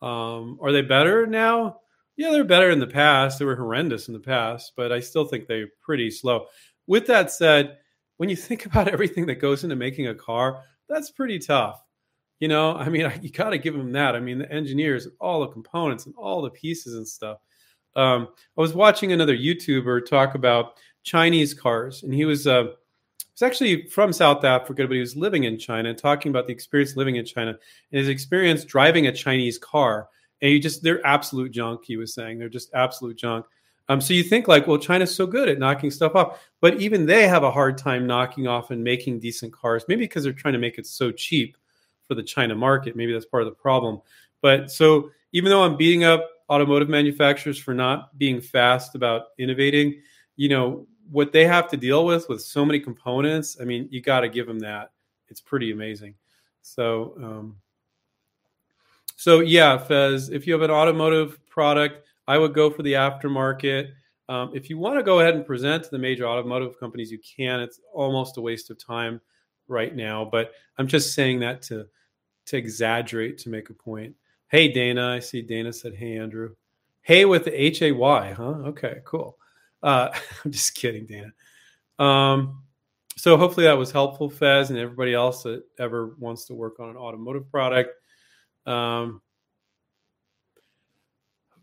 Um, 0.00 0.58
are 0.62 0.72
they 0.72 0.82
better 0.82 1.26
now? 1.26 1.80
Yeah, 2.16 2.30
they're 2.30 2.44
better 2.44 2.70
in 2.70 2.80
the 2.80 2.86
past. 2.86 3.38
They 3.38 3.44
were 3.44 3.56
horrendous 3.56 4.08
in 4.08 4.14
the 4.14 4.20
past, 4.20 4.72
but 4.76 4.92
I 4.92 5.00
still 5.00 5.24
think 5.24 5.46
they're 5.46 5.68
pretty 5.80 6.10
slow. 6.10 6.46
With 6.86 7.06
that 7.06 7.30
said, 7.30 7.78
when 8.16 8.28
you 8.28 8.36
think 8.48 8.66
about 8.66 8.88
everything 8.88 9.26
that 9.26 9.36
goes 9.36 9.64
into 9.64 9.76
making 9.76 10.08
a 10.08 10.14
car, 10.14 10.62
that's 10.88 11.10
pretty 11.10 11.38
tough. 11.38 11.82
You 12.40 12.48
know, 12.48 12.74
I 12.74 12.88
mean, 12.88 13.10
you 13.22 13.30
got 13.30 13.50
to 13.50 13.58
give 13.58 13.74
them 13.74 13.92
that. 13.92 14.16
I 14.16 14.20
mean, 14.20 14.38
the 14.38 14.50
engineers, 14.50 15.08
all 15.20 15.40
the 15.40 15.48
components, 15.48 16.06
and 16.06 16.14
all 16.16 16.42
the 16.42 16.50
pieces 16.50 16.94
and 16.94 17.06
stuff. 17.06 17.38
Um, 17.96 18.28
I 18.56 18.60
was 18.60 18.74
watching 18.74 19.12
another 19.12 19.36
YouTuber 19.36 20.06
talk 20.06 20.34
about 20.34 20.78
Chinese 21.02 21.54
cars, 21.54 22.02
and 22.02 22.12
he 22.12 22.24
was 22.24 22.46
uh, 22.46 22.64
was 23.32 23.42
actually 23.42 23.86
from 23.86 24.12
South 24.12 24.44
Africa, 24.44 24.86
but 24.86 24.94
he 24.94 25.00
was 25.00 25.16
living 25.16 25.44
in 25.44 25.58
China, 25.58 25.90
and 25.90 25.98
talking 25.98 26.30
about 26.30 26.46
the 26.46 26.52
experience 26.52 26.96
living 26.96 27.16
in 27.16 27.24
China 27.24 27.50
and 27.50 27.98
his 27.98 28.08
experience 28.08 28.64
driving 28.64 29.06
a 29.06 29.12
Chinese 29.12 29.58
car. 29.58 30.08
And 30.40 30.50
you 30.50 30.60
just 30.60 30.82
they're 30.82 31.04
absolute 31.06 31.52
junk. 31.52 31.84
He 31.84 31.96
was 31.96 32.14
saying 32.14 32.38
they're 32.38 32.48
just 32.48 32.72
absolute 32.74 33.16
junk. 33.16 33.46
Um, 33.88 34.00
so 34.00 34.14
you 34.14 34.22
think 34.22 34.48
like, 34.48 34.66
well, 34.66 34.78
China's 34.78 35.14
so 35.14 35.26
good 35.26 35.48
at 35.48 35.58
knocking 35.58 35.90
stuff 35.90 36.14
off, 36.14 36.40
but 36.60 36.80
even 36.80 37.04
they 37.04 37.26
have 37.26 37.42
a 37.42 37.50
hard 37.50 37.76
time 37.76 38.06
knocking 38.06 38.46
off 38.46 38.70
and 38.70 38.82
making 38.82 39.18
decent 39.18 39.52
cars. 39.52 39.84
Maybe 39.88 40.04
because 40.04 40.24
they're 40.24 40.32
trying 40.32 40.54
to 40.54 40.58
make 40.58 40.78
it 40.78 40.86
so 40.86 41.10
cheap 41.10 41.56
for 42.06 42.14
the 42.14 42.22
China 42.22 42.54
market. 42.54 42.96
Maybe 42.96 43.12
that's 43.12 43.26
part 43.26 43.42
of 43.42 43.48
the 43.48 43.54
problem. 43.54 44.00
But 44.40 44.70
so 44.70 45.10
even 45.32 45.50
though 45.50 45.62
I'm 45.62 45.76
beating 45.76 46.04
up 46.04 46.28
automotive 46.52 46.90
manufacturers 46.90 47.58
for 47.58 47.72
not 47.72 48.16
being 48.18 48.40
fast 48.40 48.94
about 48.94 49.28
innovating, 49.38 50.02
you 50.36 50.50
know, 50.50 50.86
what 51.10 51.32
they 51.32 51.46
have 51.46 51.68
to 51.68 51.76
deal 51.76 52.04
with 52.04 52.28
with 52.28 52.42
so 52.42 52.64
many 52.64 52.78
components, 52.78 53.56
I 53.60 53.64
mean, 53.64 53.88
you 53.90 54.02
got 54.02 54.20
to 54.20 54.28
give 54.28 54.46
them 54.46 54.58
that. 54.60 54.92
It's 55.28 55.40
pretty 55.40 55.72
amazing. 55.72 56.14
So, 56.60 57.14
um, 57.16 57.56
so 59.16 59.40
yeah, 59.40 59.78
Fez, 59.78 60.28
if 60.28 60.46
you 60.46 60.52
have 60.52 60.62
an 60.62 60.70
automotive 60.70 61.38
product, 61.48 62.06
I 62.28 62.36
would 62.36 62.54
go 62.54 62.70
for 62.70 62.82
the 62.82 62.94
aftermarket. 62.94 63.92
Um, 64.28 64.52
if 64.54 64.68
you 64.68 64.78
want 64.78 64.98
to 64.98 65.02
go 65.02 65.20
ahead 65.20 65.34
and 65.34 65.46
present 65.46 65.84
to 65.84 65.90
the 65.90 65.98
major 65.98 66.26
automotive 66.26 66.78
companies, 66.78 67.10
you 67.10 67.18
can. 67.18 67.60
It's 67.60 67.80
almost 67.92 68.36
a 68.36 68.40
waste 68.40 68.70
of 68.70 68.78
time 68.78 69.20
right 69.68 69.94
now, 69.94 70.24
but 70.24 70.52
I'm 70.78 70.86
just 70.86 71.14
saying 71.14 71.40
that 71.40 71.62
to 71.62 71.86
to 72.46 72.56
exaggerate 72.56 73.38
to 73.38 73.48
make 73.48 73.70
a 73.70 73.74
point. 73.74 74.14
Hey, 74.52 74.68
Dana, 74.68 75.08
I 75.08 75.20
see 75.20 75.40
Dana 75.40 75.72
said, 75.72 75.94
"Hey, 75.94 76.18
Andrew." 76.18 76.54
Hey, 77.00 77.24
with 77.24 77.46
the 77.46 77.58
H 77.58 77.80
A 77.80 77.90
Y, 77.90 78.32
huh? 78.32 78.56
Okay, 78.66 79.00
cool. 79.06 79.38
Uh, 79.82 80.10
I'm 80.44 80.52
just 80.52 80.74
kidding, 80.74 81.06
Dana. 81.06 81.32
Um, 81.98 82.62
so 83.16 83.38
hopefully 83.38 83.64
that 83.64 83.78
was 83.78 83.90
helpful, 83.90 84.28
Fez, 84.28 84.68
and 84.68 84.78
everybody 84.78 85.14
else 85.14 85.42
that 85.44 85.64
ever 85.78 86.14
wants 86.18 86.44
to 86.46 86.54
work 86.54 86.80
on 86.80 86.90
an 86.90 86.98
automotive 86.98 87.50
product. 87.50 87.94
Um, 88.66 89.22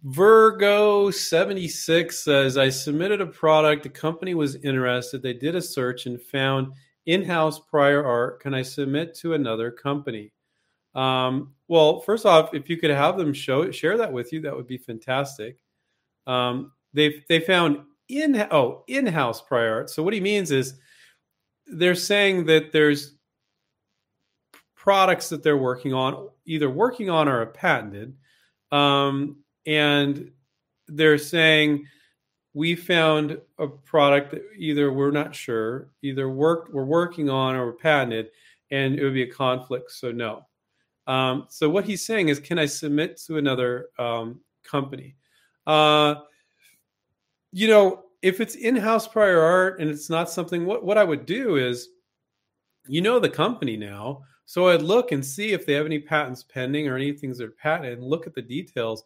Virgo 0.04 1.12
76 1.12 2.24
says, 2.24 2.58
I 2.58 2.70
submitted 2.70 3.22
a 3.22 3.28
product. 3.28 3.84
The 3.84 3.90
company 3.90 4.34
was 4.34 4.56
interested. 4.56 5.22
They 5.22 5.34
did 5.34 5.56
a 5.56 5.62
search 5.62 6.08
and 6.08 6.20
found 6.20 6.74
in 7.06 7.24
house 7.24 7.60
prior 7.60 8.04
art. 8.04 8.40
Can 8.40 8.56
I 8.56 8.64
submit 8.64 9.14
to 9.18 9.36
another 9.36 9.70
company? 9.70 10.32
Um, 10.96 11.54
well, 11.70 12.02
first 12.02 12.26
off, 12.26 12.54
if 12.54 12.68
you 12.68 12.78
could 12.78 12.90
have 12.90 13.18
them 13.18 13.32
show 13.32 13.72
share 13.72 13.96
that 13.98 14.12
with 14.12 14.34
you, 14.34 14.42
that 14.42 14.56
would 14.56 14.68
be 14.68 14.78
fantastic. 14.78 15.58
Um, 16.28 16.74
they 16.94 17.24
they 17.30 17.40
found 17.40 17.82
in 18.10 18.48
oh 18.52 18.84
in 18.88 19.06
house 19.06 19.40
prior 19.40 19.76
art. 19.76 19.90
So 19.92 20.04
what 20.04 20.14
he 20.14 20.20
means 20.20 20.52
is 20.52 20.74
they're 21.68 21.96
saying 21.96 22.48
that 22.48 22.72
there's 22.72 23.16
products 24.76 25.30
that 25.30 25.44
they're 25.44 25.58
working 25.58 25.94
on, 25.94 26.30
either 26.46 26.70
working 26.70 27.10
on 27.10 27.28
or 27.28 27.46
patented. 27.46 28.16
Um, 28.72 29.44
and 29.68 30.32
they're 30.88 31.20
saying 31.20 31.86
we 32.56 32.76
found 32.76 33.40
a 33.60 33.68
product 33.68 34.32
that 34.32 34.42
either 34.58 34.92
we're 34.92 35.12
not 35.12 35.36
sure, 35.36 35.92
either 36.02 36.30
worked 36.30 36.74
we're 36.74 36.84
working 36.84 37.30
on 37.30 37.56
or 37.56 37.74
patented, 37.74 38.30
and 38.72 38.96
it 38.96 39.04
would 39.04 39.14
be 39.14 39.24
a 39.24 39.32
conflict. 39.32 39.92
So 39.92 40.12
no. 40.12 40.48
Um, 41.10 41.48
so 41.50 41.68
what 41.68 41.86
he's 41.86 42.06
saying 42.06 42.30
is, 42.30 42.40
can 42.40 42.60
I 42.60 42.68
submit 42.68 43.18
to 43.26 43.38
another 43.40 43.88
um, 43.98 44.42
company? 44.64 45.16
Uh, 45.66 46.16
you 47.52 47.68
know, 47.68 48.04
if 48.22 48.40
it's 48.40 48.54
in-house 48.54 49.08
prior 49.08 49.42
art 49.42 49.80
and 49.82 49.90
it's 49.90 50.10
not 50.10 50.30
something, 50.30 50.68
what 50.68 50.86
what 50.86 51.00
I 51.00 51.04
would 51.04 51.26
do 51.26 51.56
is, 51.56 51.90
you 52.88 53.02
know, 53.02 53.20
the 53.20 53.30
company 53.30 53.76
now, 53.76 54.22
so 54.46 54.70
I'd 54.70 54.84
look 54.84 55.12
and 55.12 55.26
see 55.26 55.52
if 55.52 55.66
they 55.66 55.74
have 55.74 55.88
any 55.88 55.98
patents 55.98 56.44
pending 56.44 56.88
or 56.88 56.96
anything 56.96 57.32
that 57.32 57.42
are 57.42 57.52
patented, 57.52 57.98
and 57.98 58.08
look 58.08 58.28
at 58.28 58.36
the 58.36 58.42
details 58.44 59.04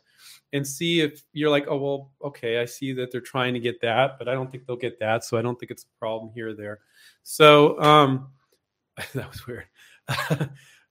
and 0.51 0.67
see 0.67 0.99
if 0.99 1.23
you're 1.31 1.49
like, 1.49 1.67
oh 1.69 1.77
well, 1.77 2.11
okay, 2.21 2.59
I 2.59 2.65
see 2.65 2.91
that 2.93 3.13
they're 3.13 3.21
trying 3.21 3.53
to 3.53 3.61
get 3.61 3.79
that, 3.81 4.19
but 4.19 4.27
I 4.27 4.33
don't 4.33 4.51
think 4.51 4.65
they'll 4.65 4.75
get 4.75 4.99
that, 4.99 5.23
so 5.23 5.37
I 5.37 5.41
don't 5.41 5.57
think 5.57 5.71
it's 5.71 5.83
a 5.83 5.99
problem 5.99 6.33
here 6.35 6.49
or 6.49 6.53
there. 6.53 6.79
So 7.23 7.79
um, 7.81 8.27
that 9.13 9.29
was 9.29 9.47
weird. 9.47 9.65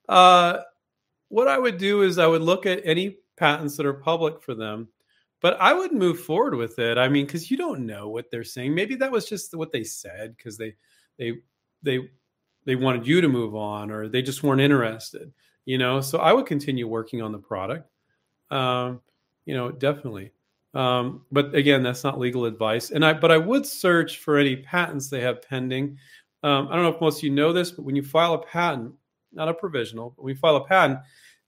uh, 0.09 0.59
what 1.33 1.49
I 1.49 1.59
would 1.59 1.78
do 1.78 2.03
is 2.03 2.18
I 2.18 2.26
would 2.26 2.43
look 2.43 2.66
at 2.66 2.83
any 2.85 3.16
patents 3.39 3.78
that 3.78 3.87
are 3.87 3.95
public 3.95 4.43
for 4.43 4.55
them, 4.55 4.89
but 5.41 5.59
I 5.59 5.72
would 5.72 5.91
move 5.91 6.20
forward 6.20 6.55
with 6.55 6.78
it. 6.78 6.99
I 6.99 7.09
mean, 7.09 7.24
because 7.24 7.51
you 7.51 7.57
don't 7.57 7.87
know 7.87 8.11
what 8.11 8.30
they're 8.30 8.45
saying. 8.45 8.74
Maybe 8.74 8.97
that 8.97 9.11
was 9.11 9.26
just 9.26 9.55
what 9.55 9.72
they 9.72 9.83
said 9.83 10.37
because 10.37 10.59
they 10.59 10.74
they 11.18 11.39
they 11.83 12.11
they 12.66 12.76
wanted 12.76 13.07
you 13.07 13.22
to 13.22 13.28
move 13.28 13.57
on 13.57 13.91
or 13.91 14.09
they 14.09 14.20
just 14.20 14.43
weren't 14.43 14.61
interested. 14.61 15.33
You 15.64 15.78
know, 15.78 16.03
so 16.03 16.18
I 16.18 16.35
would 16.35 16.45
continue 16.45 16.87
working 16.87 17.22
on 17.22 17.33
the 17.33 17.39
product. 17.39 17.89
Um, 18.51 19.01
you 19.47 19.57
know, 19.57 19.72
definitely. 19.72 20.33
Um, 20.74 21.24
but 21.33 21.55
again, 21.55 21.83
that's 21.83 22.05
not 22.05 22.18
legal 22.18 22.45
advice. 22.45 22.91
And 22.91 23.07
I, 23.07 23.14
but 23.14 23.30
I 23.30 23.39
would 23.39 23.64
search 23.64 24.18
for 24.18 24.37
any 24.37 24.57
patents 24.57 25.09
they 25.09 25.22
have 25.22 25.41
pending. 25.41 25.97
Um, 26.43 26.68
I 26.68 26.74
don't 26.74 26.83
know 26.83 26.93
if 26.93 27.01
most 27.01 27.20
of 27.20 27.24
you 27.24 27.30
know 27.30 27.55
this, 27.55 27.70
but 27.70 27.87
when 27.87 27.97
you 27.97 28.03
file 28.03 28.35
a 28.35 28.39
patent, 28.39 28.93
not 29.33 29.49
a 29.49 29.55
provisional, 29.55 30.14
but 30.16 30.24
we 30.24 30.35
file 30.35 30.57
a 30.57 30.64
patent, 30.64 30.99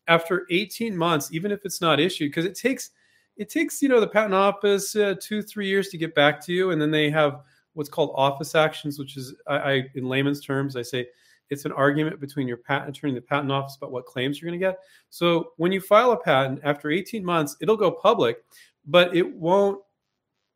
after 0.07 0.47
18 0.51 0.97
months, 0.97 1.33
even 1.33 1.51
if 1.51 1.65
it's 1.65 1.81
not 1.81 2.01
issued, 2.01 2.31
because 2.31 2.45
it 2.45 2.55
takes 2.55 2.91
it 3.37 3.49
takes 3.49 3.83
you 3.83 3.89
know 3.89 4.01
the 4.01 4.07
patent 4.07 4.35
office 4.35 4.95
uh, 4.95 5.15
two 5.21 5.43
three 5.43 5.67
years 5.67 5.89
to 5.89 5.99
get 5.99 6.15
back 6.15 6.45
to 6.47 6.53
you, 6.53 6.71
and 6.71 6.81
then 6.81 6.91
they 6.91 7.11
have 7.11 7.41
what's 7.73 7.89
called 7.89 8.13
office 8.15 8.55
actions, 8.55 8.99
which 8.99 9.17
is 9.17 9.35
I, 9.47 9.57
I 9.57 9.83
in 9.95 10.09
layman's 10.09 10.41
terms 10.41 10.77
I 10.77 10.83
say 10.83 11.07
it's 11.51 11.65
an 11.65 11.73
argument 11.73 12.21
between 12.21 12.49
your 12.49 12.57
patent 12.57 12.97
attorney 12.97 13.13
and 13.13 13.17
the 13.17 13.27
patent 13.27 13.53
office 13.53 13.77
about 13.77 13.93
what 13.93 14.07
claims 14.07 14.41
you're 14.41 14.49
going 14.49 14.59
to 14.59 14.67
get. 14.67 14.79
So 15.11 15.53
when 15.57 15.73
you 15.73 15.81
file 15.81 16.13
a 16.13 16.17
patent 16.17 16.61
after 16.65 16.91
18 16.91 17.25
months, 17.25 17.57
it'll 17.61 17.77
go 17.77 17.91
public, 17.91 18.39
but 18.87 19.15
it 19.15 19.31
won't 19.37 19.79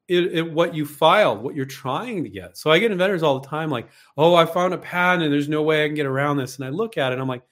it, 0.09 0.33
it, 0.33 0.53
what 0.53 0.75
you 0.75 0.87
filed, 0.87 1.43
what 1.43 1.55
you're 1.55 1.67
trying 1.67 2.25
to 2.25 2.31
get. 2.31 2.57
So 2.57 2.71
I 2.71 2.79
get 2.79 2.91
inventors 2.91 3.23
all 3.23 3.39
the 3.39 3.47
time 3.47 3.71
like, 3.71 3.89
oh, 4.17 4.35
I 4.35 4.47
found 4.47 4.75
a 4.75 4.79
patent 4.79 5.23
and 5.23 5.33
there's 5.33 5.49
no 5.49 5.63
way 5.63 5.85
I 5.85 5.89
can 5.89 5.95
get 5.95 6.07
around 6.07 6.39
this. 6.39 6.57
And 6.57 6.65
I 6.65 6.71
look 6.71 6.97
at 6.97 7.13
it 7.13 7.15
and 7.15 7.23
I'm 7.23 7.29
like, 7.29 7.43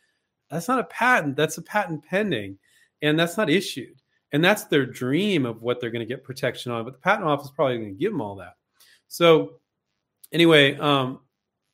that's 0.50 0.68
not 0.68 0.78
a 0.78 0.84
patent. 0.84 1.36
That's 1.36 1.58
a 1.58 1.62
patent 1.62 2.04
pending, 2.04 2.58
and 3.02 3.18
that's 3.18 3.36
not 3.36 3.50
issued. 3.50 4.00
And 4.32 4.44
that's 4.44 4.64
their 4.64 4.86
dream 4.86 5.46
of 5.46 5.62
what 5.62 5.80
they're 5.80 5.90
going 5.90 6.06
to 6.06 6.12
get 6.14 6.24
protection 6.24 6.72
on. 6.72 6.84
But 6.84 6.94
the 6.94 6.98
patent 6.98 7.26
office 7.26 7.46
is 7.46 7.52
probably 7.52 7.78
going 7.78 7.94
to 7.94 7.98
give 8.00 8.12
them 8.12 8.20
all 8.20 8.36
that. 8.36 8.56
So 9.08 9.54
anyway, 10.32 10.76
um, 10.78 11.20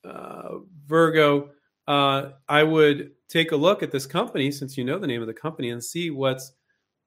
uh, 0.05 0.59
Virgo, 0.87 1.51
uh, 1.89 2.30
I 2.49 2.62
would 2.62 3.12
take 3.28 3.53
a 3.53 3.57
look 3.57 3.83
at 3.83 3.91
this 3.91 4.07
company 4.07 4.51
since 4.51 4.76
you 4.76 4.85
know 4.85 4.99
the 4.99 5.07
name 5.07 5.22
of 5.22 5.26
the 5.26 5.35
company 5.35 5.70
and 5.70 5.83
see 5.83 6.11
what's 6.11 6.53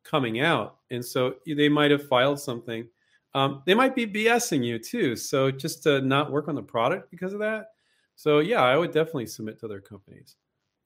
coming 0.04 0.40
out. 0.40 0.78
And 0.92 1.04
so 1.04 1.36
they 1.46 1.70
might 1.70 1.92
have 1.92 2.08
filed 2.08 2.40
something. 2.40 2.88
Um, 3.36 3.62
they 3.66 3.74
might 3.74 3.94
be 3.94 4.08
BSing 4.08 4.64
you 4.64 4.80
too. 4.80 5.18
So 5.18 5.52
just 5.52 5.84
to 5.84 6.00
not 6.00 6.32
work 6.32 6.48
on 6.48 6.56
the 6.56 6.64
product 6.64 7.12
because 7.12 7.34
of 7.34 7.40
that. 7.40 7.72
So 8.16 8.40
yeah, 8.40 8.64
I 8.64 8.78
would 8.78 8.94
definitely 8.94 9.28
submit 9.28 9.60
to 9.60 9.68
their 9.68 9.82
companies. 9.82 10.38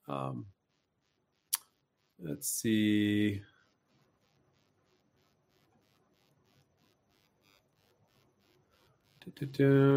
Um, 0.07 0.47
let's 2.19 2.49
see. 2.49 3.43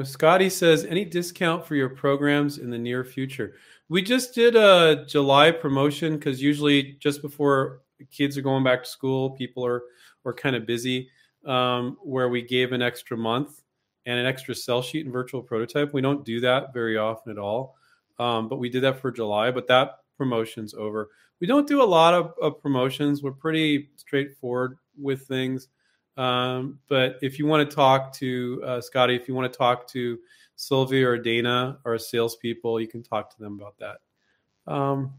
Scotty 0.05 0.51
says, 0.51 0.85
any 0.85 1.07
discount 1.07 1.67
for 1.67 1.75
your 1.75 1.89
programs 1.89 2.59
in 2.59 2.69
the 2.69 2.77
near 2.77 3.03
future? 3.03 3.55
We 3.89 4.03
just 4.03 4.35
did 4.35 4.57
a 4.57 5.07
July 5.09 5.53
promotion 5.53 6.17
because 6.19 6.43
usually 6.43 6.99
just 7.01 7.23
before 7.23 7.81
kids 8.11 8.37
are 8.37 8.43
going 8.43 8.63
back 8.63 8.85
to 8.85 8.91
school, 8.91 9.31
people 9.31 9.65
are 9.65 9.85
are 10.27 10.35
kind 10.35 10.55
of 10.55 10.67
busy. 10.67 11.09
Um, 11.45 11.97
where 12.03 12.29
we 12.29 12.43
gave 12.43 12.73
an 12.73 12.83
extra 12.83 13.17
month 13.17 13.63
and 14.07 14.19
an 14.19 14.27
extra 14.27 14.55
sell 14.55 14.81
sheet 14.81 15.05
and 15.05 15.13
virtual 15.13 15.43
prototype. 15.43 15.93
We 15.93 16.01
don't 16.01 16.25
do 16.25 16.41
that 16.41 16.73
very 16.73 16.97
often 16.97 17.33
at 17.33 17.39
all, 17.39 17.77
um, 18.19 18.49
but 18.49 18.59
we 18.59 18.69
did 18.69 18.83
that 18.83 19.01
for 19.01 19.11
July. 19.11 19.51
But 19.51 19.67
that 19.69 19.99
promotion's 20.17 20.73
over. 20.75 21.11
We 21.41 21.49
don't 21.49 21.67
do 21.67 21.83
a 21.83 21.85
lot 21.85 22.15
of, 22.15 22.35
of 22.41 22.63
promotions. 22.63 23.23
We're 23.23 23.33
pretty 23.33 23.91
straightforward 23.97 24.79
with 24.97 25.23
things. 25.23 25.69
Um, 26.17 26.79
but 26.89 27.19
if 27.23 27.39
you 27.39 27.47
want 27.47 27.69
to 27.69 27.75
talk 27.75 28.13
to 28.15 28.63
uh, 28.65 28.81
Scotty, 28.81 29.17
if 29.17 29.27
you 29.27 29.35
want 29.35 29.53
to 29.53 29.57
talk 29.57 29.89
to 29.89 30.19
Sylvia 30.57 31.09
or 31.09 31.19
Dana 31.19 31.79
or 31.85 31.99
salespeople, 31.99 32.81
you 32.81 32.87
can 32.87 33.03
talk 33.03 33.31
to 33.35 33.39
them 33.41 33.59
about 33.61 33.75
that. 33.79 34.73
Um, 34.73 35.15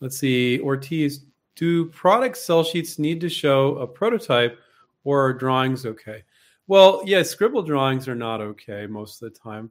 let's 0.00 0.18
see, 0.18 0.60
Ortiz. 0.60 1.24
Do 1.56 1.86
product 1.86 2.36
sell 2.36 2.62
sheets 2.62 2.98
need 2.98 3.20
to 3.22 3.28
show 3.28 3.78
a 3.78 3.86
prototype 3.86 4.58
or 5.04 5.26
are 5.26 5.32
drawings 5.32 5.86
okay? 5.86 6.22
Well, 6.68 7.02
yeah, 7.04 7.22
scribble 7.22 7.62
drawings 7.62 8.08
are 8.08 8.14
not 8.14 8.40
okay 8.40 8.86
most 8.86 9.22
of 9.22 9.32
the 9.32 9.38
time. 9.38 9.70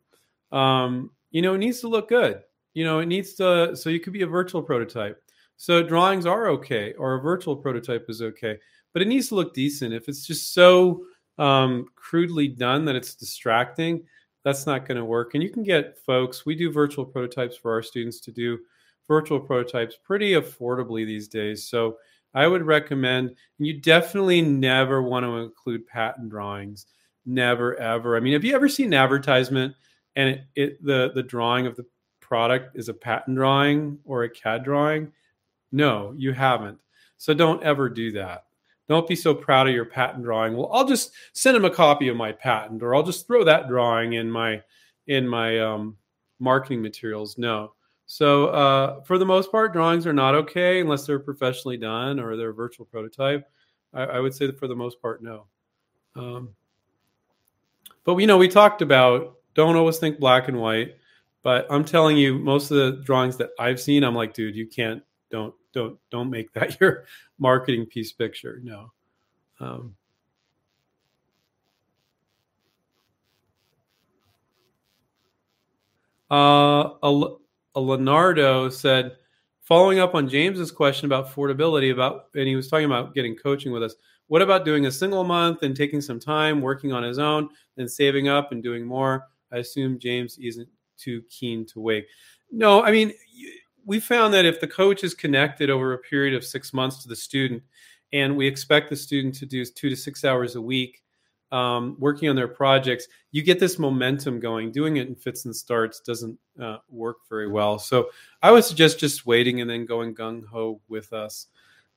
Um, 0.52 1.12
you 1.32 1.42
know, 1.42 1.54
it 1.54 1.60
needs 1.60 1.82
to 1.82 1.88
look 1.88 2.10
good. 2.10 2.42
You 2.74 2.84
know, 2.84 3.00
it 3.00 3.06
needs 3.06 3.34
to, 3.36 3.76
so 3.76 3.90
you 3.90 4.00
could 4.00 4.14
be 4.14 4.24
a 4.24 4.28
virtual 4.28 4.62
prototype. 4.62 5.22
So 5.58 5.82
drawings 5.82 6.26
are 6.26 6.50
okay, 6.50 6.94
or 6.94 7.16
a 7.16 7.22
virtual 7.22 7.56
prototype 7.56 8.06
is 8.10 8.22
okay 8.22 8.60
but 8.96 9.02
it 9.02 9.10
needs 9.10 9.28
to 9.28 9.36
look 9.36 9.54
decent. 9.54 9.94
If 9.94 10.08
it's 10.08 10.26
just 10.26 10.54
so 10.54 11.06
um, 11.38 11.88
crudely 11.98 12.48
done 12.48 12.86
that 12.86 12.96
it's 12.96 13.14
distracting, 13.14 14.06
that's 14.46 14.66
not 14.66 14.88
going 14.88 14.96
to 14.96 15.04
work. 15.04 15.34
And 15.34 15.44
you 15.44 15.50
can 15.50 15.64
get 15.64 16.00
folks, 16.00 16.46
we 16.46 16.56
do 16.56 16.72
virtual 16.72 17.04
prototypes 17.04 17.58
for 17.58 17.74
our 17.74 17.84
students 17.84 18.22
to 18.22 18.32
do 18.32 18.58
virtual 19.08 19.40
prototypes 19.40 19.98
pretty 20.04 20.32
affordably 20.32 21.06
these 21.06 21.28
days. 21.28 21.68
So 21.68 21.98
I 22.34 22.48
would 22.48 22.64
recommend, 22.64 23.30
and 23.30 23.68
you 23.68 23.80
definitely 23.80 24.42
never 24.42 25.02
want 25.02 25.26
to 25.26 25.38
include 25.38 25.88
patent 25.88 26.30
drawings. 26.30 26.86
Never 27.26 27.76
ever. 27.78 28.16
I 28.16 28.20
mean, 28.20 28.34
have 28.34 28.44
you 28.44 28.54
ever 28.54 28.70
seen 28.70 28.88
an 28.88 28.94
advertisement 28.94 29.74
and 30.16 30.30
it, 30.30 30.42
it 30.56 30.86
the 30.86 31.12
the 31.16 31.24
drawing 31.24 31.66
of 31.66 31.76
the 31.76 31.86
product 32.20 32.78
is 32.78 32.90
a 32.90 32.94
patent 32.94 33.36
drawing 33.36 33.98
or 34.06 34.24
a 34.24 34.30
CAD 34.30 34.64
drawing? 34.64 35.12
No, 35.72 36.14
you 36.18 36.34
haven't. 36.34 36.78
So 37.18 37.34
don't 37.34 37.64
ever 37.64 37.90
do 37.90 38.12
that. 38.12 38.46
Don't 38.88 39.08
be 39.08 39.16
so 39.16 39.34
proud 39.34 39.68
of 39.68 39.74
your 39.74 39.86
patent 39.86 40.24
drawing. 40.24 40.56
Well, 40.56 40.70
I'll 40.72 40.88
just 40.88 41.12
send 41.34 41.58
him 41.58 41.66
a 41.66 41.72
copy 41.72 42.08
of 42.08 42.16
my 42.16 42.32
patent, 42.32 42.84
or 42.84 42.94
I'll 42.94 43.04
just 43.04 43.26
throw 43.26 43.44
that 43.44 43.68
drawing 43.68 44.14
in 44.14 44.30
my 44.30 44.62
in 45.08 45.28
my 45.28 45.60
um, 45.60 45.98
marketing 46.40 46.82
materials. 46.82 47.38
No. 47.38 47.74
So 48.08 48.48
uh, 48.48 49.02
for 49.04 49.18
the 49.18 49.26
most 49.26 49.52
part, 49.52 49.74
drawings 49.74 50.06
are 50.06 50.14
not 50.14 50.36
okay 50.36 50.80
unless 50.80 51.06
they're 51.06 51.20
professionally 51.20 51.78
done 51.78 52.20
or 52.20 52.38
they're 52.38 52.52
a 52.52 52.54
virtual 52.54 52.86
prototype. 52.86 53.50
I, 53.94 54.04
I 54.04 54.20
would 54.20 54.34
say 54.34 54.46
that 54.46 54.60
for 54.60 54.68
the 54.68 54.76
most 54.76 55.02
part, 55.02 55.24
no. 55.24 55.46
Um, 56.16 56.50
but 58.04 58.18
you 58.18 58.28
know, 58.28 58.38
we 58.38 58.48
talked 58.48 58.82
about 58.82 59.38
don't 59.56 59.76
always 59.76 59.98
think 59.98 60.20
black 60.20 60.48
and 60.48 60.60
white. 60.60 60.96
But 61.46 61.68
I'm 61.70 61.86
telling 61.86 62.18
you, 62.18 62.40
most 62.40 62.72
of 62.72 62.78
the 62.78 63.04
drawings 63.04 63.38
that 63.38 63.52
I've 63.60 63.80
seen, 63.80 64.04
I'm 64.04 64.16
like, 64.16 64.34
dude, 64.34 64.56
you 64.56 64.66
can't. 64.66 65.04
Don't 65.30 65.54
don't 65.74 66.00
don't 66.10 66.32
make 66.32 66.52
that 66.54 66.80
your 66.82 67.06
marketing 67.38 67.86
piece 67.86 68.12
picture. 68.12 68.60
No. 68.64 68.92
Um, 69.60 69.96
uh, 76.32 77.36
Leonardo 77.80 78.70
said, 78.70 79.18
following 79.62 80.00
up 80.00 80.16
on 80.16 80.30
James's 80.30 80.72
question 80.72 81.06
about 81.06 81.28
affordability, 81.28 81.92
about 81.92 82.28
and 82.36 82.48
he 82.48 82.56
was 82.56 82.68
talking 82.68 82.86
about 82.86 83.14
getting 83.14 83.36
coaching 83.36 83.72
with 83.72 83.84
us. 83.84 83.96
What 84.28 84.42
about 84.42 84.66
doing 84.66 84.88
a 84.88 84.92
single 84.92 85.24
month 85.24 85.64
and 85.64 85.76
taking 85.76 86.02
some 86.02 86.20
time 86.20 86.62
working 86.62 86.92
on 86.92 87.04
his 87.04 87.20
own, 87.20 87.50
then 87.76 87.88
saving 87.88 88.28
up 88.28 88.52
and 88.52 88.64
doing 88.64 88.86
more? 88.86 89.28
I 89.52 89.58
assume 89.58 90.00
James 90.00 90.38
isn't 90.40 90.68
too 90.98 91.22
keen 91.30 91.66
to 91.68 91.80
wait. 91.80 92.08
No, 92.52 92.84
I 92.84 92.92
mean 92.92 93.14
we 93.86 94.00
found 94.00 94.34
that 94.34 94.46
if 94.46 94.60
the 94.60 94.68
coach 94.68 95.04
is 95.04 95.14
connected 95.14 95.70
over 95.70 95.94
a 95.94 96.00
period 96.00 96.34
of 96.34 96.44
six 96.44 96.74
months 96.74 97.04
to 97.04 97.08
the 97.08 97.16
student, 97.16 97.62
and 98.14 98.36
we 98.36 98.48
expect 98.48 98.90
the 98.90 98.96
student 98.96 99.36
to 99.36 99.46
do 99.46 99.64
two 99.64 99.90
to 99.90 99.96
six 99.96 100.26
hours 100.26 100.56
a 100.56 100.62
week 100.62 101.04
um, 101.52 101.96
working 102.00 102.30
on 102.30 102.36
their 102.36 102.48
projects, 102.48 103.08
you 103.32 103.42
get 103.44 103.60
this 103.60 103.80
momentum 103.80 104.40
going. 104.40 104.72
Doing 104.72 104.98
it 104.98 105.08
in 105.08 105.16
fits 105.16 105.46
and 105.46 105.56
starts 105.56 106.00
doesn't 106.00 106.38
uh, 106.62 106.78
work 106.90 107.18
very 107.30 107.48
well. 107.50 107.80
So 107.80 108.10
I 108.42 108.52
would 108.52 108.64
suggest 108.64 109.00
just 109.00 109.26
waiting 109.26 109.62
and 109.62 109.70
then 109.70 109.86
going 109.86 110.16
gung 110.16 110.46
ho 110.46 110.82
with 110.88 111.14
us. 111.14 111.48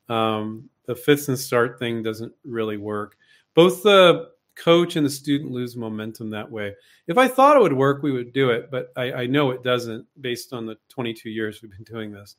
Um, 0.08 0.68
the 0.86 0.94
fits 0.94 1.28
and 1.28 1.38
start 1.38 1.78
thing 1.78 2.02
doesn't 2.02 2.32
really 2.44 2.76
work. 2.76 3.16
Both 3.54 3.82
the 3.82 4.30
coach 4.58 4.96
and 4.96 5.06
the 5.06 5.10
student 5.10 5.50
lose 5.50 5.76
momentum 5.76 6.30
that 6.30 6.50
way. 6.50 6.74
If 7.06 7.16
I 7.16 7.28
thought 7.28 7.56
it 7.56 7.62
would 7.62 7.72
work, 7.72 8.02
we 8.02 8.12
would 8.12 8.32
do 8.32 8.50
it, 8.50 8.70
but 8.70 8.92
I, 8.96 9.12
I 9.12 9.26
know 9.26 9.50
it 9.50 9.62
doesn't 9.62 10.06
based 10.20 10.52
on 10.52 10.66
the 10.66 10.76
22 10.88 11.30
years 11.30 11.62
we've 11.62 11.70
been 11.70 11.84
doing 11.84 12.10
this. 12.10 12.36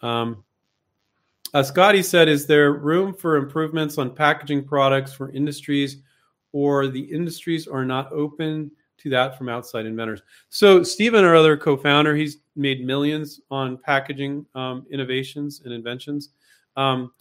Um, 0.00 0.44
uh, 1.54 1.62
Scotty 1.62 2.02
said, 2.02 2.28
Is 2.28 2.46
there 2.46 2.72
room 2.72 3.14
for 3.14 3.36
improvements 3.36 3.98
on 3.98 4.14
packaging 4.14 4.64
products 4.64 5.12
for 5.12 5.30
industries, 5.32 6.02
or 6.52 6.86
the 6.88 7.00
industries 7.00 7.66
are 7.66 7.84
not 7.84 8.12
open 8.12 8.70
to 8.98 9.10
that 9.10 9.38
from 9.38 9.48
outside 9.48 9.86
inventors? 9.86 10.22
So, 10.48 10.82
Stephen, 10.82 11.24
our 11.24 11.36
other 11.36 11.56
co 11.56 11.76
founder, 11.76 12.14
he's 12.14 12.38
made 12.56 12.84
millions 12.84 13.40
on 13.50 13.76
packaging 13.78 14.44
um, 14.54 14.86
innovations 14.90 15.62
and 15.64 15.72
inventions. 15.72 16.30
Um, 16.76 17.12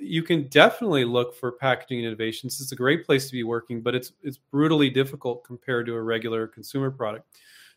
you 0.00 0.22
can 0.22 0.48
definitely 0.48 1.04
look 1.04 1.34
for 1.34 1.52
packaging 1.52 2.04
innovations. 2.04 2.60
It's 2.60 2.72
a 2.72 2.76
great 2.76 3.04
place 3.04 3.26
to 3.26 3.32
be 3.32 3.44
working, 3.44 3.80
but 3.80 3.94
it's 3.94 4.12
it's 4.22 4.38
brutally 4.38 4.90
difficult 4.90 5.44
compared 5.44 5.86
to 5.86 5.94
a 5.94 6.02
regular 6.02 6.46
consumer 6.46 6.90
product. 6.90 7.26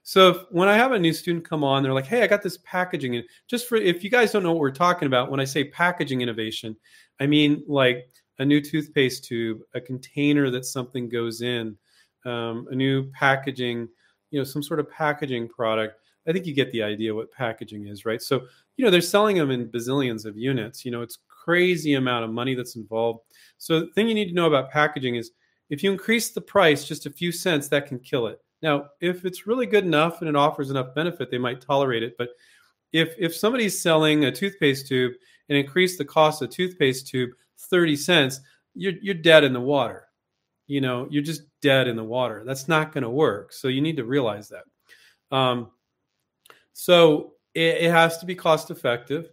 So 0.05 0.29
if, 0.29 0.37
when 0.51 0.67
I 0.67 0.75
have 0.75 0.91
a 0.91 0.99
new 0.99 1.13
student 1.13 1.47
come 1.47 1.63
on, 1.63 1.81
they're 1.81 1.93
like, 1.93 2.05
"Hey, 2.05 2.23
I 2.23 2.27
got 2.27 2.41
this 2.41 2.57
packaging." 2.63 3.15
And 3.15 3.25
just 3.47 3.67
for 3.67 3.77
if 3.77 4.03
you 4.03 4.09
guys 4.09 4.31
don't 4.31 4.43
know 4.43 4.51
what 4.51 4.59
we're 4.59 4.71
talking 4.71 5.05
about, 5.05 5.31
when 5.31 5.39
I 5.39 5.45
say 5.45 5.63
packaging 5.63 6.21
innovation, 6.21 6.75
I 7.19 7.27
mean 7.27 7.63
like 7.67 8.09
a 8.39 8.45
new 8.45 8.61
toothpaste 8.61 9.23
tube, 9.23 9.61
a 9.73 9.81
container 9.81 10.49
that 10.49 10.65
something 10.65 11.09
goes 11.09 11.41
in, 11.41 11.77
um, 12.25 12.67
a 12.71 12.75
new 12.75 13.09
packaging, 13.11 13.87
you 14.31 14.39
know, 14.39 14.43
some 14.43 14.63
sort 14.63 14.79
of 14.79 14.89
packaging 14.89 15.47
product. 15.47 15.99
I 16.27 16.31
think 16.31 16.45
you 16.45 16.53
get 16.53 16.71
the 16.71 16.81
idea 16.83 17.13
what 17.13 17.31
packaging 17.31 17.87
is, 17.87 18.05
right? 18.05 18.21
So 18.21 18.47
you 18.77 18.85
know 18.85 18.91
they're 18.91 19.01
selling 19.01 19.37
them 19.37 19.51
in 19.51 19.67
bazillions 19.67 20.25
of 20.25 20.37
units. 20.37 20.85
You 20.85 20.91
know, 20.91 21.01
it's 21.01 21.19
crazy 21.27 21.95
amount 21.95 22.25
of 22.25 22.31
money 22.31 22.55
that's 22.55 22.75
involved. 22.75 23.21
So 23.57 23.81
the 23.81 23.87
thing 23.87 24.07
you 24.07 24.15
need 24.15 24.29
to 24.29 24.33
know 24.33 24.47
about 24.47 24.71
packaging 24.71 25.15
is 25.15 25.31
if 25.69 25.83
you 25.83 25.91
increase 25.91 26.31
the 26.31 26.41
price 26.41 26.85
just 26.85 27.05
a 27.05 27.09
few 27.09 27.31
cents, 27.31 27.67
that 27.69 27.87
can 27.87 27.99
kill 27.99 28.27
it. 28.27 28.39
Now, 28.61 28.85
if 29.01 29.25
it's 29.25 29.45
really 29.45 29.65
good 29.65 29.83
enough 29.83 30.21
and 30.21 30.29
it 30.29 30.35
offers 30.35 30.69
enough 30.69 30.95
benefit, 30.95 31.29
they 31.29 31.37
might 31.37 31.61
tolerate 31.61 32.03
it. 32.03 32.15
But 32.17 32.29
if 32.93 33.13
if 33.19 33.35
somebody's 33.35 33.81
selling 33.81 34.25
a 34.25 34.31
toothpaste 34.31 34.87
tube 34.87 35.13
and 35.49 35.57
increase 35.57 35.97
the 35.97 36.05
cost 36.05 36.41
of 36.41 36.49
toothpaste 36.49 37.07
tube 37.07 37.31
30 37.69 37.95
cents, 37.95 38.39
you're 38.73 38.93
you're 39.01 39.15
dead 39.15 39.43
in 39.43 39.53
the 39.53 39.61
water. 39.61 40.07
You 40.67 40.81
know, 40.81 41.07
you're 41.09 41.23
just 41.23 41.43
dead 41.61 41.87
in 41.87 41.95
the 41.95 42.03
water. 42.03 42.43
That's 42.45 42.67
not 42.67 42.93
going 42.93 43.03
to 43.03 43.09
work. 43.09 43.53
So 43.53 43.67
you 43.67 43.81
need 43.81 43.97
to 43.97 44.05
realize 44.05 44.49
that. 44.49 45.35
Um, 45.35 45.71
so 46.73 47.33
it, 47.53 47.83
it 47.83 47.91
has 47.91 48.17
to 48.19 48.25
be 48.25 48.35
cost 48.35 48.71
effective. 48.71 49.29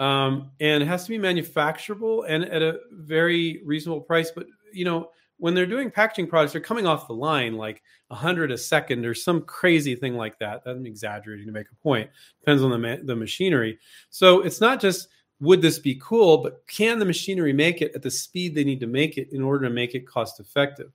Um, 0.00 0.50
and 0.60 0.82
it 0.82 0.86
has 0.86 1.04
to 1.04 1.10
be 1.10 1.18
manufacturable 1.18 2.24
and 2.28 2.44
at 2.44 2.62
a 2.62 2.80
very 2.90 3.62
reasonable 3.64 4.00
price. 4.00 4.32
But 4.34 4.46
you 4.72 4.84
know, 4.84 5.10
when 5.38 5.54
they're 5.54 5.66
doing 5.66 5.90
packaging 5.90 6.26
products, 6.26 6.52
they're 6.52 6.60
coming 6.60 6.86
off 6.86 7.06
the 7.06 7.14
line 7.14 7.56
like 7.56 7.82
a 8.10 8.14
hundred 8.14 8.50
a 8.50 8.58
second 8.58 9.04
or 9.04 9.14
some 9.14 9.42
crazy 9.42 9.94
thing 9.94 10.16
like 10.16 10.38
that. 10.38 10.62
I'm 10.66 10.86
exaggerating 10.86 11.46
to 11.46 11.52
make 11.52 11.70
a 11.70 11.82
point. 11.82 12.10
Depends 12.40 12.62
on 12.62 12.70
the 12.70 12.78
ma- 12.78 13.02
the 13.04 13.16
machinery. 13.16 13.78
So 14.10 14.40
it's 14.40 14.60
not 14.60 14.80
just 14.80 15.08
would 15.40 15.60
this 15.60 15.78
be 15.78 16.00
cool, 16.02 16.38
but 16.38 16.66
can 16.66 16.98
the 16.98 17.04
machinery 17.04 17.52
make 17.52 17.82
it 17.82 17.92
at 17.94 18.02
the 18.02 18.10
speed 18.10 18.54
they 18.54 18.64
need 18.64 18.80
to 18.80 18.86
make 18.86 19.18
it 19.18 19.28
in 19.32 19.42
order 19.42 19.66
to 19.66 19.74
make 19.74 19.94
it 19.94 20.06
cost 20.06 20.40
effective? 20.40 20.92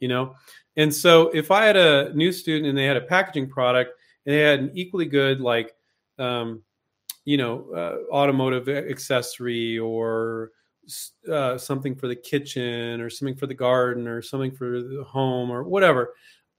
You 0.00 0.08
know, 0.08 0.34
and 0.76 0.92
so 0.92 1.28
if 1.28 1.50
I 1.50 1.64
had 1.64 1.76
a 1.76 2.12
new 2.14 2.32
student 2.32 2.66
and 2.66 2.76
they 2.76 2.86
had 2.86 2.96
a 2.96 3.02
packaging 3.02 3.48
product 3.48 3.92
and 4.26 4.34
they 4.34 4.40
had 4.40 4.60
an 4.60 4.70
equally 4.74 5.06
good 5.06 5.40
like 5.40 5.74
um, 6.18 6.62
you 7.24 7.36
know 7.36 7.66
uh, 7.74 8.12
automotive 8.12 8.68
accessory 8.68 9.78
or 9.78 10.50
uh, 11.30 11.56
something 11.56 11.94
for 11.94 12.08
the 12.08 12.16
kitchen 12.16 13.00
or 13.00 13.08
something 13.08 13.36
for 13.36 13.46
the 13.46 13.54
garden 13.54 14.08
or 14.08 14.20
something 14.20 14.50
for 14.50 14.82
the 14.82 15.04
home 15.06 15.50
or 15.50 15.62
whatever 15.62 16.14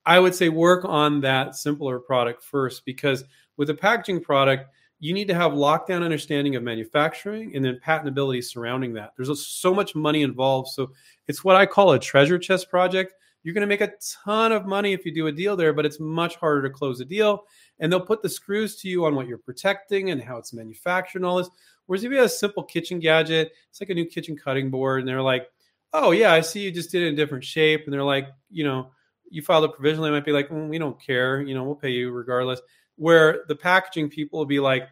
i 0.06 0.18
would 0.18 0.34
say 0.34 0.48
work 0.48 0.86
on 0.86 1.20
that 1.20 1.56
simpler 1.56 2.00
product 2.00 2.42
first 2.42 2.86
because 2.86 3.26
with 3.58 3.70
a 3.70 3.74
packaging 3.74 4.22
product 4.22 4.70
you 5.04 5.14
need 5.14 5.28
to 5.28 5.34
have 5.34 5.52
lockdown 5.52 6.02
understanding 6.02 6.56
of 6.56 6.64
manufacturing 6.64 7.54
and 7.58 7.66
then 7.66 7.78
patentability 7.86 8.42
surrounding 8.42 8.94
that. 8.94 9.12
There's 9.18 9.46
so 9.46 9.74
much 9.74 9.96
money 9.96 10.22
involved. 10.22 10.70
So 10.70 10.92
it's 11.28 11.44
what 11.44 11.58
i 11.58 11.66
call 11.66 11.92
a 11.92 12.00
treasure 12.00 12.40
chest 12.40 12.70
project. 12.70 13.14
You're 13.44 13.54
going 13.54 13.64
to 13.64 13.68
make 13.68 13.82
a 13.82 13.92
ton 14.24 14.54
of 14.54 14.66
money 14.66 14.94
if 14.94 15.06
you 15.06 15.14
do 15.14 15.28
a 15.28 15.32
deal 15.34 15.58
there 15.58 15.74
but 15.74 15.86
it's 15.86 16.00
much 16.00 16.38
harder 16.38 16.62
to 16.62 16.70
close 16.70 17.02
a 17.02 17.06
deal. 17.06 17.44
And 17.82 17.92
they'll 17.92 18.00
put 18.00 18.22
the 18.22 18.30
screws 18.30 18.78
to 18.78 18.88
you 18.88 19.04
on 19.04 19.14
what 19.14 19.28
you're 19.28 19.40
protecting 19.40 20.10
and 20.10 20.24
how 20.24 20.38
it's 20.38 20.54
manufactured 20.54 21.20
and 21.20 21.26
all 21.26 21.36
this. 21.36 21.50
Whereas 21.86 22.06
if 22.06 22.12
you 22.12 22.18
have 22.20 22.28
a 22.28 22.30
simple 22.30 22.64
kitchen 22.64 23.02
gadget, 23.02 23.52
it's 23.70 23.82
like 23.82 23.90
a 23.90 23.94
new 23.94 24.06
kitchen 24.06 24.38
cutting 24.38 24.72
board, 24.72 25.02
and 25.02 25.10
they're 25.10 25.22
like, 25.22 25.48
"Oh 25.92 26.12
yeah, 26.12 26.32
I 26.32 26.40
see 26.40 26.62
you 26.62 26.72
just 26.72 26.92
did 26.92 27.02
it 27.02 27.08
in 27.08 27.14
a 27.16 27.18
different 27.18 27.44
shape," 27.44 27.82
and 27.84 27.94
they're 27.94 28.04
like, 28.06 28.30
you 28.50 28.64
know, 28.64 28.92
you 29.30 29.42
filed 29.42 29.66
a 29.66 29.68
provisional, 29.70 30.06
they 30.06 30.12
might 30.12 30.24
be 30.24 30.32
like, 30.32 30.48
mm, 30.48 30.70
"We 30.70 30.78
don't 30.78 30.98
care, 31.02 31.42
you 31.42 31.54
know, 31.54 31.66
we'll 31.66 31.76
pay 31.76 31.90
you 31.90 32.10
regardless." 32.12 32.62
Where 32.96 33.44
the 33.48 33.56
packaging 33.56 34.10
people 34.10 34.40
will 34.40 34.46
be 34.46 34.60
like, 34.60 34.88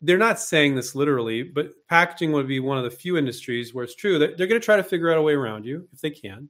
they're 0.00 0.18
not 0.18 0.40
saying 0.40 0.74
this 0.74 0.94
literally, 0.94 1.42
but 1.42 1.72
packaging 1.88 2.32
would 2.32 2.48
be 2.48 2.60
one 2.60 2.78
of 2.78 2.84
the 2.84 2.90
few 2.90 3.18
industries 3.18 3.74
where 3.74 3.84
it's 3.84 3.94
true 3.94 4.18
that 4.18 4.38
they're 4.38 4.46
going 4.46 4.60
to 4.60 4.64
try 4.64 4.76
to 4.76 4.82
figure 4.82 5.10
out 5.10 5.18
a 5.18 5.22
way 5.22 5.34
around 5.34 5.66
you 5.66 5.86
if 5.92 6.00
they 6.00 6.10
can. 6.10 6.48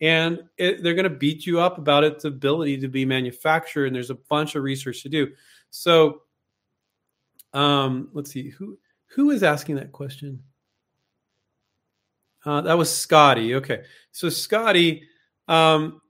And 0.00 0.40
it, 0.56 0.82
they're 0.82 0.94
going 0.94 1.04
to 1.04 1.10
beat 1.10 1.46
you 1.46 1.60
up 1.60 1.78
about 1.78 2.04
its 2.04 2.24
ability 2.24 2.78
to 2.78 2.88
be 2.88 3.04
manufactured 3.04 3.86
and 3.86 3.94
there's 3.94 4.10
a 4.10 4.18
bunch 4.28 4.54
of 4.54 4.62
research 4.62 5.02
to 5.02 5.08
do. 5.08 5.28
So 5.70 6.22
um, 7.52 8.08
let's 8.12 8.30
see 8.30 8.50
who 8.50 8.78
who 9.08 9.30
is 9.30 9.42
asking 9.42 9.76
that 9.76 9.92
question? 9.92 10.42
Uh, 12.44 12.62
that 12.62 12.78
was 12.78 12.90
scotty 12.90 13.54
okay. 13.56 13.82
So 14.10 14.28
scotty 14.28 15.02
um, 15.48 16.00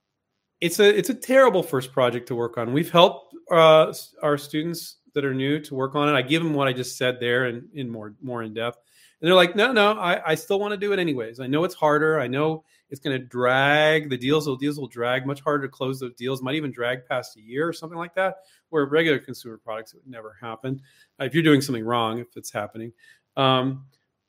it's 0.62 0.78
a 0.80 0.98
it's 0.98 1.10
a 1.10 1.14
terrible 1.14 1.62
first 1.62 1.92
project 1.92 2.26
to 2.28 2.34
work 2.34 2.56
on 2.56 2.72
we've 2.72 2.90
helped 2.90 3.34
uh, 3.50 3.92
our 4.22 4.38
students 4.38 4.96
that 5.12 5.24
are 5.24 5.34
new 5.34 5.60
to 5.60 5.74
work 5.74 5.94
on 5.94 6.08
it 6.08 6.12
i 6.12 6.22
give 6.22 6.42
them 6.42 6.54
what 6.54 6.66
i 6.66 6.72
just 6.72 6.96
said 6.96 7.18
there 7.20 7.44
and 7.44 7.68
in 7.74 7.90
more 7.90 8.14
more 8.22 8.42
in 8.42 8.54
depth 8.54 8.78
and 9.22 9.28
they're 9.28 9.36
like, 9.36 9.54
no, 9.54 9.70
no, 9.70 9.92
I, 9.92 10.32
I 10.32 10.34
still 10.34 10.58
want 10.58 10.72
to 10.72 10.76
do 10.76 10.92
it 10.92 10.98
anyways. 10.98 11.38
I 11.38 11.46
know 11.46 11.62
it's 11.62 11.76
harder. 11.76 12.18
I 12.18 12.26
know 12.26 12.64
it's 12.90 13.00
going 13.00 13.16
to 13.16 13.24
drag 13.24 14.10
the 14.10 14.16
deals. 14.16 14.46
The 14.46 14.56
deals 14.56 14.80
will 14.80 14.88
drag 14.88 15.28
much 15.28 15.40
harder 15.40 15.64
to 15.64 15.70
close 15.70 16.00
those 16.00 16.14
deals. 16.14 16.42
Might 16.42 16.56
even 16.56 16.72
drag 16.72 17.06
past 17.06 17.36
a 17.36 17.40
year 17.40 17.68
or 17.68 17.72
something 17.72 17.96
like 17.96 18.16
that. 18.16 18.38
Where 18.70 18.84
regular 18.84 19.20
consumer 19.20 19.60
products 19.62 19.94
it 19.94 19.98
would 19.98 20.10
never 20.10 20.36
happen 20.40 20.80
uh, 21.20 21.24
if 21.24 21.34
you're 21.34 21.44
doing 21.44 21.60
something 21.60 21.84
wrong. 21.84 22.18
If 22.18 22.36
it's 22.36 22.50
happening, 22.50 22.92
um, 23.36 23.84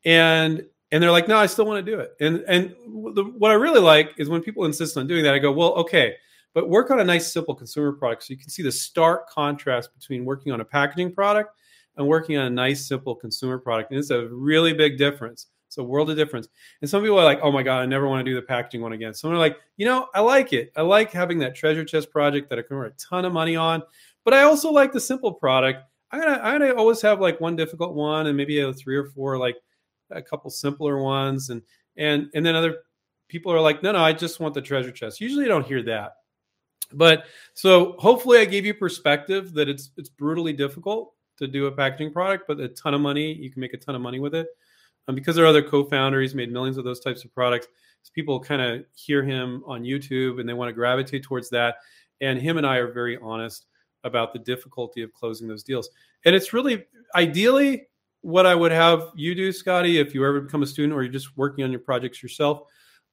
and 0.06 0.64
and 0.94 1.02
they're 1.02 1.12
like, 1.12 1.28
no, 1.28 1.38
I 1.38 1.48
still 1.48 1.66
want 1.66 1.84
to 1.84 1.92
do 1.92 2.00
it. 2.00 2.16
And 2.20 2.46
and 2.48 2.76
what 2.86 3.50
I 3.50 3.56
really 3.56 3.80
like 3.80 4.12
is 4.18 4.30
when 4.30 4.42
people 4.42 4.66
insist 4.66 4.96
on 4.96 5.08
doing 5.08 5.24
that. 5.24 5.34
I 5.34 5.40
go, 5.40 5.52
well, 5.52 5.74
okay, 5.74 6.14
but 6.54 6.70
work 6.70 6.92
on 6.92 7.00
a 7.00 7.04
nice, 7.04 7.34
simple 7.34 7.56
consumer 7.56 7.92
product 7.94 8.24
so 8.24 8.32
you 8.32 8.38
can 8.38 8.50
see 8.50 8.62
the 8.62 8.72
stark 8.72 9.28
contrast 9.28 9.90
between 9.98 10.24
working 10.24 10.52
on 10.52 10.62
a 10.62 10.66
packaging 10.66 11.12
product 11.12 11.58
and 11.98 12.08
working 12.08 12.38
on 12.38 12.46
a 12.46 12.50
nice, 12.52 12.88
simple 12.88 13.16
consumer 13.16 13.58
product. 13.58 13.90
And 13.90 14.00
it's 14.00 14.12
a 14.12 14.28
really 14.28 14.72
big 14.72 15.00
difference. 15.00 15.48
It's 15.68 15.80
a 15.80 15.84
world 15.84 16.12
of 16.12 16.16
difference. 16.16 16.48
And 16.82 16.90
some 16.90 17.02
people 17.02 17.18
are 17.18 17.24
like, 17.24 17.40
oh 17.42 17.52
my 17.52 17.64
God, 17.64 17.80
I 17.80 17.88
never 17.88 18.08
want 18.08 18.24
to 18.24 18.32
do 18.32 18.36
the 18.36 18.44
packaging 18.44 18.82
one 18.82 18.94
again. 18.94 19.16
Some 19.16 19.32
are 19.32 19.38
like, 19.38 19.58
you 19.78 19.88
know, 19.88 20.10
I 20.14 20.22
like 20.22 20.54
it. 20.54 20.72
I 20.76 20.84
like 20.84 21.12
having 21.12 21.40
that 21.40 21.56
treasure 21.56 21.84
chest 21.84 22.12
project 22.12 22.52
that 22.52 22.60
I 22.60 22.62
can 22.62 22.78
earn 22.78 22.86
a 22.86 22.92
ton 22.92 23.26
of 23.26 23.34
money 23.34 23.56
on. 23.56 23.82
But 24.24 24.36
I 24.36 24.44
also 24.44 24.72
like 24.72 24.94
the 24.94 25.00
simple 25.00 25.34
product. 25.34 25.84
I'm 26.12 26.20
gonna 26.20 26.40
I'm 26.44 26.60
gonna 26.60 26.76
always 26.76 27.02
have 27.02 27.20
like 27.20 27.42
one 27.42 27.56
difficult 27.56 27.96
one 27.96 28.28
and 28.28 28.38
maybe 28.38 28.60
a 28.60 28.72
three 28.72 28.96
or 28.96 29.06
four 29.06 29.40
like 29.40 29.56
a 30.16 30.22
couple 30.22 30.50
simpler 30.50 31.02
ones 31.02 31.50
and 31.50 31.62
and 31.98 32.30
and 32.34 32.46
then 32.46 32.56
other 32.56 32.78
people 33.28 33.52
are 33.52 33.62
like, 33.62 33.82
no, 33.82 33.92
no, 33.92 34.00
I 34.00 34.14
just 34.14 34.40
want 34.40 34.54
the 34.54 34.62
treasure 34.62 34.92
chest. 34.92 35.22
Usually 35.22 35.46
don't 35.46 35.66
hear 35.66 35.82
that. 35.84 36.14
But 36.92 37.26
so 37.54 37.96
hopefully 37.98 38.38
I 38.38 38.46
gave 38.46 38.66
you 38.66 38.74
perspective 38.74 39.54
that 39.54 39.70
it's 39.70 39.92
it's 39.98 40.10
brutally 40.10 40.54
difficult 40.54 41.14
to 41.38 41.48
do 41.48 41.66
a 41.66 41.72
packaging 41.72 42.14
product, 42.14 42.46
but 42.48 42.60
a 42.60 42.68
ton 42.70 42.94
of 42.94 43.02
money. 43.02 43.34
You 43.34 43.52
can 43.52 43.60
make 43.60 43.74
a 43.74 43.78
ton 43.78 43.96
of 43.96 44.02
money 44.02 44.20
with 44.20 44.36
it. 44.36 44.48
Um, 45.08 45.16
because 45.16 45.36
there 45.36 45.44
are 45.44 45.50
other 45.50 45.64
co-founders, 45.64 46.34
made 46.34 46.52
millions 46.52 46.78
of 46.78 46.86
those 46.86 47.02
types 47.02 47.26
of 47.26 47.34
products. 47.34 47.68
So 48.04 48.12
people 48.14 48.40
kind 48.40 48.62
of 48.62 48.86
hear 48.96 49.24
him 49.24 49.64
on 49.66 49.84
YouTube 49.84 50.40
and 50.40 50.48
they 50.48 50.54
want 50.54 50.70
to 50.70 50.74
gravitate 50.74 51.24
towards 51.24 51.50
that. 51.50 51.76
And 52.22 52.40
him 52.40 52.58
and 52.58 52.66
I 52.66 52.78
are 52.78 52.92
very 52.92 53.18
honest 53.22 53.66
about 54.04 54.34
the 54.34 54.40
difficulty 54.40 55.02
of 55.02 55.12
closing 55.14 55.48
those 55.48 55.64
deals. 55.64 55.90
And 56.26 56.36
it's 56.36 56.54
really 56.54 56.86
ideally 57.16 57.88
what 58.24 58.46
I 58.46 58.56
would 58.56 58.72
have 58.72 59.12
you 59.16 59.36
do, 59.36 59.52
Scotty, 59.52 60.00
if 60.00 60.16
you 60.16 60.26
ever 60.26 60.42
become 60.42 60.64
a 60.64 60.68
student 60.68 60.94
or 60.94 61.04
you're 61.04 61.12
just 61.12 61.38
working 61.38 61.64
on 61.64 61.72
your 61.72 61.82
projects 61.82 62.24
yourself. 62.24 62.62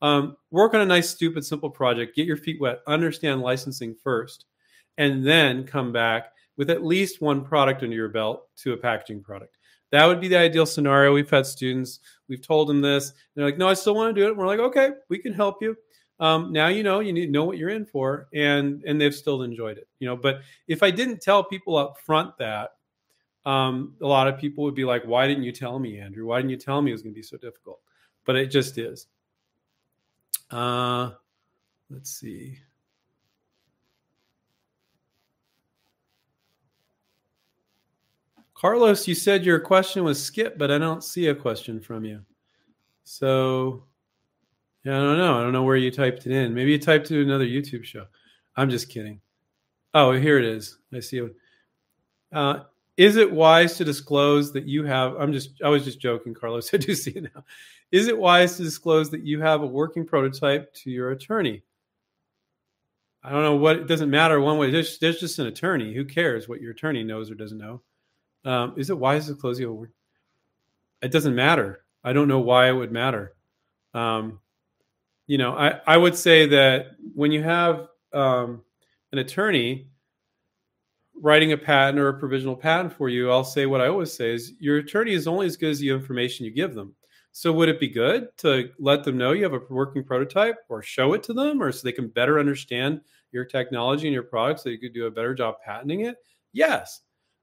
Um, 0.03 0.37
work 0.51 0.73
on 0.73 0.81
a 0.81 0.87
nice, 0.87 1.11
stupid, 1.11 1.45
simple 1.45 1.69
project. 1.69 2.17
Get 2.17 2.27
your 2.27 2.37
feet 2.37 2.61
wet. 2.61 2.79
Understand 2.87 3.43
licensing 3.43 3.95
first, 4.03 4.47
and 4.97 5.27
then 5.27 5.65
come 5.65 5.93
back 5.93 6.33
with 6.57 6.71
at 6.71 6.85
least 6.85 7.21
one 7.21 7.45
product 7.45 7.83
under 7.83 7.95
your 7.95 8.09
belt 8.09 8.49
to 8.59 8.73
a 8.73 8.77
packaging 8.77 9.23
product. 9.23 9.59
That 9.91 10.07
would 10.07 10.21
be 10.21 10.29
the 10.29 10.39
ideal 10.39 10.65
scenario. 10.65 11.13
We've 11.13 11.29
had 11.29 11.45
students, 11.45 11.99
we've 12.29 12.47
told 12.47 12.69
them 12.69 12.81
this. 12.81 13.13
They're 13.35 13.45
like, 13.45 13.59
no, 13.59 13.69
I 13.69 13.75
still 13.75 13.95
want 13.95 14.15
to 14.15 14.21
do 14.21 14.27
it. 14.27 14.31
And 14.31 14.39
we're 14.39 14.47
like, 14.47 14.61
okay, 14.61 14.91
we 15.09 15.19
can 15.19 15.33
help 15.35 15.61
you. 15.61 15.77
Um, 16.21 16.53
now 16.53 16.69
you 16.69 16.83
know 16.83 17.01
you 17.01 17.13
need 17.13 17.27
to 17.27 17.33
know 17.33 17.45
what 17.45 17.59
you're 17.59 17.71
in 17.71 17.87
for, 17.87 18.29
and 18.33 18.85
and 18.87 19.01
they've 19.01 19.15
still 19.15 19.43
enjoyed 19.43 19.79
it. 19.79 19.89
You 19.99 20.07
know, 20.07 20.17
but 20.17 20.43
if 20.69 20.83
I 20.83 20.91
didn't 20.91 21.21
tell 21.21 21.43
people 21.43 21.77
up 21.77 21.99
front 21.99 22.37
that, 22.39 22.71
um, 23.47 23.95
a 24.01 24.07
lot 24.07 24.28
of 24.28 24.38
people 24.38 24.64
would 24.64 24.74
be 24.74 24.84
like, 24.84 25.05
why 25.05 25.26
didn't 25.26 25.45
you 25.45 25.53
tell 25.53 25.78
me, 25.78 25.99
Andrew? 25.99 26.26
Why 26.26 26.38
didn't 26.38 26.51
you 26.51 26.57
tell 26.57 26.82
me 26.82 26.91
it 26.91 26.95
was 26.95 27.03
going 27.03 27.14
to 27.14 27.18
be 27.18 27.22
so 27.22 27.36
difficult? 27.36 27.80
But 28.24 28.36
it 28.36 28.47
just 28.47 28.76
is. 28.78 29.07
Uh, 30.51 31.12
let's 31.88 32.11
see. 32.11 32.59
Carlos, 38.55 39.09
you 39.09 39.14
said 39.14 39.47
your 39.47 39.59
question 39.59 40.05
was 40.05 40.22
skip, 40.22 40.59
but 40.59 40.70
I 40.70 40.76
don't 40.76 41.03
see 41.03 41.28
a 41.28 41.34
question 41.34 41.80
from 41.80 42.05
you. 42.05 42.20
So, 43.05 43.84
yeah, 44.84 44.99
I 44.99 45.01
don't 45.03 45.16
know. 45.16 45.38
I 45.38 45.43
don't 45.43 45.55
know 45.55 45.62
where 45.62 45.76
you 45.76 45.91
typed 45.91 46.26
it 46.26 46.32
in. 46.32 46.53
Maybe 46.53 46.72
you 46.72 46.78
typed 46.78 47.11
it 47.11 47.22
another 47.22 47.47
YouTube 47.47 47.84
show. 47.84 48.05
I'm 48.57 48.68
just 48.68 48.91
kidding. 48.91 49.18
Oh, 49.95 50.12
here 50.12 50.38
it 50.38 50.45
is. 50.45 50.76
I 50.93 51.01
see 51.01 51.20
it. 51.20 51.34
Uh, 52.30 52.64
is 52.97 53.16
it 53.16 53.30
wise 53.30 53.76
to 53.76 53.84
disclose 53.84 54.53
that 54.53 54.66
you 54.66 54.84
have? 54.84 55.14
I'm 55.16 55.32
just. 55.32 55.61
I 55.64 55.68
was 55.68 55.84
just 55.84 56.01
joking, 56.01 56.34
Carlos. 56.34 56.70
I 56.74 56.76
do 56.76 56.95
see 56.95 57.12
it 57.12 57.30
now. 57.34 57.45
Is 57.93 58.09
it 58.09 58.18
wise 58.18 58.57
to 58.57 58.62
disclose 58.62 59.11
that 59.11 59.24
you 59.24 59.41
have 59.41 59.62
a 59.62 59.66
working 59.66 60.07
prototype 60.07 60.72
to 60.74 60.91
your 60.91 61.11
attorney? 61.11 61.62
I 63.22 63.30
don't 63.30 63.43
know 63.43 63.57
what. 63.57 63.76
It 63.76 63.86
doesn't 63.88 64.11
matter 64.11 64.41
one 64.41 64.59
way. 64.59 64.70
There's, 64.70 64.99
there's 64.99 65.20
just 65.20 65.38
an 65.38 65.47
attorney. 65.47 65.93
Who 65.93 66.05
cares 66.05 66.49
what 66.49 66.61
your 66.61 66.70
attorney 66.70 67.03
knows 67.03 67.30
or 67.30 67.34
doesn't 67.34 67.59
know? 67.59 67.82
Um, 68.45 68.74
is 68.76 68.91
it 68.91 68.99
wise 68.99 69.26
to 69.26 69.34
close 69.34 69.59
the 69.59 69.66
word? 69.66 69.93
It 71.03 71.12
doesn't 71.12 71.34
matter. 71.34 71.84
I 72.03 72.12
don't 72.12 72.28
know 72.28 72.41
why 72.41 72.68
it 72.68 72.72
would 72.72 72.93
matter. 72.93 73.34
Um, 73.93 74.41
you 75.26 75.38
know, 75.38 75.53
I, 75.53 75.80
I 75.86 75.97
would 75.97 76.16
say 76.16 76.47
that 76.47 76.97
when 77.14 77.32
you 77.32 77.43
have 77.43 77.88
um, 78.12 78.62
an 79.12 79.18
attorney, 79.18 79.88
writing 81.21 81.53
a 81.53 81.57
patent 81.57 81.99
or 81.99 82.09
a 82.09 82.18
provisional 82.18 82.57
patent 82.57 82.93
for 82.93 83.09
you, 83.09 83.31
I'll 83.31 83.45
say 83.45 83.66
what 83.66 83.81
I 83.81 83.89
always 83.89 84.12
say 84.12 84.35
is 84.35 84.55
your 84.59 84.79
attorney 84.79 85.12
is 85.12 85.27
only 85.27 85.47
as 85.47 85.57
good 85.57 85.71
as 85.71 85.79
the 85.79 85.91
information 85.91 86.47
you 86.47 86.53
give 86.53 86.75
them. 86.75 86.95
So 87.33 87.53
would 87.53 87.68
it 87.68 87.79
be 87.79 87.89
good 87.89 88.29
to 88.39 88.71
let 88.79 89.05
them 89.05 89.16
know 89.16 89.33
you 89.33 89.45
have 89.45 89.53
a 89.53 89.61
working 89.71 90.03
prototype 90.03 90.57
or 90.68 90.83
show 90.83 91.12
it 91.12 91.23
to 91.25 91.33
them 91.33 91.62
or 91.62 91.71
so 91.71 91.83
they 91.85 91.93
can 91.93 92.09
better 92.09 92.41
understand 92.41 93.01
your 93.31 93.45
technology 93.45 94.09
and 94.09 94.14
your 94.14 94.25
products 94.25 94.64
so 94.64 94.68
you 94.68 94.79
could 94.79 94.95
do 94.95 95.07
a 95.07 95.11
better 95.11 95.35
job 95.35 95.57
patenting 95.64 96.01
it? 96.01 96.16
Yes. 96.53 97.03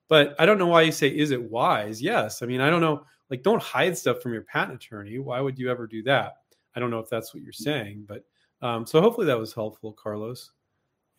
But 0.10 0.36
I 0.40 0.46
don't 0.46 0.58
know 0.58 0.68
why 0.68 0.82
you 0.82 0.92
say 0.92 1.08
is 1.08 1.32
it 1.32 1.50
wise? 1.50 2.02
Yes. 2.02 2.42
I 2.42 2.46
mean, 2.46 2.60
I 2.60 2.70
don't 2.70 2.82
know 2.82 3.04
like 3.30 3.44
don't 3.44 3.62
hide 3.62 3.98
stuff 3.98 4.22
from 4.22 4.34
your 4.34 4.44
patent 4.44 4.84
attorney. 4.84 5.20
Why 5.20 5.40
would 5.40 5.58
you 5.58 5.70
ever 5.70 5.88
do 5.88 6.04
that? 6.04 6.38
I 6.76 6.80
don't 6.80 6.92
know 6.92 7.00
if 7.00 7.10
that's 7.10 7.34
what 7.34 7.44
you're 7.44 7.54
saying, 7.54 8.06
but 8.08 8.24
um, 8.62 8.86
so 8.86 9.02
hopefully 9.02 9.28
that 9.28 9.40
was 9.40 9.54
helpful, 9.54 9.94
Carlos. 9.94 10.52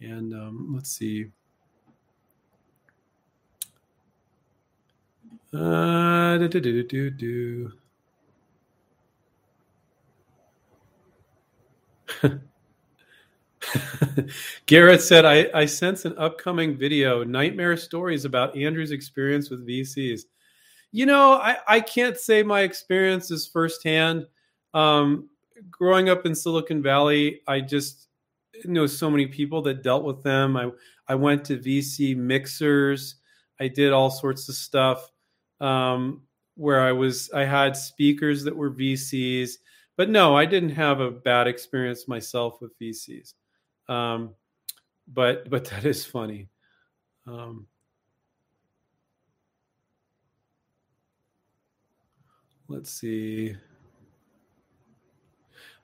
And 0.00 0.32
um, 0.32 0.72
let's 0.74 0.90
see. 0.90 1.26
Uh, 5.54 6.36
do, 6.36 6.46
do, 6.48 6.60
do, 6.60 6.82
do, 6.82 7.10
do. 7.10 7.72
Garrett 14.66 15.00
said, 15.00 15.24
I, 15.24 15.48
I 15.54 15.64
sense 15.64 16.04
an 16.04 16.14
upcoming 16.18 16.76
video, 16.76 17.24
nightmare 17.24 17.78
stories 17.78 18.26
about 18.26 18.54
Andrew's 18.56 18.90
experience 18.90 19.48
with 19.48 19.66
VCs. 19.66 20.24
You 20.92 21.06
know, 21.06 21.34
I, 21.34 21.56
I 21.66 21.80
can't 21.80 22.18
say 22.18 22.42
my 22.42 22.60
experience 22.60 23.30
is 23.30 23.46
firsthand. 23.46 24.26
Um, 24.74 25.30
growing 25.70 26.10
up 26.10 26.26
in 26.26 26.34
Silicon 26.34 26.82
Valley, 26.82 27.40
I 27.46 27.62
just 27.62 28.08
know 28.64 28.86
so 28.86 29.10
many 29.10 29.26
people 29.26 29.62
that 29.62 29.82
dealt 29.82 30.04
with 30.04 30.22
them. 30.22 30.58
I, 30.58 30.70
I 31.08 31.14
went 31.14 31.42
to 31.46 31.56
VC 31.56 32.14
mixers. 32.14 33.14
I 33.58 33.68
did 33.68 33.94
all 33.94 34.10
sorts 34.10 34.46
of 34.50 34.54
stuff 34.54 35.10
um, 35.60 36.22
where 36.54 36.80
I 36.80 36.92
was, 36.92 37.30
I 37.32 37.44
had 37.44 37.76
speakers 37.76 38.44
that 38.44 38.56
were 38.56 38.70
VCs. 38.70 39.52
But 39.96 40.10
no, 40.10 40.36
I 40.36 40.46
didn't 40.46 40.70
have 40.70 41.00
a 41.00 41.10
bad 41.10 41.48
experience 41.48 42.06
myself 42.06 42.60
with 42.60 42.78
VCs. 42.78 43.34
Um, 43.88 44.34
but 45.12 45.48
but 45.50 45.64
that 45.66 45.84
is 45.84 46.04
funny. 46.04 46.48
Um, 47.26 47.66
let's 52.68 52.90
see. 52.90 53.56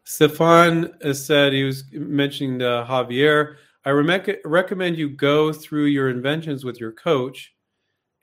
Stefan 0.04 0.92
said 1.14 1.52
he 1.52 1.64
was 1.64 1.84
mentioning 1.92 2.60
uh, 2.60 2.86
Javier. 2.86 3.56
I 3.86 3.90
re- 3.90 4.38
recommend 4.44 4.98
you 4.98 5.08
go 5.08 5.52
through 5.52 5.86
your 5.86 6.10
inventions 6.10 6.64
with 6.64 6.78
your 6.78 6.92
coach 6.92 7.53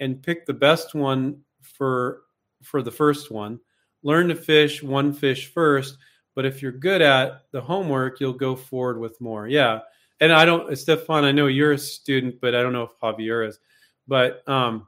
and 0.02 0.22
pick 0.22 0.46
the 0.46 0.54
best 0.54 0.94
one 0.94 1.40
for 1.62 2.24
for 2.62 2.82
the 2.82 2.92
first 2.92 3.32
one. 3.32 3.60
Learn 4.04 4.28
to 4.28 4.36
fish 4.36 4.84
one 4.84 5.14
fish 5.14 5.48
first, 5.54 5.98
but 6.36 6.46
if 6.46 6.62
you're 6.62 6.72
good 6.72 7.02
at 7.02 7.44
the 7.52 7.62
homework, 7.62 8.20
you'll 8.20 8.34
go 8.34 8.56
forward 8.56 9.00
with 9.00 9.22
more. 9.22 9.48
Yeah, 9.48 9.80
and 10.20 10.34
I 10.34 10.44
don't, 10.44 10.76
Stefan. 10.78 11.24
I 11.24 11.32
know 11.32 11.48
you're 11.48 11.74
a 11.74 11.78
student, 11.78 12.42
but 12.42 12.56
I 12.56 12.62
don't 12.62 12.74
know 12.74 12.84
if 12.84 13.00
Javier 13.02 13.48
is. 13.48 13.60
But 14.08 14.48
um, 14.50 14.88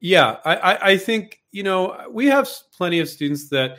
yeah, 0.00 0.38
I, 0.44 0.56
I, 0.56 0.90
I 0.90 0.96
think 0.98 1.40
you 1.52 1.62
know 1.62 2.06
we 2.10 2.26
have 2.26 2.50
plenty 2.76 2.98
of 2.98 3.08
students 3.08 3.48
that 3.50 3.78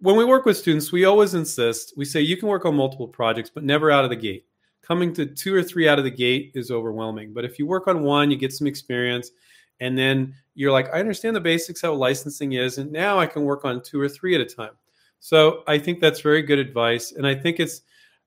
when 0.00 0.16
we 0.16 0.24
work 0.24 0.46
with 0.46 0.56
students, 0.56 0.92
we 0.92 1.04
always 1.04 1.34
insist. 1.34 1.94
We 1.96 2.04
say 2.04 2.20
you 2.20 2.36
can 2.36 2.48
work 2.48 2.64
on 2.64 2.74
multiple 2.74 3.08
projects, 3.08 3.50
but 3.50 3.64
never 3.64 3.90
out 3.90 4.04
of 4.04 4.10
the 4.10 4.16
gate. 4.16 4.46
Coming 4.90 5.12
to 5.14 5.24
two 5.24 5.54
or 5.54 5.62
three 5.62 5.86
out 5.86 5.98
of 5.98 6.04
the 6.04 6.10
gate 6.10 6.50
is 6.56 6.72
overwhelming. 6.72 7.32
But 7.32 7.44
if 7.44 7.60
you 7.60 7.66
work 7.66 7.86
on 7.86 8.02
one, 8.02 8.28
you 8.28 8.36
get 8.36 8.52
some 8.52 8.66
experience, 8.66 9.30
and 9.78 9.96
then 9.96 10.34
you're 10.56 10.72
like, 10.72 10.88
I 10.92 10.98
understand 10.98 11.36
the 11.36 11.40
basics 11.40 11.80
how 11.80 11.92
licensing 11.92 12.54
is, 12.54 12.78
and 12.78 12.90
now 12.90 13.16
I 13.16 13.26
can 13.26 13.44
work 13.44 13.64
on 13.64 13.84
two 13.84 14.00
or 14.00 14.08
three 14.08 14.34
at 14.34 14.40
a 14.40 14.44
time. 14.44 14.72
So 15.20 15.62
I 15.68 15.78
think 15.78 16.00
that's 16.00 16.22
very 16.22 16.42
good 16.42 16.58
advice, 16.58 17.12
and 17.12 17.24
I 17.24 17.36
think 17.36 17.60
it's 17.60 17.82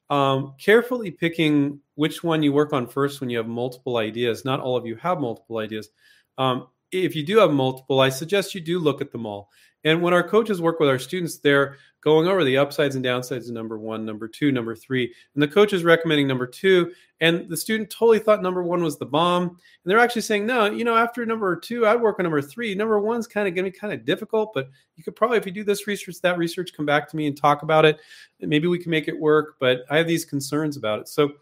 um, 0.09 0.53
carefully 0.57 1.11
picking 1.11 1.82
which 1.95 2.24
one 2.24 2.41
you 2.41 2.53
work 2.53 2.72
on 2.72 2.88
first 2.88 3.20
when 3.20 3.30
you 3.30 3.39
have 3.39 3.47
multiple 3.47 3.97
ideas. 3.97 4.45
Not 4.45 4.61
all 4.61 4.78
of 4.78 4.86
you 4.86 4.95
have 4.95 5.20
multiple 5.20 5.57
ideas. 5.57 5.89
Um, 6.38 6.68
if 6.93 7.14
you 7.14 7.26
do 7.26 7.39
have 7.39 7.51
multiple, 7.51 7.99
I 7.99 8.07
suggest 8.07 8.55
you 8.55 8.61
do 8.61 8.80
look 8.80 9.01
at 9.01 9.11
them 9.11 9.26
all. 9.26 9.49
And 9.84 10.02
when 10.02 10.14
our 10.14 10.28
coaches 10.28 10.62
work 10.62 10.80
with 10.80 10.90
our 10.90 11.00
students, 11.00 11.38
they're 11.38 11.78
going 12.02 12.28
over 12.28 12.44
the 12.44 12.58
upsides 12.58 12.96
and 12.96 13.04
downsides 13.04 13.48
of 13.48 13.54
number 13.54 13.78
one, 13.78 14.06
number 14.06 14.28
two, 14.28 14.52
number 14.52 14.76
three. 14.76 15.14
And 15.34 15.44
the 15.44 15.48
coach 15.48 15.72
is 15.72 15.84
recommending 15.84 16.28
number 16.28 16.46
two. 16.46 16.92
And 17.22 17.48
the 17.48 17.56
student 17.56 17.90
totally 17.90 18.20
thought 18.20 18.42
number 18.42 18.62
one 18.62 18.84
was 18.84 18.98
the 18.98 19.06
bomb. 19.06 19.44
And 19.44 19.58
they're 19.86 20.00
actually 20.00 20.24
saying, 20.24 20.46
no, 20.46 20.66
you 20.66 20.84
know, 20.84 20.96
after 20.96 21.26
number 21.26 21.56
two, 21.56 21.88
I'd 21.88 22.02
work 22.02 22.20
on 22.20 22.24
number 22.24 22.42
three. 22.42 22.76
Number 22.76 23.00
one's 23.00 23.28
kind 23.28 23.48
of 23.48 23.56
going 23.56 23.66
to 23.66 23.72
be 23.72 23.78
kind 23.78 23.94
of 23.94 24.04
difficult, 24.04 24.54
but 24.54 24.70
you 24.98 25.04
could 25.04 25.16
probably, 25.16 25.38
if 25.38 25.46
you 25.46 25.52
do 25.54 25.64
this 25.64 25.88
research, 25.88 26.20
that 26.22 26.38
research, 26.38 26.74
come 26.76 26.86
back 26.86 27.10
to 27.10 27.16
me 27.16 27.28
and 27.28 27.38
talk 27.38 27.64
about 27.64 27.86
it. 27.86 28.00
Maybe 28.42 28.68
we 28.68 28.80
can 28.80 28.92
make 28.92 29.08
it 29.08 29.18
work. 29.18 29.56
But 29.60 29.84
I 29.90 29.98
have 29.98 30.08
these 30.08 30.26
concerns 30.26 30.76
about 30.76 31.00
it. 31.00 31.08
So 31.08 31.34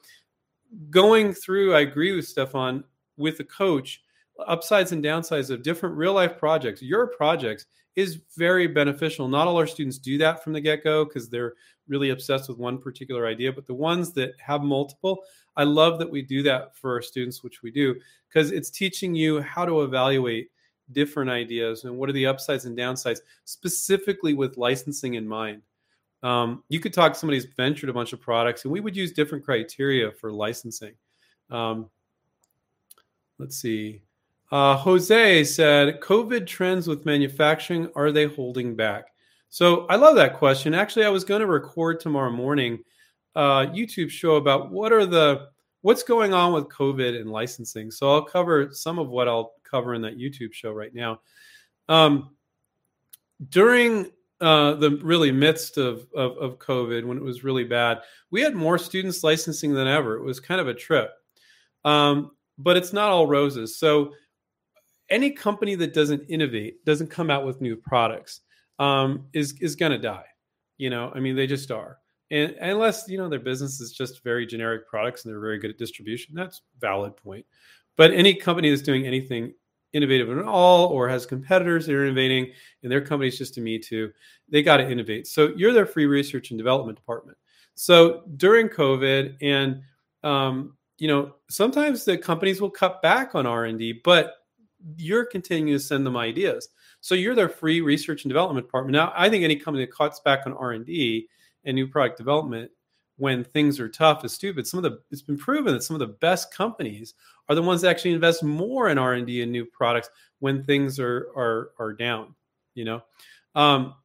going 0.92 1.34
through, 1.34 1.74
I 1.74 1.82
agree 1.82 2.16
with 2.16 2.28
Stefan, 2.28 2.84
with 3.18 3.38
the 3.38 3.44
coach, 3.44 4.04
upsides 4.48 4.92
and 4.92 5.04
downsides 5.04 5.50
of 5.50 5.64
different 5.64 5.96
real 5.96 6.14
life 6.14 6.38
projects, 6.38 6.82
your 6.82 7.08
projects 7.08 7.66
is 7.96 8.22
very 8.38 8.68
beneficial. 8.68 9.28
Not 9.28 9.48
all 9.48 9.58
our 9.58 9.68
students 9.68 9.98
do 9.98 10.18
that 10.20 10.44
from 10.44 10.54
the 10.54 10.62
get 10.62 10.84
go 10.84 11.06
because 11.06 11.30
they're 11.30 11.54
really 11.88 12.12
obsessed 12.12 12.48
with 12.48 12.58
one 12.58 12.78
particular 12.78 13.28
idea, 13.28 13.52
but 13.52 13.68
the 13.68 13.74
ones 13.74 14.14
that 14.14 14.32
have 14.40 14.62
multiple, 14.62 15.24
I 15.58 15.64
love 15.64 16.00
that 16.00 16.10
we 16.10 16.22
do 16.22 16.42
that 16.44 16.76
for 16.76 16.94
our 16.94 17.02
students, 17.02 17.44
which 17.44 17.62
we 17.62 17.72
do, 17.72 17.96
because 18.30 18.52
it's 18.52 18.70
teaching 18.70 19.14
you 19.14 19.42
how 19.42 19.66
to 19.66 19.82
evaluate 19.82 20.50
different 20.94 21.30
ideas 21.30 21.84
and 21.84 21.98
what 21.98 22.10
are 22.10 22.14
the 22.14 22.26
upsides 22.26 22.66
and 22.66 22.78
downsides, 22.78 23.20
specifically 23.44 24.34
with 24.34 24.58
licensing 24.58 25.16
in 25.16 25.28
mind. 25.28 25.62
Um, 26.24 26.64
you 26.70 26.80
could 26.80 26.94
talk 26.94 27.16
somebody's 27.16 27.46
ventured 27.46 27.90
a 27.90 27.94
bunch 27.94 28.14
of 28.14 28.22
products, 28.22 28.64
and 28.64 28.72
we 28.72 28.80
would 28.80 28.96
use 28.96 29.12
different 29.12 29.44
criteria 29.44 30.12
for 30.12 30.32
licensing. 30.32 30.94
Um, 31.50 31.90
let's 33.40 33.58
see. 33.58 34.04
Uh, 34.52 34.76
Jose 34.76 35.44
said, 35.46 36.02
COVID 36.02 36.46
trends 36.46 36.88
with 36.88 37.06
manufacturing, 37.06 37.90
are 37.96 38.12
they 38.12 38.26
holding 38.26 38.76
back? 38.76 39.06
So 39.50 39.86
I 39.88 39.96
love 39.96 40.16
that 40.16 40.36
question. 40.36 40.74
Actually, 40.74 41.06
I 41.06 41.10
was 41.10 41.24
going 41.24 41.42
to 41.42 41.48
record 41.48 42.00
tomorrow 42.00 42.32
morning 42.32 42.80
a 43.36 43.68
YouTube 43.68 44.10
show 44.10 44.36
about 44.36 44.72
what 44.72 44.92
are 44.92 45.06
the 45.06 45.50
what's 45.82 46.04
going 46.04 46.34
on 46.34 46.54
with 46.54 46.70
COVID 46.70 47.20
and 47.20 47.32
licensing. 47.32 47.90
So 47.92 48.12
I'll 48.12 48.24
cover 48.24 48.70
some 48.72 49.00
of 49.00 49.10
what 49.10 49.28
I'll 49.28 49.54
cover 49.64 49.94
in 49.94 50.02
that 50.04 50.18
YouTube 50.18 50.54
show 50.54 50.72
right 50.72 50.94
now. 50.94 51.22
Um, 51.90 52.36
during 53.50 54.12
uh, 54.40 54.76
the 54.76 55.00
really 55.02 55.32
midst 55.32 55.78
of, 55.78 56.08
of, 56.16 56.38
of 56.38 56.60
COVID, 56.60 57.06
when 57.06 57.18
it 57.18 57.24
was 57.24 57.44
really 57.44 57.64
bad, 57.64 58.02
we 58.30 58.42
had 58.42 58.54
more 58.54 58.78
students 58.78 59.24
licensing 59.24 59.74
than 59.74 59.88
ever. 59.88 60.16
It 60.16 60.24
was 60.24 60.40
kind 60.40 60.62
of 60.62 60.68
a 60.68 60.74
trip, 60.74 61.12
um, 61.84 62.32
but 62.58 62.78
it's 62.78 62.94
not 62.94 63.10
all 63.10 63.28
roses. 63.28 63.78
So 63.78 64.14
any 65.12 65.30
company 65.30 65.76
that 65.76 65.94
doesn't 65.94 66.24
innovate, 66.30 66.84
doesn't 66.86 67.10
come 67.10 67.30
out 67.30 67.46
with 67.46 67.62
new 67.62 67.76
products, 67.76 68.42
um, 68.80 69.28
is 69.34 69.54
is 69.62 69.76
going 69.76 69.92
to 69.92 69.98
die. 70.00 70.26
You 70.78 70.90
know, 70.90 71.12
I 71.14 71.20
mean, 71.20 71.36
they 71.36 71.46
just 71.46 71.70
are. 71.70 72.00
And 72.32 72.56
unless 72.62 73.08
you 73.08 73.18
know 73.18 73.30
their 73.30 73.40
business 73.40 73.80
is 73.80 73.92
just 73.92 74.24
very 74.24 74.48
generic 74.48 74.88
products 74.88 75.24
and 75.24 75.32
they're 75.32 75.42
very 75.42 75.60
good 75.60 75.70
at 75.70 75.78
distribution, 75.78 76.34
that's 76.34 76.62
valid 76.80 77.16
point. 77.16 77.46
But 77.98 78.12
any 78.12 78.34
company 78.34 78.70
that's 78.70 78.82
doing 78.82 79.06
anything 79.06 79.54
innovative 79.94 80.30
at 80.30 80.46
all 80.46 80.88
or 80.88 81.10
has 81.10 81.26
competitors 81.26 81.86
that 81.86 81.94
are 81.94 82.06
innovating 82.06 82.50
and 82.82 82.92
their 82.92 83.02
company's 83.02 83.38
just 83.38 83.58
a 83.58 83.62
me 83.62 83.78
too, 83.78 84.10
they 84.48 84.64
got 84.64 84.78
to 84.78 84.90
innovate. 84.90 85.28
So 85.28 85.52
you're 85.58 85.74
their 85.74 85.86
free 85.86 86.06
research 86.06 86.52
and 86.52 86.58
development 86.58 86.98
department. 86.98 87.38
So 87.76 88.24
during 88.38 88.70
COVID 88.70 89.36
and 89.42 89.82
um, 90.24 90.78
you 91.02 91.08
know 91.08 91.34
sometimes 91.50 92.06
the 92.06 92.16
companies 92.16 92.62
will 92.62 92.70
cut 92.70 93.02
back 93.02 93.34
on 93.34 93.48
r&d 93.48 94.02
but 94.06 94.36
you're 94.98 95.26
continuing 95.26 95.74
to 95.74 95.80
send 95.80 96.06
them 96.06 96.18
ideas. 96.18 96.70
So 97.02 97.16
you're 97.16 97.36
their 97.36 97.50
free 97.50 97.82
research 97.82 98.24
and 98.24 98.30
development 98.30 98.66
department. 98.66 98.94
Now, 98.94 99.12
I 99.16 99.30
think 99.30 99.44
any 99.44 99.56
company 99.56 99.86
that 99.86 99.94
cuts 99.94 100.20
back 100.20 100.42
on 100.46 100.54
R 100.54 100.74
and 100.74 100.86
D 100.86 101.28
and 101.66 101.76
new 101.76 101.88
product 101.88 102.18
development 102.18 102.72
when 103.18 103.44
things 103.44 103.80
are 103.80 103.90
tough 103.90 104.26
is 104.26 104.34
stupid. 104.34 104.66
Some 104.68 104.84
of 104.84 104.84
the 104.84 105.00
it's 105.12 105.22
been 105.22 105.38
proven 105.38 105.74
that 105.74 105.84
some 105.84 105.96
of 105.96 106.00
the 106.00 106.08
best 106.20 106.54
companies 106.54 107.14
are 107.50 107.56
the 107.56 107.62
ones 107.62 107.82
that 107.82 107.90
actually 107.90 108.14
invest 108.14 108.44
more 108.44 108.90
in 108.90 108.98
R 108.98 109.14
and 109.14 109.28
D 109.28 109.42
and 109.42 109.52
new 109.52 109.66
products 109.66 110.10
when 110.40 110.64
things 110.64 111.00
are 111.00 111.28
are 111.36 111.72
are 111.80 111.94
down. 111.94 112.34
You 112.74 112.86
know, 112.86 113.04
um, 113.56 113.96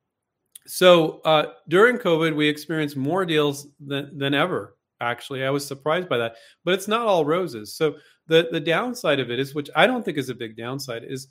so 0.66 1.20
uh, 1.24 1.52
during 1.68 1.98
COVID, 1.98 2.34
we 2.34 2.48
experienced 2.48 2.96
more 2.96 3.24
deals 3.24 3.68
than 3.80 4.18
than 4.18 4.34
ever. 4.34 4.76
Actually, 5.00 5.44
I 5.44 5.50
was 5.50 5.66
surprised 5.66 6.08
by 6.08 6.18
that, 6.18 6.36
but 6.64 6.74
it's 6.74 6.88
not 6.88 7.06
all 7.06 7.24
roses. 7.24 7.74
So 7.74 7.96
the 8.28 8.48
the 8.50 8.60
downside 8.60 9.20
of 9.20 9.30
it 9.30 9.38
is, 9.38 9.54
which 9.54 9.70
I 9.74 9.86
don't 9.86 10.04
think 10.04 10.18
is 10.18 10.28
a 10.28 10.34
big 10.34 10.56
downside, 10.56 11.04
is 11.04 11.28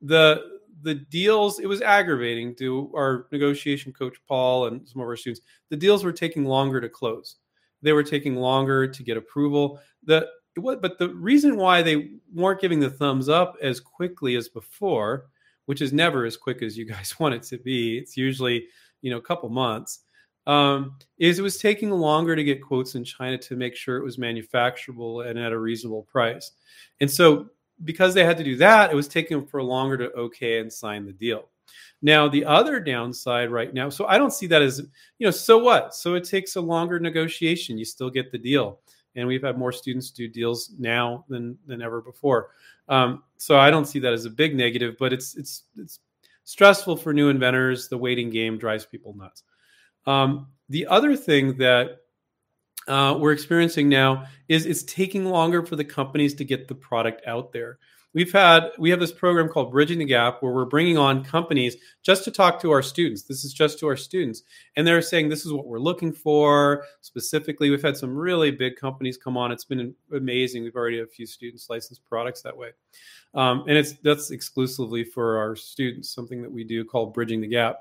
the 0.00 0.42
the 0.82 0.94
deals. 0.94 1.58
It 1.58 1.66
was 1.66 1.82
aggravating 1.82 2.54
to 2.56 2.92
our 2.94 3.26
negotiation 3.32 3.92
coach 3.92 4.16
Paul 4.28 4.66
and 4.66 4.86
some 4.86 5.00
of 5.00 5.08
our 5.08 5.16
students. 5.16 5.44
The 5.70 5.76
deals 5.76 6.04
were 6.04 6.12
taking 6.12 6.44
longer 6.44 6.80
to 6.80 6.88
close. 6.88 7.36
They 7.82 7.92
were 7.92 8.02
taking 8.02 8.36
longer 8.36 8.86
to 8.86 9.02
get 9.02 9.16
approval. 9.16 9.80
The 10.04 10.28
but 10.56 10.98
the 10.98 11.10
reason 11.10 11.56
why 11.56 11.82
they 11.82 12.12
weren't 12.32 12.60
giving 12.60 12.80
the 12.80 12.90
thumbs 12.90 13.28
up 13.28 13.56
as 13.60 13.78
quickly 13.78 14.36
as 14.36 14.48
before, 14.48 15.26
which 15.66 15.82
is 15.82 15.92
never 15.92 16.24
as 16.24 16.36
quick 16.36 16.62
as 16.62 16.78
you 16.78 16.86
guys 16.86 17.14
want 17.20 17.34
it 17.34 17.42
to 17.44 17.58
be, 17.58 17.98
it's 17.98 18.16
usually 18.16 18.66
you 19.02 19.10
know 19.10 19.18
a 19.18 19.22
couple 19.22 19.48
months, 19.48 20.00
um, 20.46 20.96
is 21.18 21.38
it 21.38 21.42
was 21.42 21.58
taking 21.58 21.90
longer 21.90 22.36
to 22.36 22.44
get 22.44 22.62
quotes 22.62 22.94
in 22.94 23.04
China 23.04 23.38
to 23.38 23.56
make 23.56 23.74
sure 23.74 23.96
it 23.96 24.04
was 24.04 24.16
manufacturable 24.16 25.28
and 25.28 25.38
at 25.38 25.52
a 25.52 25.58
reasonable 25.58 26.02
price, 26.02 26.52
and 27.00 27.10
so 27.10 27.50
because 27.84 28.14
they 28.14 28.24
had 28.24 28.38
to 28.38 28.44
do 28.44 28.56
that, 28.56 28.90
it 28.90 28.96
was 28.96 29.08
taking 29.08 29.44
for 29.46 29.62
longer 29.62 29.96
to 29.98 30.12
okay 30.12 30.60
and 30.60 30.72
sign 30.72 31.04
the 31.04 31.12
deal. 31.12 31.48
Now, 32.02 32.28
the 32.28 32.44
other 32.44 32.78
downside 32.78 33.50
right 33.50 33.72
now, 33.72 33.88
so 33.88 34.06
I 34.06 34.18
don't 34.18 34.32
see 34.32 34.46
that 34.48 34.62
as, 34.62 34.80
you 35.18 35.26
know, 35.26 35.30
so 35.30 35.58
what? 35.58 35.94
So 35.94 36.14
it 36.14 36.24
takes 36.24 36.56
a 36.56 36.60
longer 36.60 37.00
negotiation. 37.00 37.78
You 37.78 37.84
still 37.84 38.10
get 38.10 38.30
the 38.30 38.38
deal. 38.38 38.80
And 39.14 39.26
we've 39.26 39.42
had 39.42 39.56
more 39.56 39.72
students 39.72 40.10
do 40.10 40.28
deals 40.28 40.72
now 40.78 41.24
than 41.30 41.56
than 41.66 41.80
ever 41.80 42.02
before. 42.02 42.50
Um, 42.88 43.22
so 43.38 43.58
I 43.58 43.70
don't 43.70 43.86
see 43.86 43.98
that 44.00 44.12
as 44.12 44.26
a 44.26 44.30
big 44.30 44.54
negative, 44.54 44.96
but 44.98 45.12
it's 45.12 45.36
it's 45.36 45.64
it's 45.78 46.00
stressful 46.44 46.98
for 46.98 47.14
new 47.14 47.30
inventors. 47.30 47.88
The 47.88 47.96
waiting 47.96 48.28
game 48.28 48.58
drives 48.58 48.84
people 48.84 49.16
nuts. 49.16 49.42
Um, 50.06 50.48
the 50.68 50.86
other 50.86 51.16
thing 51.16 51.58
that 51.58 51.98
uh, 52.88 53.16
we're 53.18 53.32
experiencing 53.32 53.88
now 53.88 54.26
is 54.48 54.66
it's 54.66 54.82
taking 54.84 55.24
longer 55.24 55.64
for 55.64 55.76
the 55.76 55.84
companies 55.84 56.34
to 56.34 56.44
get 56.44 56.68
the 56.68 56.74
product 56.74 57.26
out 57.26 57.52
there. 57.52 57.78
We've 58.14 58.32
had 58.32 58.70
we 58.78 58.88
have 58.90 59.00
this 59.00 59.12
program 59.12 59.50
called 59.50 59.72
bridging 59.72 59.98
the 59.98 60.06
gap 60.06 60.42
where 60.42 60.52
we're 60.52 60.64
bringing 60.64 60.96
on 60.96 61.22
companies 61.22 61.76
just 62.02 62.24
to 62.24 62.30
talk 62.30 62.62
to 62.62 62.70
our 62.70 62.80
students. 62.80 63.24
This 63.24 63.44
is 63.44 63.52
just 63.52 63.78
to 63.80 63.88
our 63.88 63.96
students. 63.96 64.42
And 64.74 64.86
they're 64.86 65.02
saying 65.02 65.28
this 65.28 65.44
is 65.44 65.52
what 65.52 65.66
we're 65.66 65.80
looking 65.80 66.14
for. 66.14 66.84
Specifically 67.02 67.68
we've 67.68 67.82
had 67.82 67.94
some 67.94 68.16
really 68.16 68.50
big 68.50 68.76
companies 68.76 69.18
come 69.18 69.36
on. 69.36 69.52
It's 69.52 69.66
been 69.66 69.94
amazing. 70.14 70.62
We've 70.62 70.76
already 70.76 70.96
had 70.96 71.08
a 71.08 71.10
few 71.10 71.26
students 71.26 71.68
license 71.68 71.98
products 71.98 72.40
that 72.40 72.56
way. 72.56 72.70
Um, 73.34 73.64
and 73.68 73.76
it's 73.76 73.92
that's 74.02 74.30
exclusively 74.30 75.04
for 75.04 75.36
our 75.36 75.54
students 75.54 76.08
something 76.08 76.40
that 76.40 76.50
we 76.50 76.64
do 76.64 76.86
called 76.86 77.12
bridging 77.12 77.42
the 77.42 77.48
gap. 77.48 77.80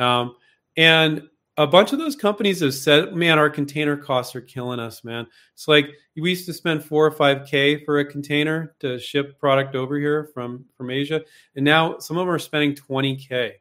Um, 0.00 0.34
and 0.76 1.28
a 1.58 1.66
bunch 1.66 1.92
of 1.92 1.98
those 1.98 2.14
companies 2.14 2.60
have 2.60 2.72
said, 2.72 3.14
man, 3.14 3.36
our 3.36 3.50
container 3.50 3.96
costs 3.96 4.36
are 4.36 4.40
killing 4.40 4.78
us, 4.78 5.02
man. 5.02 5.26
It's 5.54 5.66
like 5.66 5.90
we 6.16 6.30
used 6.30 6.46
to 6.46 6.54
spend 6.54 6.84
four 6.84 7.04
or 7.04 7.10
five 7.10 7.48
K 7.48 7.84
for 7.84 7.98
a 7.98 8.04
container 8.04 8.76
to 8.78 8.96
ship 9.00 9.38
product 9.40 9.74
over 9.74 9.98
here 9.98 10.30
from, 10.32 10.64
from 10.76 10.90
Asia. 10.90 11.20
And 11.56 11.64
now 11.64 11.98
some 11.98 12.16
of 12.16 12.26
them 12.26 12.34
are 12.34 12.38
spending 12.38 12.76
20 12.76 13.16
K, 13.16 13.54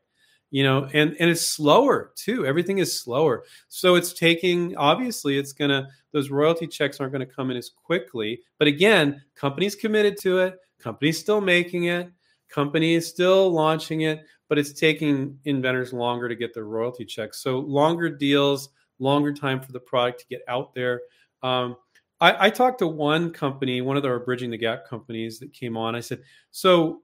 you 0.52 0.64
know, 0.64 0.88
and, 0.94 1.16
and 1.20 1.32
it's 1.32 1.42
slower 1.42 2.12
too. 2.16 2.46
Everything 2.46 2.78
is 2.78 2.98
slower. 2.98 3.46
So 3.68 3.96
it's 3.96 4.14
taking, 4.14 4.78
obviously 4.78 5.40
it's 5.40 5.54
going 5.54 5.72
to, 5.72 5.88
those 6.14 6.30
royalty 6.30 6.68
checks 6.68 7.00
aren't 7.00 7.14
going 7.14 7.28
to 7.28 7.34
come 7.34 7.50
in 7.50 7.58
as 7.58 7.72
quickly. 7.72 8.42
But 8.60 8.68
again, 8.68 9.24
companies 9.36 9.74
committed 9.74 10.18
to 10.22 10.38
it. 10.40 10.60
Companies 10.80 11.18
still 11.18 11.42
making 11.42 11.86
it. 11.86 12.12
Company 12.50 12.96
is 12.96 13.08
still 13.08 13.52
launching 13.52 14.02
it 14.02 14.26
but 14.50 14.58
it's 14.58 14.74
taking 14.74 15.38
inventors 15.46 15.94
longer 15.94 16.30
to 16.30 16.36
get 16.36 16.54
their 16.54 16.66
royalty 16.66 17.06
checks. 17.06 17.42
So 17.42 17.60
longer 17.60 18.10
deals, 18.10 18.70
longer 19.00 19.34
time 19.34 19.62
for 19.62 19.72
the 19.72 19.80
product 19.80 20.22
to 20.22 20.26
get 20.28 20.42
out 20.48 20.74
there. 20.74 21.02
Um, 21.44 21.76
I, 22.20 22.48
I, 22.48 22.50
talked 22.50 22.80
to 22.80 22.88
one 22.88 23.32
company, 23.32 23.82
one 23.82 23.96
of 23.96 24.04
our 24.04 24.20
bridging 24.20 24.50
the 24.50 24.58
gap 24.58 24.88
companies 24.88 25.38
that 25.40 25.54
came 25.54 25.78
on. 25.78 25.96
I 25.96 26.00
said, 26.00 26.24
so 26.50 27.02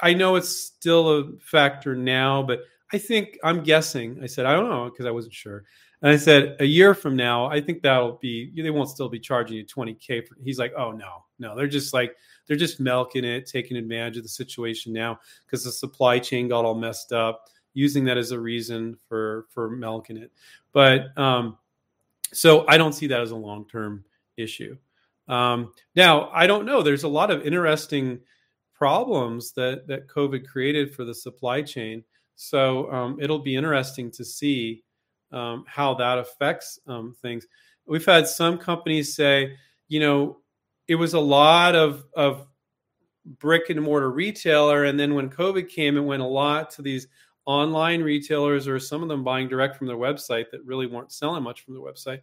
I 0.00 0.14
know 0.14 0.36
it's 0.36 0.48
still 0.48 1.18
a 1.18 1.32
factor 1.40 1.94
now, 1.94 2.42
but 2.42 2.60
I 2.92 2.98
think 2.98 3.38
I'm 3.44 3.62
guessing. 3.62 4.20
I 4.22 4.26
said, 4.26 4.46
I 4.46 4.54
don't 4.54 4.70
know 4.70 4.88
because 4.88 5.04
I 5.04 5.10
wasn't 5.10 5.34
sure. 5.34 5.64
And 6.00 6.10
I 6.10 6.16
said, 6.16 6.56
a 6.60 6.64
year 6.64 6.94
from 6.94 7.16
now, 7.16 7.46
I 7.46 7.60
think 7.60 7.82
that'll 7.82 8.18
be, 8.22 8.50
they 8.56 8.70
won't 8.70 8.88
still 8.88 9.08
be 9.10 9.20
charging 9.20 9.58
you 9.58 9.66
20K. 9.66 10.26
For, 10.26 10.36
he's 10.42 10.58
like, 10.58 10.72
oh, 10.76 10.92
no, 10.92 11.24
no. 11.38 11.54
They're 11.54 11.66
just 11.66 11.92
like, 11.92 12.14
they're 12.46 12.56
just 12.56 12.80
milking 12.80 13.24
it, 13.24 13.46
taking 13.46 13.76
advantage 13.76 14.16
of 14.16 14.22
the 14.22 14.28
situation 14.28 14.92
now 14.92 15.18
because 15.44 15.64
the 15.64 15.72
supply 15.72 16.18
chain 16.18 16.48
got 16.48 16.64
all 16.64 16.74
messed 16.74 17.12
up, 17.12 17.48
using 17.72 18.04
that 18.04 18.18
as 18.18 18.30
a 18.30 18.38
reason 18.38 18.96
for, 19.08 19.46
for 19.50 19.70
milking 19.70 20.16
it. 20.16 20.30
But 20.72 21.16
um, 21.18 21.58
so 22.32 22.64
I 22.68 22.76
don't 22.76 22.92
see 22.92 23.06
that 23.08 23.20
as 23.20 23.30
a 23.30 23.36
long 23.36 23.66
term 23.68 24.04
issue. 24.36 24.76
Um, 25.28 25.72
now, 25.96 26.30
I 26.32 26.46
don't 26.46 26.66
know. 26.66 26.82
There's 26.82 27.04
a 27.04 27.08
lot 27.08 27.30
of 27.30 27.46
interesting 27.46 28.20
problems 28.74 29.52
that, 29.52 29.86
that 29.86 30.08
COVID 30.08 30.46
created 30.46 30.94
for 30.94 31.04
the 31.04 31.14
supply 31.14 31.62
chain. 31.62 32.04
So 32.36 32.90
um, 32.92 33.18
it'll 33.20 33.38
be 33.38 33.56
interesting 33.56 34.10
to 34.12 34.24
see 34.24 34.82
um, 35.32 35.64
how 35.66 35.94
that 35.94 36.18
affects 36.18 36.78
um, 36.86 37.14
things. 37.22 37.46
We've 37.86 38.04
had 38.04 38.26
some 38.26 38.58
companies 38.58 39.14
say, 39.14 39.56
you 39.88 40.00
know, 40.00 40.38
it 40.88 40.96
was 40.96 41.14
a 41.14 41.20
lot 41.20 41.74
of 41.74 42.04
of 42.14 42.46
brick 43.24 43.70
and 43.70 43.80
mortar 43.80 44.10
retailer, 44.10 44.84
and 44.84 44.98
then 44.98 45.14
when 45.14 45.30
COVID 45.30 45.68
came, 45.68 45.96
it 45.96 46.02
went 46.02 46.22
a 46.22 46.26
lot 46.26 46.70
to 46.72 46.82
these 46.82 47.08
online 47.46 48.02
retailers, 48.02 48.68
or 48.68 48.78
some 48.78 49.02
of 49.02 49.08
them 49.08 49.24
buying 49.24 49.48
direct 49.48 49.76
from 49.76 49.86
their 49.86 49.96
website 49.96 50.50
that 50.50 50.64
really 50.64 50.86
weren't 50.86 51.12
selling 51.12 51.42
much 51.42 51.62
from 51.62 51.74
the 51.74 51.80
website. 51.80 52.20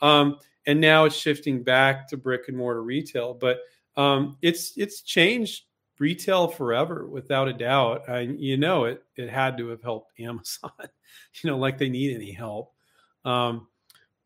Um, 0.00 0.38
and 0.66 0.80
now 0.80 1.04
it's 1.04 1.16
shifting 1.16 1.62
back 1.62 2.08
to 2.08 2.16
brick 2.16 2.42
and 2.48 2.56
mortar 2.56 2.82
retail, 2.82 3.34
but 3.34 3.60
um, 3.96 4.36
it's 4.42 4.76
it's 4.76 5.02
changed 5.02 5.64
retail 5.98 6.48
forever 6.48 7.06
without 7.06 7.48
a 7.48 7.52
doubt. 7.52 8.08
And 8.08 8.40
you 8.40 8.56
know 8.56 8.84
it 8.84 9.02
it 9.16 9.28
had 9.28 9.58
to 9.58 9.68
have 9.68 9.82
helped 9.82 10.18
Amazon, 10.20 10.72
you 11.42 11.50
know, 11.50 11.58
like 11.58 11.78
they 11.78 11.88
need 11.88 12.14
any 12.14 12.32
help. 12.32 12.72
Um, 13.24 13.68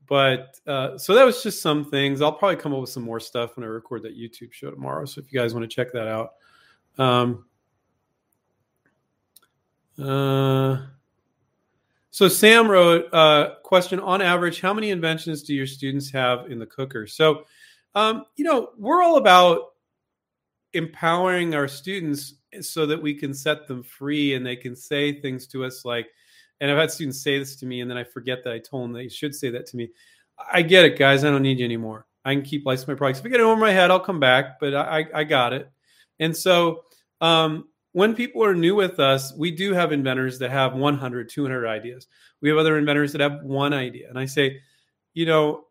but 0.09 0.59
uh, 0.67 0.99
so 0.99 1.15
that 1.15 1.25
was 1.25 1.43
just 1.43 1.61
some 1.61 1.85
things. 1.85 2.21
I'll 2.21 2.33
probably 2.33 2.57
come 2.57 2.73
up 2.73 2.81
with 2.81 2.91
some 2.91 3.03
more 3.03 3.21
stuff 3.21 3.57
when 3.57 3.65
I 3.65 3.69
record 3.69 4.03
that 4.03 4.17
YouTube 4.17 4.53
show 4.53 4.71
tomorrow. 4.71 5.05
So 5.05 5.21
if 5.21 5.33
you 5.33 5.39
guys 5.39 5.55
want 5.55 5.69
to 5.69 5.75
check 5.75 5.93
that 5.93 6.09
out. 6.09 6.35
Um, 6.99 7.45
uh, 10.03 10.87
so 12.11 12.29
Sam 12.29 12.69
wrote 12.71 13.07
a 13.13 13.17
uh, 13.17 13.55
question 13.57 14.01
on 14.01 14.23
average, 14.23 14.61
how 14.61 14.73
many 14.73 14.91
inventions 14.91 15.43
do 15.43 15.55
your 15.55 15.67
students 15.67 16.11
have 16.13 16.51
in 16.51 16.59
the 16.59 16.67
cooker? 16.67 17.07
So, 17.07 17.45
um, 17.95 18.25
you 18.37 18.45
know, 18.45 18.71
we're 18.79 19.03
all 19.03 19.17
about 19.17 19.75
empowering 20.73 21.55
our 21.55 21.69
students 21.69 22.35
so 22.61 22.87
that 22.87 23.01
we 23.01 23.15
can 23.15 23.35
set 23.35 23.67
them 23.67 23.83
free 23.83 24.35
and 24.35 24.47
they 24.47 24.57
can 24.57 24.75
say 24.75 25.21
things 25.21 25.47
to 25.49 25.65
us 25.65 25.85
like, 25.85 26.09
and 26.61 26.71
I've 26.71 26.79
had 26.79 26.91
students 26.91 27.23
say 27.23 27.39
this 27.39 27.57
to 27.57 27.67
me, 27.67 27.81
and 27.81 27.91
then 27.91 27.99
I 27.99 28.05
forget 28.05 28.45
that 28.45 28.53
I 28.53 28.59
told 28.59 28.85
them 28.85 28.93
they 28.93 29.09
should 29.09 29.35
say 29.35 29.51
that 29.51 29.67
to 29.67 29.77
me. 29.77 29.91
I 30.53 30.63
get 30.63 30.85
it, 30.85 30.99
guys. 30.99 31.25
I 31.25 31.31
don't 31.31 31.43
need 31.43 31.59
you 31.59 31.65
anymore. 31.65 32.07
I 32.25 32.35
can 32.35 32.43
keep 32.43 32.67
licensing 32.67 32.95
my 32.95 32.99
products. 32.99 33.21
If 33.21 33.27
I 33.27 33.29
get 33.29 33.41
it 33.41 33.45
over 33.45 33.61
my 33.61 33.73
head, 33.73 33.91
I'll 33.91 34.01
come 34.01 34.21
back, 34.21 34.59
but 34.59 34.75
I, 34.75 35.07
I 35.15 35.25
got 35.25 35.53
it. 35.53 35.71
And 36.19 36.37
so 36.37 36.83
um, 37.21 37.69
when 37.93 38.15
people 38.15 38.45
are 38.45 38.55
new 38.55 38.75
with 38.75 38.99
us, 38.99 39.33
we 39.37 39.51
do 39.51 39.73
have 39.73 39.93
inventors 39.93 40.39
that 40.41 40.51
have 40.51 40.75
100, 40.75 41.29
200 41.29 41.67
ideas. 41.67 42.09
We 42.43 42.49
have 42.49 42.59
other 42.59 42.79
inventors 42.79 43.13
that 43.13 43.21
have 43.21 43.43
one 43.43 43.73
idea. 43.73 44.09
And 44.09 44.19
I 44.19 44.27
say, 44.27 44.61
you 45.15 45.25
know, 45.25 45.65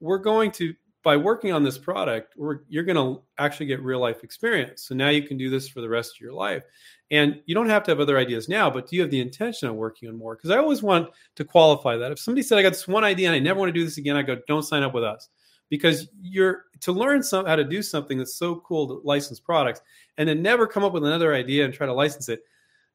we're 0.00 0.18
going 0.18 0.52
to 0.52 0.74
by 1.06 1.16
working 1.16 1.52
on 1.52 1.62
this 1.62 1.78
product, 1.78 2.34
you're 2.68 2.82
going 2.82 2.96
to 2.96 3.22
actually 3.38 3.66
get 3.66 3.80
real 3.80 4.00
life 4.00 4.24
experience. 4.24 4.82
So 4.82 4.94
now 4.96 5.08
you 5.08 5.22
can 5.22 5.38
do 5.38 5.48
this 5.48 5.68
for 5.68 5.80
the 5.80 5.88
rest 5.88 6.16
of 6.16 6.20
your 6.20 6.32
life. 6.32 6.64
And 7.12 7.40
you 7.46 7.54
don't 7.54 7.68
have 7.68 7.84
to 7.84 7.92
have 7.92 8.00
other 8.00 8.18
ideas 8.18 8.48
now, 8.48 8.68
but 8.68 8.88
do 8.90 8.96
you 8.96 9.02
have 9.02 9.12
the 9.12 9.20
intention 9.20 9.68
of 9.68 9.76
working 9.76 10.08
on 10.08 10.18
more? 10.18 10.34
Because 10.34 10.50
I 10.50 10.56
always 10.56 10.82
want 10.82 11.10
to 11.36 11.44
qualify 11.44 11.96
that. 11.96 12.10
If 12.10 12.18
somebody 12.18 12.42
said, 12.42 12.58
I 12.58 12.62
got 12.62 12.72
this 12.72 12.88
one 12.88 13.04
idea 13.04 13.28
and 13.28 13.36
I 13.36 13.38
never 13.38 13.60
want 13.60 13.68
to 13.68 13.72
do 13.72 13.84
this 13.84 13.98
again, 13.98 14.16
I 14.16 14.22
go, 14.22 14.38
don't 14.48 14.64
sign 14.64 14.82
up 14.82 14.94
with 14.94 15.04
us. 15.04 15.28
Because 15.68 16.08
you're 16.20 16.64
to 16.80 16.90
learn 16.90 17.22
some, 17.22 17.46
how 17.46 17.54
to 17.54 17.62
do 17.62 17.84
something 17.84 18.18
that's 18.18 18.34
so 18.34 18.56
cool 18.66 18.88
to 18.88 19.00
license 19.06 19.38
products 19.38 19.82
and 20.18 20.28
then 20.28 20.42
never 20.42 20.66
come 20.66 20.82
up 20.82 20.92
with 20.92 21.04
another 21.04 21.32
idea 21.32 21.64
and 21.64 21.72
try 21.72 21.86
to 21.86 21.94
license 21.94 22.28
it. 22.28 22.40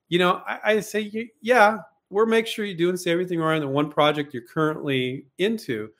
You 0.10 0.20
know, 0.20 0.42
I, 0.46 0.60
I 0.66 0.80
say, 0.82 1.32
yeah, 1.42 1.78
we'll 2.10 2.26
make 2.26 2.46
sure 2.46 2.66
you 2.66 2.76
do 2.76 2.90
and 2.90 3.00
say 3.00 3.12
everything 3.12 3.40
around 3.40 3.62
the 3.62 3.70
one 3.70 3.90
project 3.90 4.34
you're 4.34 4.44
currently 4.44 5.28
into 5.38 5.92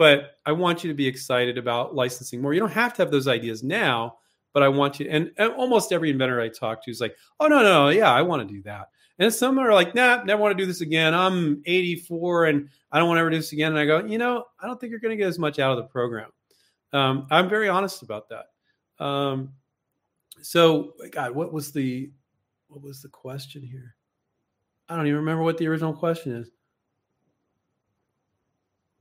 but 0.00 0.38
I 0.46 0.52
want 0.52 0.82
you 0.82 0.88
to 0.88 0.94
be 0.94 1.06
excited 1.06 1.58
about 1.58 1.94
licensing 1.94 2.40
more. 2.40 2.54
You 2.54 2.60
don't 2.60 2.72
have 2.72 2.94
to 2.94 3.02
have 3.02 3.10
those 3.10 3.28
ideas 3.28 3.62
now, 3.62 4.16
but 4.54 4.62
I 4.62 4.68
want 4.68 4.98
you. 4.98 5.06
And, 5.10 5.30
and 5.36 5.52
almost 5.52 5.92
every 5.92 6.08
inventor 6.08 6.40
I 6.40 6.48
talk 6.48 6.82
to 6.84 6.90
is 6.90 7.02
like, 7.02 7.14
"Oh 7.38 7.48
no, 7.48 7.62
no, 7.62 7.90
yeah, 7.90 8.10
I 8.10 8.22
want 8.22 8.48
to 8.48 8.54
do 8.54 8.62
that." 8.62 8.88
And 9.18 9.30
some 9.32 9.58
are 9.58 9.74
like, 9.74 9.94
"Nah, 9.94 10.22
never 10.24 10.40
want 10.40 10.56
to 10.56 10.62
do 10.62 10.66
this 10.66 10.80
again. 10.80 11.12
I'm 11.12 11.60
84 11.66 12.46
and 12.46 12.70
I 12.90 12.98
don't 12.98 13.08
want 13.08 13.18
to 13.18 13.20
ever 13.20 13.28
do 13.28 13.36
this 13.36 13.52
again." 13.52 13.72
And 13.72 13.78
I 13.78 13.84
go, 13.84 14.02
"You 14.02 14.16
know, 14.16 14.46
I 14.58 14.66
don't 14.66 14.80
think 14.80 14.90
you're 14.90 15.00
going 15.00 15.10
to 15.10 15.22
get 15.22 15.28
as 15.28 15.38
much 15.38 15.58
out 15.58 15.72
of 15.72 15.76
the 15.76 15.90
program." 15.90 16.30
Um, 16.94 17.26
I'm 17.30 17.50
very 17.50 17.68
honest 17.68 18.00
about 18.00 18.30
that. 18.30 19.04
Um, 19.04 19.52
so, 20.40 20.94
God, 21.10 21.32
what 21.32 21.52
was 21.52 21.72
the 21.72 22.10
what 22.68 22.80
was 22.80 23.02
the 23.02 23.10
question 23.10 23.62
here? 23.62 23.96
I 24.88 24.96
don't 24.96 25.08
even 25.08 25.18
remember 25.18 25.42
what 25.42 25.58
the 25.58 25.68
original 25.68 25.92
question 25.92 26.32
is. 26.36 26.50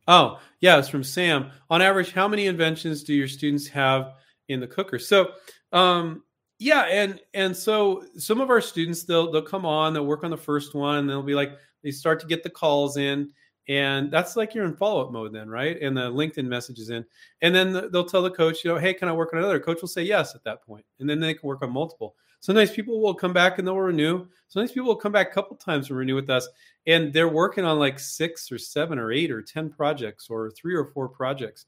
Oh, 0.10 0.40
yeah, 0.60 0.80
it's 0.80 0.90
from 0.90 1.04
Sam. 1.04 1.52
On 1.70 1.82
average, 1.82 2.12
how 2.12 2.28
many 2.28 2.48
inventions 2.48 3.04
do 3.04 3.14
your 3.14 3.28
students 3.28 3.68
have 3.68 4.16
in 4.50 4.60
the 4.60 4.68
cooker? 4.68 4.98
So, 4.98 5.34
um, 5.72 6.24
yeah, 6.58 6.82
and 6.88 7.22
and 7.36 7.56
so 7.56 8.04
some 8.18 8.42
of 8.42 8.50
our 8.50 8.60
students 8.60 9.04
they'll 9.04 9.32
they'll 9.32 9.42
come 9.44 9.66
on, 9.66 9.94
they'll 9.94 10.08
work 10.08 10.24
on 10.24 10.32
the 10.32 10.38
first 10.38 10.74
one, 10.74 11.06
they'll 11.06 11.22
be 11.22 11.36
like 11.36 11.54
they 11.84 11.92
start 11.92 12.20
to 12.22 12.28
get 12.28 12.42
the 12.44 12.50
calls 12.50 12.98
in, 12.98 13.30
and 13.70 14.12
that's 14.12 14.36
like 14.36 14.56
you're 14.56 14.66
in 14.66 14.76
follow-up 14.76 15.12
mode 15.12 15.32
then 15.32 15.48
right 15.48 15.80
and 15.82 15.96
the 15.96 16.10
linkedin 16.12 16.46
messages 16.46 16.90
in 16.90 17.06
and 17.42 17.54
then 17.54 17.72
the, 17.72 17.88
they'll 17.90 18.04
tell 18.04 18.24
the 18.24 18.32
coach 18.32 18.66
you 18.66 18.72
know 18.74 18.78
hey 18.78 18.94
can 18.94 19.08
i 19.08 19.12
work 19.12 19.30
on 19.32 19.40
another 19.40 19.60
coach 19.60 19.80
will 19.80 19.88
say 19.88 20.02
yes 20.02 20.34
at 20.34 20.44
that 20.44 20.64
point 20.64 20.84
and 21.00 21.08
then 21.10 21.20
they 21.20 21.34
can 21.36 21.48
work 21.48 21.62
on 21.62 21.72
multiple 21.72 22.16
sometimes 22.40 22.72
people 22.72 23.02
will 23.02 23.14
come 23.14 23.34
back 23.34 23.58
and 23.58 23.68
they'll 23.68 23.78
renew. 23.78 24.26
Sometimes 24.48 24.72
people 24.72 24.88
will 24.88 24.96
come 24.96 25.12
back 25.12 25.32
a 25.32 25.34
couple 25.34 25.56
times 25.58 25.90
and 25.90 25.98
renew 25.98 26.16
with 26.16 26.30
us 26.30 26.48
and 26.88 27.14
they're 27.14 27.30
working 27.30 27.66
on 27.66 27.80
like 27.80 28.00
six 28.00 28.52
or 28.52 28.58
seven 28.58 28.98
or 28.98 29.12
eight 29.12 29.32
or 29.32 29.42
ten 29.42 29.70
projects 29.70 30.28
or 30.30 30.50
three 30.52 30.76
or 30.76 30.86
four 30.86 31.08
projects. 31.08 31.66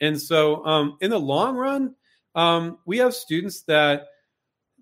And 0.00 0.20
so 0.20 0.64
um, 0.64 0.96
in 1.00 1.10
the 1.10 1.20
long 1.20 1.56
run 1.56 1.94
um, 2.34 2.78
we 2.86 2.98
have 2.98 3.14
students 3.14 3.62
that 3.62 4.06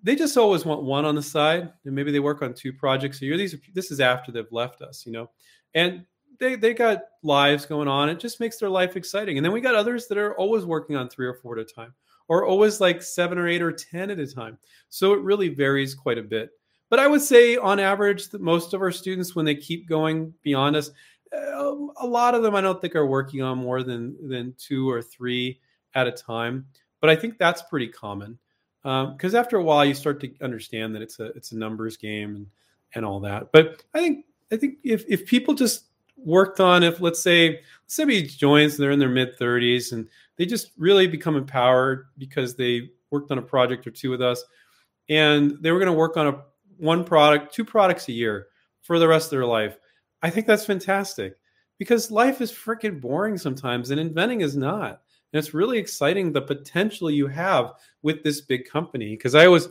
they 0.03 0.15
just 0.15 0.37
always 0.37 0.65
want 0.65 0.83
one 0.83 1.05
on 1.05 1.15
the 1.15 1.21
side 1.21 1.71
and 1.85 1.93
maybe 1.93 2.11
they 2.11 2.19
work 2.19 2.41
on 2.41 2.53
two 2.53 2.73
projects 2.73 3.21
a 3.21 3.25
year. 3.25 3.37
These 3.37 3.53
are, 3.53 3.59
this 3.73 3.91
is 3.91 3.99
after 3.99 4.31
they've 4.31 4.51
left 4.51 4.81
us 4.81 5.05
you 5.05 5.11
know? 5.11 5.29
And 5.73 6.05
they 6.41 6.55
they 6.55 6.73
got 6.73 7.03
lives 7.23 7.65
going 7.65 7.87
on. 7.87 8.09
It 8.09 8.19
just 8.19 8.41
makes 8.41 8.57
their 8.57 8.69
life 8.69 8.97
exciting. 8.97 9.37
And 9.37 9.45
then 9.45 9.53
we 9.53 9.61
got 9.61 9.75
others 9.75 10.07
that 10.07 10.17
are 10.17 10.35
always 10.35 10.65
working 10.65 10.97
on 10.97 11.07
three 11.07 11.27
or 11.27 11.35
four 11.35 11.57
at 11.57 11.61
a 11.61 11.73
time, 11.73 11.93
or 12.31 12.45
always 12.45 12.79
like 12.79 13.03
seven 13.03 13.37
or 13.37 13.45
eight 13.45 13.61
or 13.61 13.73
ten 13.73 14.09
at 14.09 14.17
a 14.17 14.25
time. 14.25 14.57
So 14.87 15.11
it 15.11 15.19
really 15.19 15.49
varies 15.49 15.93
quite 15.93 16.17
a 16.17 16.23
bit. 16.23 16.51
But 16.89 16.97
I 16.97 17.05
would 17.05 17.21
say, 17.21 17.57
on 17.57 17.77
average, 17.77 18.29
that 18.29 18.39
most 18.39 18.73
of 18.73 18.81
our 18.81 18.89
students, 18.89 19.35
when 19.35 19.43
they 19.43 19.53
keep 19.53 19.85
going 19.89 20.33
beyond 20.41 20.77
us, 20.77 20.91
uh, 21.35 21.75
a 21.97 22.07
lot 22.07 22.33
of 22.33 22.41
them 22.41 22.55
I 22.55 22.61
don't 22.61 22.79
think 22.79 22.95
are 22.95 23.05
working 23.05 23.41
on 23.41 23.57
more 23.57 23.83
than 23.83 24.15
than 24.29 24.55
two 24.57 24.89
or 24.89 25.01
three 25.01 25.59
at 25.93 26.07
a 26.07 26.11
time. 26.13 26.67
But 27.01 27.09
I 27.09 27.17
think 27.17 27.37
that's 27.37 27.63
pretty 27.63 27.89
common 27.89 28.39
because 28.81 29.35
um, 29.35 29.35
after 29.35 29.57
a 29.57 29.63
while 29.63 29.83
you 29.83 29.93
start 29.93 30.21
to 30.21 30.31
understand 30.41 30.95
that 30.95 31.01
it's 31.01 31.19
a 31.19 31.25
it's 31.33 31.51
a 31.51 31.57
numbers 31.57 31.97
game 31.97 32.37
and 32.37 32.47
and 32.95 33.03
all 33.03 33.19
that. 33.19 33.51
But 33.51 33.83
I 33.93 33.99
think 33.99 34.25
I 34.53 34.55
think 34.55 34.75
if 34.85 35.03
if 35.09 35.25
people 35.25 35.53
just 35.53 35.87
worked 36.25 36.59
on 36.59 36.83
if 36.83 37.01
let's 37.01 37.21
say 37.21 37.61
somebody 37.87 38.23
joins 38.23 38.73
and 38.73 38.83
they're 38.83 38.91
in 38.91 38.99
their 38.99 39.09
mid 39.09 39.37
30s 39.37 39.91
and 39.91 40.07
they 40.37 40.45
just 40.45 40.71
really 40.77 41.07
become 41.07 41.35
empowered 41.35 42.07
because 42.17 42.55
they 42.55 42.89
worked 43.11 43.31
on 43.31 43.37
a 43.37 43.41
project 43.43 43.85
or 43.85 43.91
two 43.91 44.09
with 44.09 44.21
us. 44.21 44.43
And 45.09 45.57
they 45.61 45.71
were 45.71 45.79
going 45.79 45.91
to 45.91 45.93
work 45.93 46.17
on 46.17 46.27
a 46.27 46.41
one 46.77 47.03
product 47.03 47.53
two 47.53 47.65
products 47.65 48.07
a 48.07 48.13
year 48.13 48.47
for 48.81 48.97
the 48.97 49.07
rest 49.07 49.27
of 49.27 49.31
their 49.31 49.45
life. 49.45 49.77
I 50.23 50.29
think 50.29 50.47
that's 50.47 50.65
fantastic 50.65 51.35
because 51.77 52.11
life 52.11 52.41
is 52.41 52.51
freaking 52.51 53.01
boring 53.01 53.37
sometimes 53.37 53.91
and 53.91 53.99
inventing 53.99 54.41
is 54.41 54.55
not. 54.55 55.01
And 55.33 55.39
it's 55.39 55.53
really 55.53 55.77
exciting 55.77 56.31
the 56.31 56.41
potential 56.41 57.11
you 57.11 57.27
have 57.27 57.73
with 58.01 58.23
this 58.23 58.41
big 58.41 58.69
company. 58.69 59.11
Because 59.11 59.35
i 59.35 59.45
always 59.45 59.67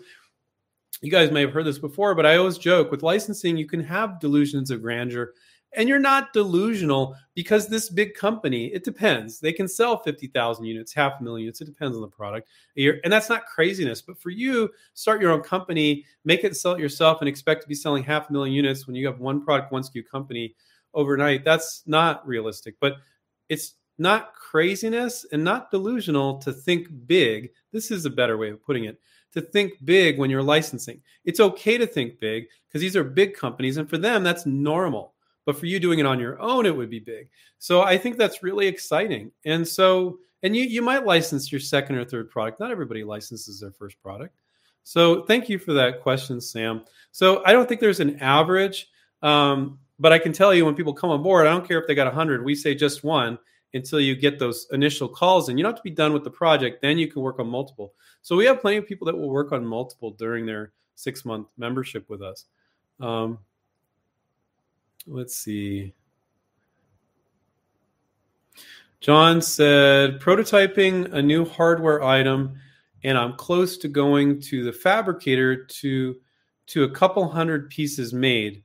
you 1.02 1.10
guys 1.10 1.30
may 1.30 1.40
have 1.40 1.52
heard 1.52 1.64
this 1.64 1.78
before 1.78 2.14
but 2.14 2.26
i 2.26 2.36
always 2.36 2.58
joke 2.58 2.90
with 2.90 3.02
licensing 3.02 3.56
you 3.56 3.66
can 3.66 3.82
have 3.82 4.20
delusions 4.20 4.70
of 4.70 4.82
grandeur 4.82 5.32
and 5.74 5.88
you're 5.88 5.98
not 5.98 6.32
delusional 6.32 7.16
because 7.34 7.68
this 7.68 7.88
big 7.88 8.14
company 8.14 8.66
it 8.66 8.84
depends. 8.84 9.40
They 9.40 9.52
can 9.52 9.68
sell 9.68 9.98
50000 9.98 10.64
units 10.64 10.92
half 10.92 11.20
a 11.20 11.22
million 11.22 11.42
units. 11.42 11.60
It 11.60 11.66
depends 11.66 11.96
on 11.96 12.02
the 12.02 12.08
product. 12.08 12.48
And 12.76 13.12
that's 13.12 13.28
not 13.28 13.46
craziness. 13.46 14.02
But 14.02 14.18
for 14.20 14.30
you 14.30 14.70
start 14.94 15.20
your 15.20 15.30
own 15.30 15.42
company 15.42 16.04
make 16.24 16.44
it 16.44 16.56
sell 16.56 16.72
it 16.72 16.80
yourself 16.80 17.20
and 17.20 17.28
expect 17.28 17.62
to 17.62 17.68
be 17.68 17.74
selling 17.74 18.02
half 18.02 18.30
a 18.30 18.32
million 18.32 18.54
units 18.54 18.86
when 18.86 18.96
you 18.96 19.06
have 19.06 19.20
one 19.20 19.44
product 19.44 19.72
one 19.72 19.82
sku 19.82 20.04
company 20.06 20.54
overnight. 20.94 21.44
That's 21.44 21.82
not 21.86 22.26
realistic. 22.26 22.74
But 22.80 22.94
it's 23.48 23.74
not 23.98 24.34
craziness 24.34 25.26
and 25.30 25.44
not 25.44 25.70
delusional 25.70 26.38
to 26.38 26.52
think 26.52 26.88
big. 27.06 27.50
This 27.72 27.90
is 27.90 28.06
a 28.06 28.10
better 28.10 28.38
way 28.38 28.50
of 28.50 28.64
putting 28.64 28.84
it. 28.84 28.98
To 29.34 29.40
think 29.40 29.74
big 29.84 30.18
when 30.18 30.30
you're 30.30 30.42
licensing. 30.42 31.00
It's 31.24 31.38
okay 31.38 31.78
to 31.78 31.86
think 31.86 32.18
big 32.18 32.46
because 32.66 32.80
these 32.80 32.96
are 32.96 33.04
big 33.04 33.34
companies 33.34 33.76
and 33.76 33.88
for 33.88 33.98
them 33.98 34.24
that's 34.24 34.46
normal 34.46 35.14
but 35.50 35.58
for 35.58 35.66
you 35.66 35.80
doing 35.80 35.98
it 35.98 36.06
on 36.06 36.20
your 36.20 36.40
own, 36.40 36.64
it 36.64 36.76
would 36.76 36.90
be 36.90 37.00
big. 37.00 37.28
So 37.58 37.82
I 37.82 37.98
think 37.98 38.16
that's 38.16 38.40
really 38.40 38.68
exciting. 38.68 39.32
And 39.44 39.66
so, 39.66 40.20
and 40.44 40.54
you 40.54 40.62
you 40.62 40.80
might 40.80 41.04
license 41.04 41.50
your 41.50 41.60
second 41.60 41.96
or 41.96 42.04
third 42.04 42.30
product. 42.30 42.60
Not 42.60 42.70
everybody 42.70 43.02
licenses 43.02 43.58
their 43.58 43.72
first 43.72 44.00
product. 44.00 44.36
So 44.84 45.24
thank 45.24 45.48
you 45.48 45.58
for 45.58 45.72
that 45.72 46.02
question, 46.02 46.40
Sam. 46.40 46.84
So 47.10 47.42
I 47.44 47.50
don't 47.50 47.68
think 47.68 47.80
there's 47.80 47.98
an 47.98 48.20
average, 48.20 48.90
um, 49.22 49.80
but 49.98 50.12
I 50.12 50.20
can 50.20 50.32
tell 50.32 50.54
you 50.54 50.64
when 50.64 50.76
people 50.76 50.94
come 50.94 51.10
on 51.10 51.20
board, 51.20 51.48
I 51.48 51.50
don't 51.50 51.66
care 51.66 51.80
if 51.80 51.88
they 51.88 51.96
got 51.96 52.06
100. 52.06 52.44
We 52.44 52.54
say 52.54 52.76
just 52.76 53.02
one 53.02 53.36
until 53.74 53.98
you 53.98 54.14
get 54.14 54.38
those 54.38 54.68
initial 54.70 55.08
calls, 55.08 55.48
and 55.48 55.58
you 55.58 55.64
don't 55.64 55.72
have 55.72 55.78
to 55.78 55.82
be 55.82 55.90
done 55.90 56.12
with 56.12 56.22
the 56.22 56.30
project. 56.30 56.80
Then 56.80 56.96
you 56.96 57.08
can 57.08 57.22
work 57.22 57.40
on 57.40 57.48
multiple. 57.48 57.92
So 58.22 58.36
we 58.36 58.44
have 58.44 58.60
plenty 58.60 58.76
of 58.76 58.86
people 58.86 59.06
that 59.06 59.18
will 59.18 59.30
work 59.30 59.50
on 59.50 59.66
multiple 59.66 60.12
during 60.12 60.46
their 60.46 60.74
six 60.94 61.24
month 61.24 61.48
membership 61.58 62.08
with 62.08 62.22
us. 62.22 62.44
Um, 63.00 63.38
let's 65.10 65.36
see. 65.36 65.92
John 69.00 69.40
said, 69.40 70.20
prototyping 70.20 71.12
a 71.12 71.22
new 71.22 71.44
hardware 71.44 72.02
item, 72.02 72.58
and 73.02 73.16
I'm 73.16 73.34
close 73.34 73.78
to 73.78 73.88
going 73.88 74.40
to 74.42 74.62
the 74.62 74.72
fabricator 74.72 75.64
to 75.64 76.16
to 76.66 76.84
a 76.84 76.90
couple 76.90 77.26
hundred 77.28 77.68
pieces 77.70 78.12
made. 78.12 78.62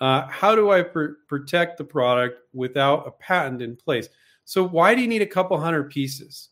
Uh, 0.00 0.26
how 0.28 0.54
do 0.54 0.70
I 0.70 0.82
pr- 0.82 1.18
protect 1.28 1.76
the 1.76 1.84
product 1.84 2.38
without 2.54 3.06
a 3.06 3.10
patent 3.10 3.60
in 3.60 3.76
place? 3.76 4.08
So, 4.44 4.66
why 4.66 4.94
do 4.94 5.02
you 5.02 5.08
need 5.08 5.22
a 5.22 5.26
couple 5.26 5.58
hundred 5.60 5.90
pieces? 5.90 6.48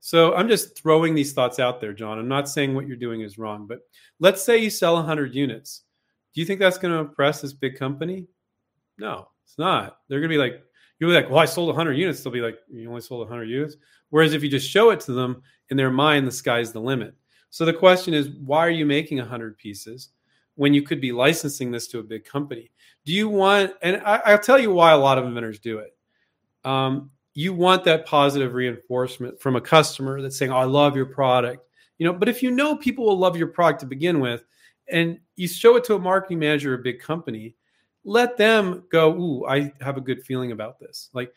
So, 0.00 0.34
I'm 0.34 0.48
just 0.48 0.78
throwing 0.78 1.14
these 1.14 1.32
thoughts 1.32 1.58
out 1.58 1.80
there, 1.80 1.92
John. 1.92 2.18
I'm 2.18 2.28
not 2.28 2.48
saying 2.48 2.74
what 2.74 2.86
you're 2.86 2.96
doing 2.96 3.22
is 3.22 3.38
wrong, 3.38 3.66
but 3.66 3.80
let's 4.20 4.42
say 4.42 4.58
you 4.58 4.70
sell 4.70 4.94
100 4.94 5.34
units. 5.34 5.82
Do 6.34 6.40
you 6.40 6.46
think 6.46 6.60
that's 6.60 6.78
going 6.78 6.92
to 6.92 7.00
impress 7.00 7.40
this 7.40 7.52
big 7.52 7.76
company? 7.78 8.26
No, 8.98 9.28
it's 9.44 9.58
not. 9.58 9.98
They're 10.08 10.20
going 10.20 10.30
to 10.30 10.34
be 10.34 10.38
like, 10.38 10.62
you'll 10.98 11.10
be 11.10 11.16
like, 11.16 11.28
well, 11.28 11.38
I 11.38 11.44
sold 11.44 11.68
100 11.68 11.94
units. 11.94 12.22
They'll 12.22 12.32
be 12.32 12.40
like, 12.40 12.58
you 12.70 12.88
only 12.88 13.00
sold 13.00 13.20
100 13.20 13.44
units. 13.44 13.76
Whereas 14.10 14.32
if 14.32 14.42
you 14.42 14.48
just 14.48 14.68
show 14.68 14.90
it 14.90 15.00
to 15.00 15.12
them 15.12 15.42
in 15.70 15.76
their 15.76 15.90
mind, 15.90 16.26
the 16.26 16.32
sky's 16.32 16.72
the 16.72 16.80
limit. 16.80 17.14
So 17.50 17.64
the 17.64 17.72
question 17.72 18.14
is, 18.14 18.30
why 18.30 18.66
are 18.66 18.70
you 18.70 18.86
making 18.86 19.18
100 19.18 19.56
pieces 19.58 20.10
when 20.56 20.74
you 20.74 20.82
could 20.82 21.00
be 21.00 21.12
licensing 21.12 21.70
this 21.70 21.88
to 21.88 21.98
a 21.98 22.02
big 22.02 22.24
company? 22.24 22.70
Do 23.04 23.12
you 23.12 23.28
want, 23.28 23.72
and 23.82 24.00
I, 24.04 24.32
will 24.32 24.38
tell 24.38 24.58
you 24.58 24.72
why 24.72 24.92
a 24.92 24.98
lot 24.98 25.18
of 25.18 25.24
inventors 25.24 25.58
do 25.58 25.78
it. 25.78 25.96
Um, 26.64 27.10
you 27.34 27.52
want 27.52 27.84
that 27.84 28.06
positive 28.06 28.54
reinforcement 28.54 29.40
from 29.40 29.56
a 29.56 29.60
customer 29.60 30.22
that's 30.22 30.38
saying, 30.38 30.52
oh, 30.52 30.56
I 30.56 30.64
love 30.64 30.96
your 30.96 31.06
product. 31.06 31.66
You 31.98 32.06
know, 32.06 32.12
but 32.12 32.28
if 32.28 32.42
you 32.42 32.50
know 32.50 32.76
people 32.76 33.04
will 33.04 33.18
love 33.18 33.36
your 33.36 33.48
product 33.48 33.80
to 33.80 33.86
begin 33.86 34.20
with, 34.20 34.44
and 34.90 35.18
you 35.36 35.48
show 35.48 35.76
it 35.76 35.84
to 35.84 35.94
a 35.94 35.98
marketing 35.98 36.38
manager, 36.38 36.72
or 36.72 36.78
a 36.78 36.82
big 36.82 37.00
company, 37.00 37.56
let 38.04 38.36
them 38.36 38.84
go, 38.90 39.12
ooh, 39.12 39.46
I 39.46 39.72
have 39.80 39.96
a 39.96 40.02
good 40.02 40.22
feeling 40.22 40.52
about 40.52 40.78
this. 40.78 41.10
Like 41.12 41.32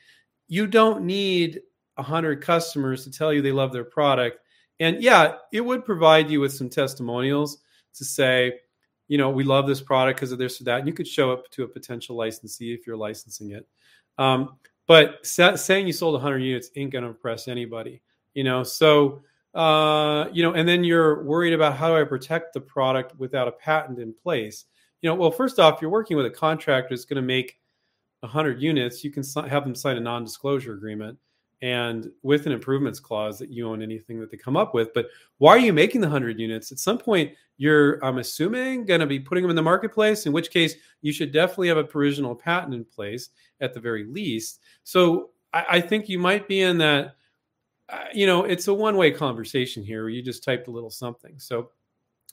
you 0.47 0.67
don't 0.67 1.03
need 1.03 1.61
a 1.97 2.03
hundred 2.03 2.41
customers 2.41 3.03
to 3.03 3.11
tell 3.11 3.33
you 3.33 3.41
they 3.41 3.51
love 3.51 3.71
their 3.71 3.83
product. 3.83 4.39
And 4.79 5.01
yeah, 5.01 5.35
it 5.51 5.61
would 5.61 5.85
provide 5.85 6.29
you 6.29 6.39
with 6.39 6.53
some 6.53 6.69
testimonials 6.69 7.59
to 7.95 8.05
say, 8.05 8.59
you 9.07 9.17
know, 9.17 9.29
we 9.29 9.43
love 9.43 9.67
this 9.67 9.81
product 9.81 10.19
because 10.19 10.31
of 10.31 10.37
this 10.37 10.61
or 10.61 10.65
that. 10.65 10.79
And 10.79 10.87
you 10.87 10.93
could 10.93 11.07
show 11.07 11.31
up 11.31 11.49
to 11.51 11.63
a 11.63 11.67
potential 11.67 12.15
licensee 12.15 12.73
if 12.73 12.85
you're 12.85 12.97
licensing 12.97 13.51
it. 13.51 13.65
Um, 14.17 14.57
but 14.87 15.25
sa- 15.25 15.55
saying 15.55 15.87
you 15.87 15.93
sold 15.93 16.13
100 16.13 16.39
units 16.39 16.69
ain't 16.75 16.91
going 16.91 17.03
to 17.03 17.09
impress 17.09 17.47
anybody, 17.47 18.01
you 18.33 18.43
know. 18.43 18.63
So, 18.63 19.21
uh, 19.53 20.27
you 20.31 20.43
know, 20.43 20.53
and 20.53 20.67
then 20.67 20.83
you're 20.83 21.23
worried 21.23 21.53
about 21.53 21.75
how 21.77 21.87
do 21.87 21.99
I 21.99 22.03
protect 22.03 22.53
the 22.53 22.61
product 22.61 23.17
without 23.17 23.47
a 23.47 23.51
patent 23.51 23.99
in 23.99 24.13
place 24.13 24.65
you 25.01 25.09
know, 25.09 25.15
well, 25.15 25.31
first 25.31 25.59
off, 25.59 25.81
you're 25.81 25.91
working 25.91 26.17
with 26.17 26.25
a 26.25 26.31
contractor 26.31 26.89
that's 26.89 27.05
going 27.05 27.21
to 27.21 27.27
make 27.27 27.57
100 28.21 28.61
units. 28.61 29.03
You 29.03 29.11
can 29.11 29.23
have 29.47 29.63
them 29.63 29.75
sign 29.75 29.97
a 29.97 29.99
non-disclosure 29.99 30.73
agreement 30.73 31.17
and 31.61 32.11
with 32.21 32.45
an 32.45 32.51
improvements 32.51 32.99
clause 32.99 33.39
that 33.39 33.49
you 33.49 33.67
own 33.67 33.81
anything 33.81 34.19
that 34.19 34.29
they 34.29 34.37
come 34.37 34.55
up 34.55 34.73
with. 34.73 34.93
But 34.93 35.07
why 35.39 35.51
are 35.51 35.59
you 35.59 35.73
making 35.73 36.01
the 36.01 36.07
100 36.07 36.39
units? 36.39 36.71
At 36.71 36.79
some 36.79 36.97
point, 36.97 37.31
you're, 37.57 38.03
I'm 38.05 38.19
assuming, 38.19 38.85
going 38.85 38.99
to 38.99 39.07
be 39.07 39.19
putting 39.19 39.43
them 39.43 39.49
in 39.49 39.55
the 39.55 39.63
marketplace, 39.63 40.25
in 40.27 40.33
which 40.33 40.51
case 40.51 40.75
you 41.01 41.11
should 41.11 41.31
definitely 41.31 41.69
have 41.69 41.77
a 41.77 41.83
provisional 41.83 42.35
patent 42.35 42.75
in 42.75 42.85
place 42.85 43.29
at 43.59 43.73
the 43.73 43.79
very 43.79 44.05
least. 44.05 44.59
So 44.83 45.31
I, 45.53 45.65
I 45.69 45.81
think 45.81 46.09
you 46.09 46.19
might 46.19 46.47
be 46.47 46.61
in 46.61 46.77
that, 46.77 47.15
uh, 47.89 48.05
you 48.13 48.27
know, 48.27 48.43
it's 48.43 48.67
a 48.67 48.73
one 48.73 48.97
way 48.97 49.09
conversation 49.09 49.83
here 49.83 50.03
where 50.03 50.09
you 50.09 50.21
just 50.21 50.43
typed 50.43 50.67
a 50.67 50.71
little 50.71 50.91
something. 50.91 51.39
So 51.39 51.71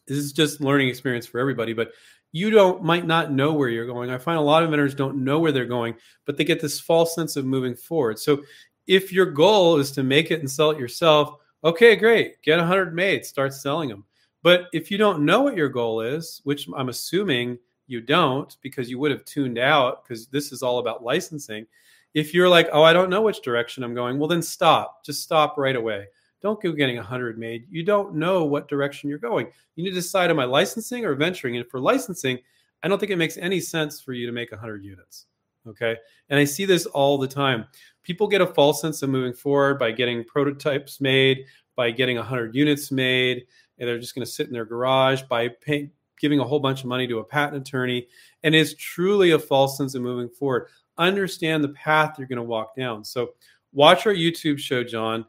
this 0.06 0.18
is 0.18 0.32
just 0.32 0.60
learning 0.60 0.88
experience 0.88 1.26
for 1.26 1.40
everybody. 1.40 1.72
But 1.72 1.92
you 2.34 2.50
don't 2.50 2.82
might 2.82 3.06
not 3.06 3.30
know 3.30 3.52
where 3.52 3.68
you're 3.68 3.86
going. 3.86 4.10
I 4.10 4.18
find 4.18 4.36
a 4.36 4.42
lot 4.42 4.64
of 4.64 4.66
inventors 4.66 4.92
don't 4.92 5.22
know 5.22 5.38
where 5.38 5.52
they're 5.52 5.64
going, 5.66 5.94
but 6.26 6.36
they 6.36 6.42
get 6.42 6.60
this 6.60 6.80
false 6.80 7.14
sense 7.14 7.36
of 7.36 7.44
moving 7.44 7.76
forward. 7.76 8.18
So 8.18 8.42
if 8.88 9.12
your 9.12 9.26
goal 9.26 9.76
is 9.78 9.92
to 9.92 10.02
make 10.02 10.32
it 10.32 10.40
and 10.40 10.50
sell 10.50 10.72
it 10.72 10.78
yourself, 10.78 11.36
okay, 11.62 11.94
great. 11.94 12.42
Get 12.42 12.58
100 12.58 12.92
made, 12.92 13.24
start 13.24 13.54
selling 13.54 13.88
them. 13.88 14.04
But 14.42 14.66
if 14.72 14.90
you 14.90 14.98
don't 14.98 15.24
know 15.24 15.42
what 15.42 15.56
your 15.56 15.68
goal 15.68 16.00
is, 16.00 16.40
which 16.42 16.66
I'm 16.76 16.88
assuming 16.88 17.56
you 17.86 18.00
don't 18.00 18.56
because 18.62 18.90
you 18.90 18.98
would 18.98 19.12
have 19.12 19.24
tuned 19.24 19.58
out 19.58 20.02
because 20.02 20.26
this 20.26 20.50
is 20.50 20.60
all 20.60 20.80
about 20.80 21.04
licensing. 21.04 21.66
If 22.14 22.34
you're 22.34 22.48
like, 22.48 22.68
"Oh, 22.72 22.82
I 22.82 22.92
don't 22.92 23.10
know 23.10 23.22
which 23.22 23.42
direction 23.42 23.84
I'm 23.84 23.94
going." 23.94 24.18
Well, 24.18 24.28
then 24.28 24.42
stop. 24.42 25.04
Just 25.04 25.22
stop 25.22 25.56
right 25.56 25.76
away. 25.76 26.08
Don't 26.44 26.62
go 26.62 26.72
getting 26.72 26.96
100 26.96 27.38
made. 27.38 27.66
You 27.70 27.82
don't 27.82 28.14
know 28.14 28.44
what 28.44 28.68
direction 28.68 29.08
you're 29.08 29.18
going. 29.18 29.46
You 29.76 29.82
need 29.82 29.92
to 29.92 29.94
decide 29.94 30.28
am 30.28 30.38
I 30.38 30.44
licensing 30.44 31.06
or 31.06 31.14
venturing? 31.14 31.56
And 31.56 31.66
for 31.70 31.80
licensing, 31.80 32.38
I 32.82 32.88
don't 32.88 32.98
think 32.98 33.10
it 33.10 33.16
makes 33.16 33.38
any 33.38 33.60
sense 33.60 33.98
for 33.98 34.12
you 34.12 34.26
to 34.26 34.32
make 34.32 34.52
100 34.52 34.84
units. 34.84 35.24
Okay. 35.66 35.96
And 36.28 36.38
I 36.38 36.44
see 36.44 36.66
this 36.66 36.84
all 36.84 37.16
the 37.16 37.26
time. 37.26 37.64
People 38.02 38.28
get 38.28 38.42
a 38.42 38.46
false 38.46 38.82
sense 38.82 39.00
of 39.00 39.08
moving 39.08 39.32
forward 39.32 39.78
by 39.78 39.90
getting 39.90 40.22
prototypes 40.22 41.00
made, 41.00 41.46
by 41.76 41.90
getting 41.90 42.18
100 42.18 42.54
units 42.54 42.92
made, 42.92 43.46
and 43.78 43.88
they're 43.88 43.98
just 43.98 44.14
going 44.14 44.26
to 44.26 44.30
sit 44.30 44.46
in 44.46 44.52
their 44.52 44.66
garage 44.66 45.22
by 45.22 45.48
pay, 45.48 45.90
giving 46.20 46.40
a 46.40 46.44
whole 46.44 46.60
bunch 46.60 46.80
of 46.82 46.88
money 46.88 47.06
to 47.06 47.20
a 47.20 47.24
patent 47.24 47.66
attorney. 47.66 48.06
And 48.42 48.54
it's 48.54 48.74
truly 48.74 49.30
a 49.30 49.38
false 49.38 49.78
sense 49.78 49.94
of 49.94 50.02
moving 50.02 50.28
forward. 50.28 50.68
Understand 50.98 51.64
the 51.64 51.70
path 51.70 52.18
you're 52.18 52.28
going 52.28 52.36
to 52.36 52.42
walk 52.42 52.76
down. 52.76 53.02
So, 53.02 53.30
watch 53.72 54.06
our 54.06 54.12
YouTube 54.12 54.58
show, 54.58 54.84
John. 54.84 55.24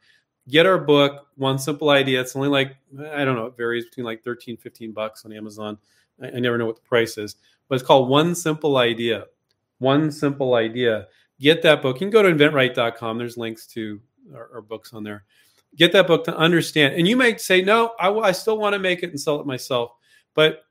Get 0.48 0.66
our 0.66 0.78
book, 0.78 1.28
One 1.36 1.58
Simple 1.58 1.90
Idea. 1.90 2.22
It's 2.22 2.36
only 2.36 2.50
like, 2.50 2.76
I 3.12 3.26
don't 3.26 3.36
know, 3.36 3.48
it 3.48 3.58
varies 3.58 3.86
between 3.86 4.06
like 4.06 4.24
13, 4.24 4.58
15 4.58 4.92
bucks 4.92 5.26
on 5.26 5.34
Amazon. 5.34 5.78
I, 6.22 6.28
I 6.28 6.40
never 6.40 6.58
know 6.58 6.66
what 6.66 6.76
the 6.76 6.82
price 6.82 7.18
is, 7.18 7.36
but 7.68 7.76
it's 7.76 7.84
called 7.84 8.10
One 8.10 8.36
Simple 8.36 8.78
Idea. 8.78 9.26
One 9.80 10.12
Simple 10.12 10.54
Idea. 10.54 11.08
Get 11.40 11.62
that 11.64 11.82
book. 11.82 11.98
You 11.98 12.08
can 12.08 12.12
go 12.12 12.22
to 12.22 12.30
inventright.com. 12.30 13.18
There's 13.18 13.38
links 13.38 13.66
to 13.68 14.00
our, 14.34 14.50
our 14.56 14.62
books 14.62 14.94
on 14.94 15.04
there 15.04 15.26
get 15.76 15.92
that 15.94 16.08
book 16.08 16.24
to 16.26 16.36
understand. 16.38 16.96
And 16.96 17.08
you 17.08 17.16
may 17.16 17.38
say, 17.38 17.62
no, 17.62 17.94
I, 18.00 18.12
I 18.12 18.32
still 18.32 18.58
want 18.58 18.74
to 18.74 18.80
make 18.80 19.04
it 19.04 19.10
and 19.10 19.20
sell 19.20 19.40
it 19.40 19.46
myself. 19.46 19.92
But 20.34 20.64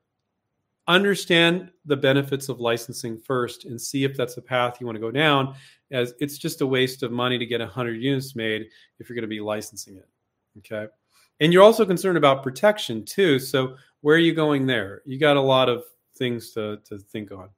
understand 0.86 1.70
the 1.86 1.96
benefits 1.96 2.48
of 2.48 2.60
licensing 2.60 3.18
first 3.18 3.64
and 3.64 3.80
see 3.80 4.04
if 4.04 4.16
that's 4.16 4.34
the 4.34 4.42
path 4.42 4.78
you 4.80 4.86
want 4.86 4.96
to 4.96 5.00
go 5.00 5.10
down 5.10 5.54
as 5.94 6.12
it's 6.18 6.36
just 6.36 6.60
a 6.60 6.66
waste 6.66 7.02
of 7.02 7.10
money 7.10 7.38
to 7.38 7.46
get 7.46 7.60
100 7.60 7.92
units 7.92 8.36
made 8.36 8.66
if 8.98 9.08
you're 9.08 9.14
going 9.14 9.22
to 9.22 9.28
be 9.28 9.40
licensing 9.40 9.96
it 9.96 10.08
okay 10.58 10.86
and 11.40 11.52
you're 11.52 11.62
also 11.62 11.86
concerned 11.86 12.18
about 12.18 12.42
protection 12.42 13.04
too 13.04 13.38
so 13.38 13.76
where 14.02 14.16
are 14.16 14.20
you 14.20 14.34
going 14.34 14.66
there 14.66 15.02
you 15.06 15.18
got 15.18 15.36
a 15.36 15.40
lot 15.40 15.68
of 15.68 15.84
things 16.16 16.52
to, 16.52 16.78
to 16.84 16.98
think 16.98 17.30
on 17.32 17.48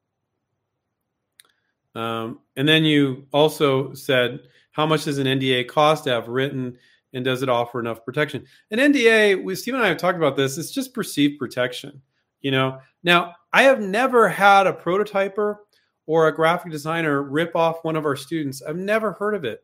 um, 1.95 2.41
and 2.57 2.69
then 2.69 2.85
you 2.85 3.27
also 3.33 3.93
said 3.95 4.41
how 4.71 4.87
much 4.87 5.05
does 5.05 5.19
an 5.19 5.27
nda 5.27 5.67
cost 5.67 6.05
to 6.05 6.11
have 6.11 6.29
written 6.29 6.77
and 7.17 7.25
does 7.25 7.43
it 7.43 7.49
offer 7.49 7.81
enough 7.81 8.05
protection? 8.05 8.45
An 8.71 8.79
NDA, 8.79 9.43
we 9.43 9.55
Steve 9.55 9.73
and 9.73 9.83
I 9.83 9.89
have 9.89 9.97
talked 9.97 10.19
about 10.19 10.37
this. 10.37 10.59
It's 10.59 10.71
just 10.71 10.93
perceived 10.93 11.39
protection. 11.39 12.03
You 12.43 12.51
know, 12.51 12.79
now 13.03 13.35
I 13.53 13.63
have 13.63 13.81
never 13.81 14.29
had 14.29 14.67
a 14.67 14.73
prototyper 14.73 15.57
or 16.07 16.29
a 16.29 16.35
graphic 16.35 16.73
designer 16.73 17.23
rip 17.23 17.55
off 17.55 17.85
one 17.85 17.97
of 17.97 18.07
our 18.07 18.17
students. 18.17 18.63
I've 18.63 18.77
never 18.77 19.13
heard 19.13 19.35
of 19.35 19.45
it. 19.45 19.63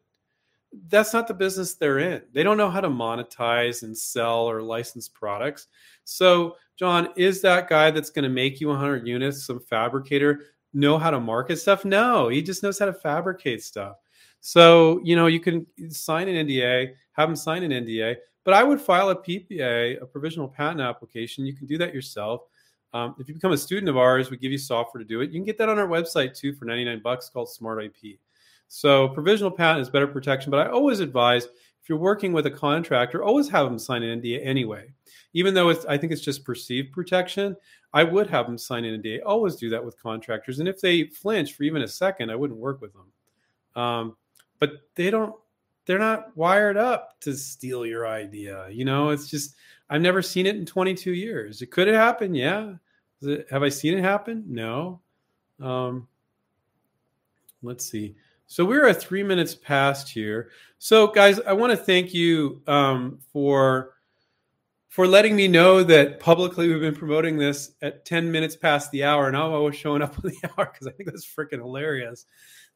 That's 0.89 1.13
not 1.13 1.29
the 1.29 1.35
business 1.35 1.75
they're 1.75 1.99
in. 1.99 2.23
They 2.33 2.43
don't 2.43 2.57
know 2.57 2.71
how 2.71 2.81
to 2.81 2.89
monetize 2.89 3.83
and 3.83 3.97
sell 3.97 4.49
or 4.49 4.63
license 4.63 5.09
products. 5.09 5.69
So, 6.05 6.57
John, 6.79 7.09
is 7.17 7.43
that 7.43 7.69
guy 7.69 7.91
that's 7.91 8.11
going 8.11 8.23
to 8.25 8.29
make 8.29 8.61
you 8.61 8.69
100 8.69 9.07
units, 9.07 9.47
some 9.47 9.61
fabricator, 9.61 10.45
know 10.73 10.99
how 10.99 11.11
to 11.11 11.21
market 11.21 11.59
stuff? 11.59 11.85
No, 11.85 12.29
he 12.29 12.43
just 12.43 12.63
knows 12.63 12.79
how 12.79 12.87
to 12.87 12.93
fabricate 12.93 13.63
stuff. 13.63 13.97
So, 14.41 15.01
you 15.05 15.15
know, 15.15 15.27
you 15.27 15.41
can 15.41 15.67
sign 15.91 16.29
an 16.29 16.47
NDA, 16.47 16.95
have 17.13 17.29
them 17.29 17.37
sign 17.37 17.63
an 17.63 17.85
NDA, 17.85 18.17
but 18.45 18.55
I 18.55 18.65
would 18.65 18.81
file 18.81 19.11
a 19.11 19.17
PPA, 19.17 20.03
a 20.03 20.07
provisional 20.07 20.49
patent 20.49 20.81
application. 20.81 21.47
You 21.47 21.55
can 21.55 21.67
do 21.67 21.79
that 21.79 21.95
yourself. 21.95 22.43
Um, 22.95 23.15
if 23.19 23.29
you 23.29 23.35
become 23.35 23.53
a 23.53 23.59
student 23.59 23.89
of 23.89 23.97
ours, 23.97 24.31
we 24.31 24.37
give 24.37 24.53
you 24.53 24.59
software 24.59 25.03
to 25.03 25.09
do 25.09 25.21
it. 25.21 25.31
You 25.31 25.39
can 25.39 25.45
get 25.45 25.59
that 25.59 25.69
on 25.69 25.79
our 25.79 25.89
website 25.89 26.37
too 26.37 26.53
for 26.55 26.65
99 26.67 27.01
bucks 27.03 27.29
called 27.29 27.49
Smart 27.49 27.83
IP. 27.83 28.19
So 28.69 29.09
provisional 29.09 29.51
patent 29.51 29.83
is 29.83 29.91
better 29.91 30.07
protection, 30.07 30.51
but 30.51 30.67
I 30.67 30.71
always 30.71 31.01
advise 31.01 31.45
if 31.45 31.89
you're 31.89 31.99
working 31.99 32.33
with 32.33 32.47
a 32.47 32.51
contractor, 32.51 33.25
always 33.25 33.49
have 33.49 33.67
them 33.67 33.79
sign 33.79 34.03
an 34.03 34.21
NDA 34.21 34.47
anyway. 34.47 34.93
Even 35.33 35.53
though 35.53 35.71
I 35.89 35.97
think 35.97 36.13
it's 36.13 36.23
just 36.23 36.45
perceived 36.45 36.93
protection, 36.93 37.57
I 37.93 38.05
would 38.05 38.29
have 38.31 38.47
them 38.47 38.57
sign 38.57 38.85
an 38.85 39.03
NDA. 39.03 39.21
Always 39.27 39.57
do 39.57 39.69
that 39.71 39.85
with 39.85 40.01
contractors. 40.01 40.59
And 40.59 40.69
if 40.69 40.81
they 40.81 41.05
flinch 41.05 41.55
for 41.55 41.65
even 41.65 41.83
a 41.83 41.89
second, 41.89 42.31
I 42.31 42.37
wouldn't 42.37 42.59
work 42.59 42.81
with 42.81 42.93
them. 42.93 43.83
Um, 43.83 44.17
but 44.63 44.83
they 44.95 45.11
don't 45.11 45.35
they're 45.87 45.99
not 45.99 46.37
wired 46.37 46.77
up 46.77 47.19
to 47.21 47.37
steal 47.37 47.85
your 47.85 48.07
idea 48.07 48.69
you 48.71 48.85
know 48.85 49.11
it's 49.11 49.29
just 49.29 49.57
i've 49.91 50.01
never 50.01 50.23
seen 50.23 50.47
it 50.47 50.55
in 50.55 50.65
22 50.65 51.13
years 51.13 51.63
it 51.63 51.73
could 51.73 51.89
have 51.89 51.97
happened 51.97 52.37
yeah 52.37 52.75
it, 53.25 53.47
have 53.51 53.63
i 53.63 53.69
seen 53.69 53.97
it 53.97 54.03
happen 54.03 54.45
no 54.47 55.01
um 55.61 56.07
let's 57.63 57.85
see 57.85 58.15
so 58.47 58.65
we're 58.65 58.87
at 58.87 59.01
three 59.01 59.23
minutes 59.23 59.55
past 59.55 60.09
here 60.09 60.51
so 60.79 61.07
guys 61.07 61.41
i 61.41 61.53
want 61.53 61.71
to 61.71 61.77
thank 61.77 62.13
you 62.13 62.61
um, 62.67 63.19
for 63.33 63.95
for 64.89 65.07
letting 65.07 65.35
me 65.35 65.49
know 65.49 65.83
that 65.83 66.21
publicly 66.21 66.69
we've 66.69 66.81
been 66.81 66.95
promoting 66.95 67.39
this 67.39 67.73
at 67.81 68.05
10 68.05 68.31
minutes 68.31 68.57
past 68.57 68.91
the 68.91 69.05
hour 69.05 69.27
and 69.27 69.37
i'm 69.37 69.53
always 69.53 69.77
showing 69.77 70.03
up 70.03 70.17
on 70.25 70.31
the 70.31 70.51
hour 70.51 70.71
because 70.73 70.87
i 70.87 70.91
think 70.91 71.09
that's 71.09 71.27
freaking 71.27 71.59
hilarious 71.59 72.27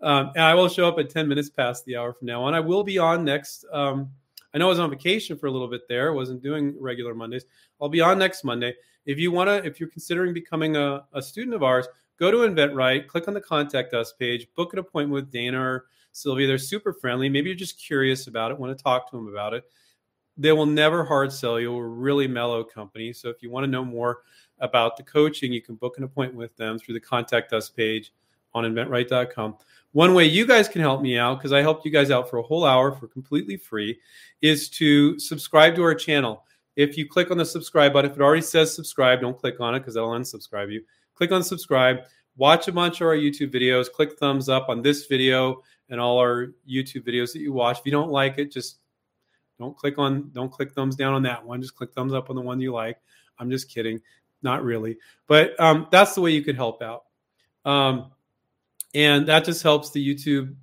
um, 0.01 0.31
and 0.35 0.45
I 0.45 0.55
will 0.55 0.69
show 0.69 0.89
up 0.89 0.99
at 0.99 1.11
10 1.11 1.29
minutes 1.29 1.49
past 1.49 1.85
the 1.85 1.97
hour 1.97 2.13
from 2.13 2.27
now 2.27 2.43
on. 2.45 2.55
I 2.55 2.61
will 2.61 2.85
be 2.85 2.99
on 2.99 3.25
next. 3.25 3.65
Um, 3.73 4.11
I 4.53 4.59
know 4.59 4.67
I 4.67 4.71
was 4.71 4.79
on 4.79 4.91
vacation 4.91 5.39
for 5.39 5.47
a 5.47 5.51
little 5.51 5.69
bit 5.69 5.83
there, 5.89 6.13
wasn't 6.13 6.43
doing 6.43 6.75
regular 6.79 7.15
Mondays. 7.15 7.45
I'll 7.81 7.89
be 7.89 8.01
on 8.01 8.19
next 8.19 8.45
Monday. 8.45 8.75
If 9.07 9.19
you 9.19 9.31
want 9.33 9.49
to, 9.49 9.65
if 9.65 9.81
you're 9.81 9.89
considering 9.89 10.35
becoming 10.35 10.77
a, 10.77 11.05
a 11.15 11.23
student 11.23 11.55
of 11.55 11.63
ours, 11.63 11.87
go 12.19 12.31
to 12.31 12.39
InventRight, 12.39 13.07
click 13.07 13.29
on 13.29 13.35
the 13.35 13.41
contact 13.41 13.95
us 13.95 14.13
page, 14.13 14.47
book 14.55 14.73
an 14.73 14.79
appointment 14.79 15.15
with 15.15 15.31
Dana 15.31 15.61
or 15.61 15.87
Sylvia. 16.13 16.47
They're 16.47 16.59
super 16.59 16.93
friendly. 16.93 17.29
Maybe 17.29 17.49
you're 17.49 17.57
just 17.57 17.79
curious 17.79 18.27
about 18.27 18.51
it, 18.51 18.59
want 18.59 18.77
to 18.77 18.83
talk 18.83 19.11
to 19.11 19.17
them 19.17 19.29
about 19.29 19.55
it. 19.55 19.65
They 20.37 20.53
will 20.53 20.67
never 20.67 21.03
hard 21.05 21.33
sell 21.33 21.59
you. 21.59 21.73
We're 21.75 21.87
a 21.87 21.89
really 21.89 22.29
mellow 22.29 22.63
company. 22.63 23.13
So 23.13 23.31
if 23.31 23.43
you 23.43 23.51
want 23.51 23.65
to 23.65 23.71
know 23.71 23.85
more 23.85 24.23
about 24.59 24.97
the 24.97 25.03
coaching, 25.03 25.53
you 25.53 25.63
can 25.63 25.77
book 25.77 25.97
an 25.97 26.05
appointment 26.05 26.39
with 26.39 26.57
them 26.57 26.79
through 26.79 26.95
the 26.95 27.01
contact 27.01 27.53
us 27.53 27.71
page 27.71 28.13
on 28.55 28.65
inventright.com. 28.65 29.57
One 29.93 30.13
way 30.15 30.25
you 30.25 30.47
guys 30.47 30.69
can 30.69 30.83
help 30.83 31.01
me 31.01 31.17
out, 31.17 31.39
because 31.39 31.53
I 31.53 31.63
helped 31.63 31.85
you 31.85 31.91
guys 31.91 32.11
out 32.11 32.29
for 32.29 32.39
a 32.39 32.43
whole 32.43 32.65
hour 32.65 32.93
for 32.93 33.07
completely 33.07 33.57
free, 33.57 33.99
is 34.43 34.69
to 34.71 35.19
subscribe 35.19 35.75
to 35.77 35.83
our 35.83 35.95
channel. 35.95 36.45
If 36.77 36.97
you 36.97 37.09
click 37.09 37.31
on 37.31 37.39
the 37.39 37.45
subscribe 37.45 37.93
button, 37.93 38.11
if 38.11 38.17
it 38.17 38.23
already 38.23 38.43
says 38.43 38.75
subscribe, 38.75 39.21
don't 39.21 39.39
click 39.39 39.61
on 39.61 39.75
it 39.75 39.81
because 39.81 39.95
that'll 39.95 40.11
unsubscribe 40.11 40.71
you. 40.71 40.83
Click 41.15 41.33
on 41.33 41.43
subscribe, 41.43 42.01
watch 42.37 42.69
a 42.69 42.73
bunch 42.73 43.01
of 43.01 43.07
our 43.07 43.17
YouTube 43.17 43.53
videos, 43.53 43.91
click 43.91 44.19
thumbs 44.19 44.49
up 44.49 44.69
on 44.69 44.83
this 44.83 45.07
video 45.07 45.63
and 45.89 46.01
all 46.01 46.19
our 46.19 46.49
YouTube 46.69 47.07
videos 47.07 47.33
that 47.33 47.41
you 47.41 47.53
watch. 47.53 47.79
If 47.79 47.87
you 47.87 47.93
don't 47.93 48.11
like 48.11 48.39
it, 48.39 48.53
just 48.53 48.79
don't 49.59 49.77
click 49.77 49.99
on, 49.99 50.31
don't 50.33 50.53
click 50.53 50.73
thumbs 50.73 50.97
down 50.97 51.15
on 51.15 51.23
that 51.23 51.45
one. 51.45 51.63
Just 51.63 51.75
click 51.75 51.93
thumbs 51.95 52.13
up 52.13 52.29
on 52.29 52.37
the 52.37 52.43
one 52.43 52.61
you 52.61 52.73
like. 52.73 52.99
I'm 53.39 53.51
just 53.51 53.71
kidding. 53.71 54.01
Not 54.43 54.63
really. 54.63 54.99
But 55.27 55.59
um, 55.59 55.89
that's 55.91 56.15
the 56.15 56.21
way 56.21 56.33
you 56.33 56.43
could 56.43 56.57
help 56.57 56.83
out. 56.83 57.05
Um, 57.65 58.13
and 58.97 59.29
that 59.29 59.45
just 59.45 59.63
helps 59.63 59.91
the 59.91 60.05
youtube 60.05 60.55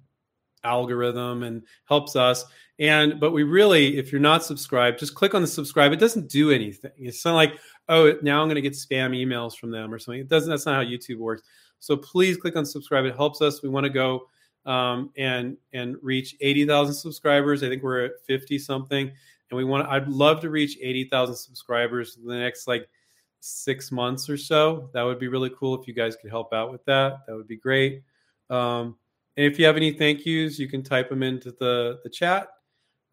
algorithm 0.63 1.43
and 1.43 1.63
helps 1.85 2.15
us. 2.15 2.45
And 2.79 3.19
but 3.19 3.31
we 3.31 3.43
really 3.43 3.97
if 3.97 4.11
you're 4.11 4.21
not 4.21 4.43
subscribed 4.43 4.99
just 4.99 5.15
click 5.15 5.35
on 5.35 5.41
the 5.41 5.47
subscribe. 5.47 5.91
It 5.91 5.99
doesn't 5.99 6.29
do 6.29 6.51
anything. 6.51 6.91
It's 6.97 7.23
not 7.23 7.35
like 7.35 7.53
oh 7.89 8.13
now 8.21 8.41
i'm 8.41 8.47
going 8.47 8.55
to 8.55 8.61
get 8.61 8.73
spam 8.73 9.11
emails 9.11 9.55
from 9.55 9.71
them 9.71 9.93
or 9.93 9.99
something. 9.99 10.21
It 10.21 10.27
doesn't 10.27 10.49
that's 10.49 10.65
not 10.65 10.75
how 10.75 10.83
youtube 10.83 11.17
works. 11.17 11.43
So 11.79 11.97
please 11.97 12.37
click 12.37 12.55
on 12.55 12.65
subscribe. 12.65 13.05
It 13.05 13.15
helps 13.15 13.41
us. 13.41 13.61
We 13.61 13.69
want 13.69 13.83
to 13.85 13.89
go 13.89 14.27
um, 14.65 15.11
and 15.17 15.57
and 15.73 15.97
reach 16.01 16.35
80000 16.41 16.93
subscribers. 16.95 17.61
I 17.61 17.69
think 17.69 17.83
we're 17.83 18.05
at 18.05 18.11
50 18.25 18.57
something. 18.57 19.11
And 19.51 19.57
we 19.57 19.65
want 19.65 19.87
i'd 19.89 20.07
love 20.07 20.41
to 20.41 20.49
reach 20.49 20.77
80000 20.81 21.35
subscribers 21.35 22.17
in 22.17 22.25
the 22.25 22.35
next 22.35 22.67
like 22.67 22.89
six 23.43 23.91
months 23.91 24.29
or 24.29 24.37
so. 24.37 24.89
That 24.93 25.03
would 25.03 25.19
be 25.19 25.27
really 25.27 25.51
cool 25.57 25.79
if 25.79 25.87
you 25.87 25.93
guys 25.93 26.15
could 26.15 26.29
help 26.29 26.53
out 26.53 26.71
with 26.71 26.83
that. 26.85 27.19
That 27.27 27.35
would 27.35 27.47
be 27.47 27.57
great. 27.57 28.01
Um, 28.49 28.95
and 29.37 29.45
if 29.45 29.59
you 29.59 29.65
have 29.65 29.77
any 29.77 29.91
thank 29.91 30.25
yous, 30.25 30.59
you 30.59 30.67
can 30.67 30.83
type 30.83 31.09
them 31.09 31.23
into 31.23 31.51
the, 31.51 31.99
the 32.03 32.09
chat. 32.09 32.49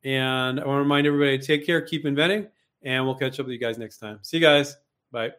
And 0.04 0.60
I 0.60 0.66
want 0.66 0.76
to 0.76 0.82
remind 0.82 1.06
everybody 1.06 1.38
to 1.38 1.44
take 1.44 1.66
care, 1.66 1.80
keep 1.80 2.06
inventing, 2.06 2.46
and 2.82 3.04
we'll 3.04 3.14
catch 3.14 3.38
up 3.40 3.46
with 3.46 3.52
you 3.52 3.58
guys 3.58 3.78
next 3.78 3.98
time. 3.98 4.18
See 4.22 4.38
you 4.38 4.42
guys. 4.42 4.76
Bye. 5.12 5.30